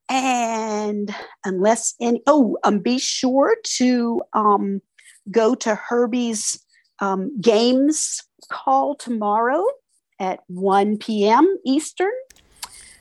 And 0.10 1.14
unless 1.44 1.94
any, 2.00 2.22
oh, 2.28 2.58
um, 2.64 2.80
be 2.80 2.98
sure 2.98 3.58
to 3.78 4.22
um, 4.34 4.82
go 5.30 5.54
to 5.56 5.76
Herbie's 5.76 6.64
um, 7.00 7.40
games 7.42 8.22
call 8.52 8.96
tomorrow 8.96 9.64
at 10.20 10.40
1 10.48 10.98
p.m. 10.98 11.58
Eastern. 11.66 12.12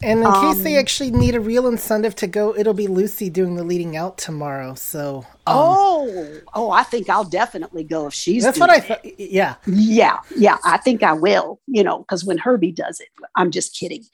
And 0.03 0.20
in 0.20 0.26
Um, 0.26 0.53
case 0.55 0.62
they 0.62 0.76
actually 0.76 1.11
need 1.11 1.34
a 1.34 1.40
real 1.40 1.66
incentive 1.66 2.14
to 2.16 2.26
go, 2.26 2.55
it'll 2.55 2.74
be 2.74 2.86
Lucy 2.86 3.30
doing 3.30 3.57
the 3.57 3.64
leading 3.64 3.97
out 3.97 4.18
tomorrow. 4.18 4.74
So 4.74 5.26
um, 5.47 5.57
oh, 5.57 6.40
oh, 6.55 6.70
I 6.70 6.82
think 6.82 7.09
I'll 7.09 7.24
definitely 7.24 7.82
go 7.82 8.07
if 8.07 8.14
she's. 8.14 8.42
that's 8.44 8.59
doing 8.59 8.68
what 8.68 8.76
I 8.76 8.80
thought. 8.80 9.18
Yeah. 9.18 9.55
Yeah, 9.66 10.18
yeah, 10.36 10.59
I 10.64 10.76
think 10.76 11.03
I 11.03 11.14
will. 11.14 11.61
You 11.66 11.82
know, 11.82 12.01
because 12.01 12.24
when 12.24 12.36
Herbie 12.38 12.72
does 12.72 13.01
it, 13.01 13.09
I'm 13.36 13.51
just 13.51 13.74
kidding. 13.74 14.05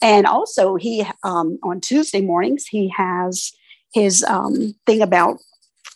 And 0.00 0.26
also, 0.26 0.76
he 0.76 1.04
um, 1.24 1.58
on 1.62 1.80
Tuesday 1.80 2.20
mornings 2.20 2.66
he 2.66 2.88
has 2.90 3.52
his 3.92 4.22
um, 4.24 4.74
thing 4.86 5.02
about 5.02 5.38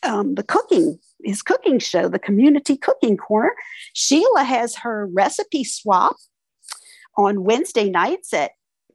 um, 0.02 0.34
the 0.34 0.42
cooking, 0.42 0.98
his 1.24 1.40
cooking 1.42 1.78
show, 1.78 2.08
the 2.08 2.18
community 2.18 2.76
cooking 2.76 3.16
corner. 3.16 3.54
Sheila 3.94 4.42
has 4.42 4.74
her 4.76 5.06
recipe 5.06 5.62
swap 5.62 6.16
on 7.16 7.44
Wednesday 7.44 7.88
nights 7.88 8.34
at 8.34 8.50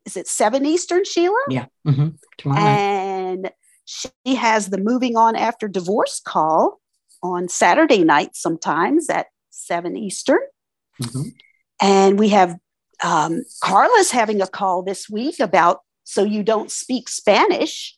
is 0.06 0.18
it 0.18 0.28
seven 0.28 0.66
Eastern, 0.66 1.04
Sheila? 1.06 1.43
Yeah. 1.49 1.66
Mm-hmm. 1.88 2.10
Tomorrow 2.38 2.60
night. 2.60 2.78
and 2.78 3.52
she 3.86 4.36
has 4.36 4.70
the 4.70 4.78
moving 4.78 5.18
on 5.18 5.36
after 5.36 5.68
divorce 5.68 6.22
call 6.24 6.80
on 7.22 7.47
Saturday 7.47 8.04
night 8.04 8.36
sometimes 8.36 9.10
at 9.10 9.28
7 9.52 9.95
Eastern. 9.97 10.39
Mm-hmm. 11.02 11.30
And 11.82 12.20
we 12.20 12.30
have 12.30 12.56
um, 13.04 13.43
Carla's 13.62 14.12
having 14.12 14.41
a 14.41 14.47
call 14.47 14.84
this 14.84 15.10
week 15.10 15.39
about 15.39 15.80
So 16.04 16.24
You 16.24 16.43
Don't 16.43 16.72
Speak 16.72 17.10
Spanish 17.10 17.97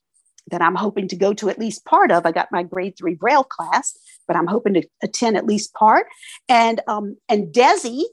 that 0.52 0.62
I'm 0.62 0.76
hoping 0.76 1.08
to 1.10 1.16
go 1.16 1.34
to 1.34 1.50
at 1.50 1.60
least 1.60 1.86
part 1.86 2.12
of. 2.12 2.26
I 2.26 2.32
got 2.32 2.52
my 2.52 2.64
grade 2.64 2.96
three 2.98 3.16
Braille 3.16 3.44
class, 3.44 3.98
but 4.28 4.36
I'm 4.36 4.48
hoping 4.48 4.74
to 4.74 4.84
attend 5.02 5.38
at 5.38 5.46
least 5.46 5.74
part. 5.74 6.08
And 6.50 6.82
um, 6.88 7.18
and 7.30 7.54
Desi, 7.54 8.04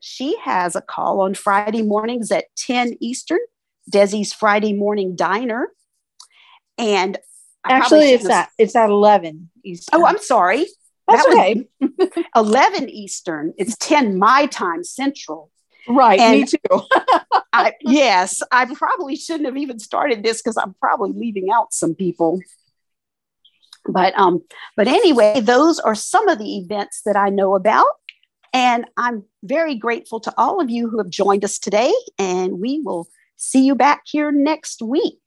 she 0.00 0.36
has 0.42 0.74
a 0.74 0.80
call 0.80 1.20
on 1.20 1.34
Friday 1.34 1.82
mornings 1.82 2.32
at 2.32 2.46
10 2.56 2.96
Eastern, 3.00 3.38
Desi's 3.90 4.32
Friday 4.32 4.72
morning 4.72 5.14
diner. 5.14 5.68
And 6.78 7.18
I 7.62 7.74
Actually, 7.74 8.12
it's 8.12 8.28
at 8.28 8.48
it's 8.56 8.74
at 8.74 8.88
eleven 8.88 9.50
Eastern. 9.62 10.00
Oh, 10.00 10.06
I'm 10.06 10.18
sorry. 10.18 10.66
That's 11.06 11.26
was 11.26 11.36
okay. 11.36 11.68
11 12.36 12.88
Eastern. 12.88 13.52
It's 13.58 13.76
10 13.78 14.18
my 14.18 14.46
time 14.46 14.84
central. 14.84 15.50
Right, 15.88 16.20
me 16.30 16.44
too. 16.44 16.58
I, 17.52 17.74
yes, 17.80 18.42
I 18.52 18.72
probably 18.74 19.16
shouldn't 19.16 19.46
have 19.46 19.56
even 19.56 19.78
started 19.78 20.22
this 20.22 20.40
because 20.40 20.56
I'm 20.56 20.74
probably 20.74 21.12
leaving 21.12 21.50
out 21.50 21.72
some 21.72 21.94
people. 21.94 22.40
But 23.88 24.16
um, 24.16 24.44
but 24.76 24.86
anyway, 24.86 25.40
those 25.40 25.80
are 25.80 25.94
some 25.94 26.28
of 26.28 26.38
the 26.38 26.58
events 26.58 27.02
that 27.06 27.16
I 27.16 27.30
know 27.30 27.54
about. 27.54 27.86
And 28.52 28.84
I'm 28.96 29.24
very 29.42 29.74
grateful 29.74 30.20
to 30.20 30.34
all 30.36 30.60
of 30.60 30.70
you 30.70 30.88
who 30.88 30.98
have 30.98 31.10
joined 31.10 31.44
us 31.44 31.58
today. 31.58 31.92
And 32.18 32.60
we 32.60 32.80
will 32.80 33.08
see 33.36 33.64
you 33.64 33.74
back 33.74 34.02
here 34.04 34.32
next 34.32 34.82
week. 34.82 35.20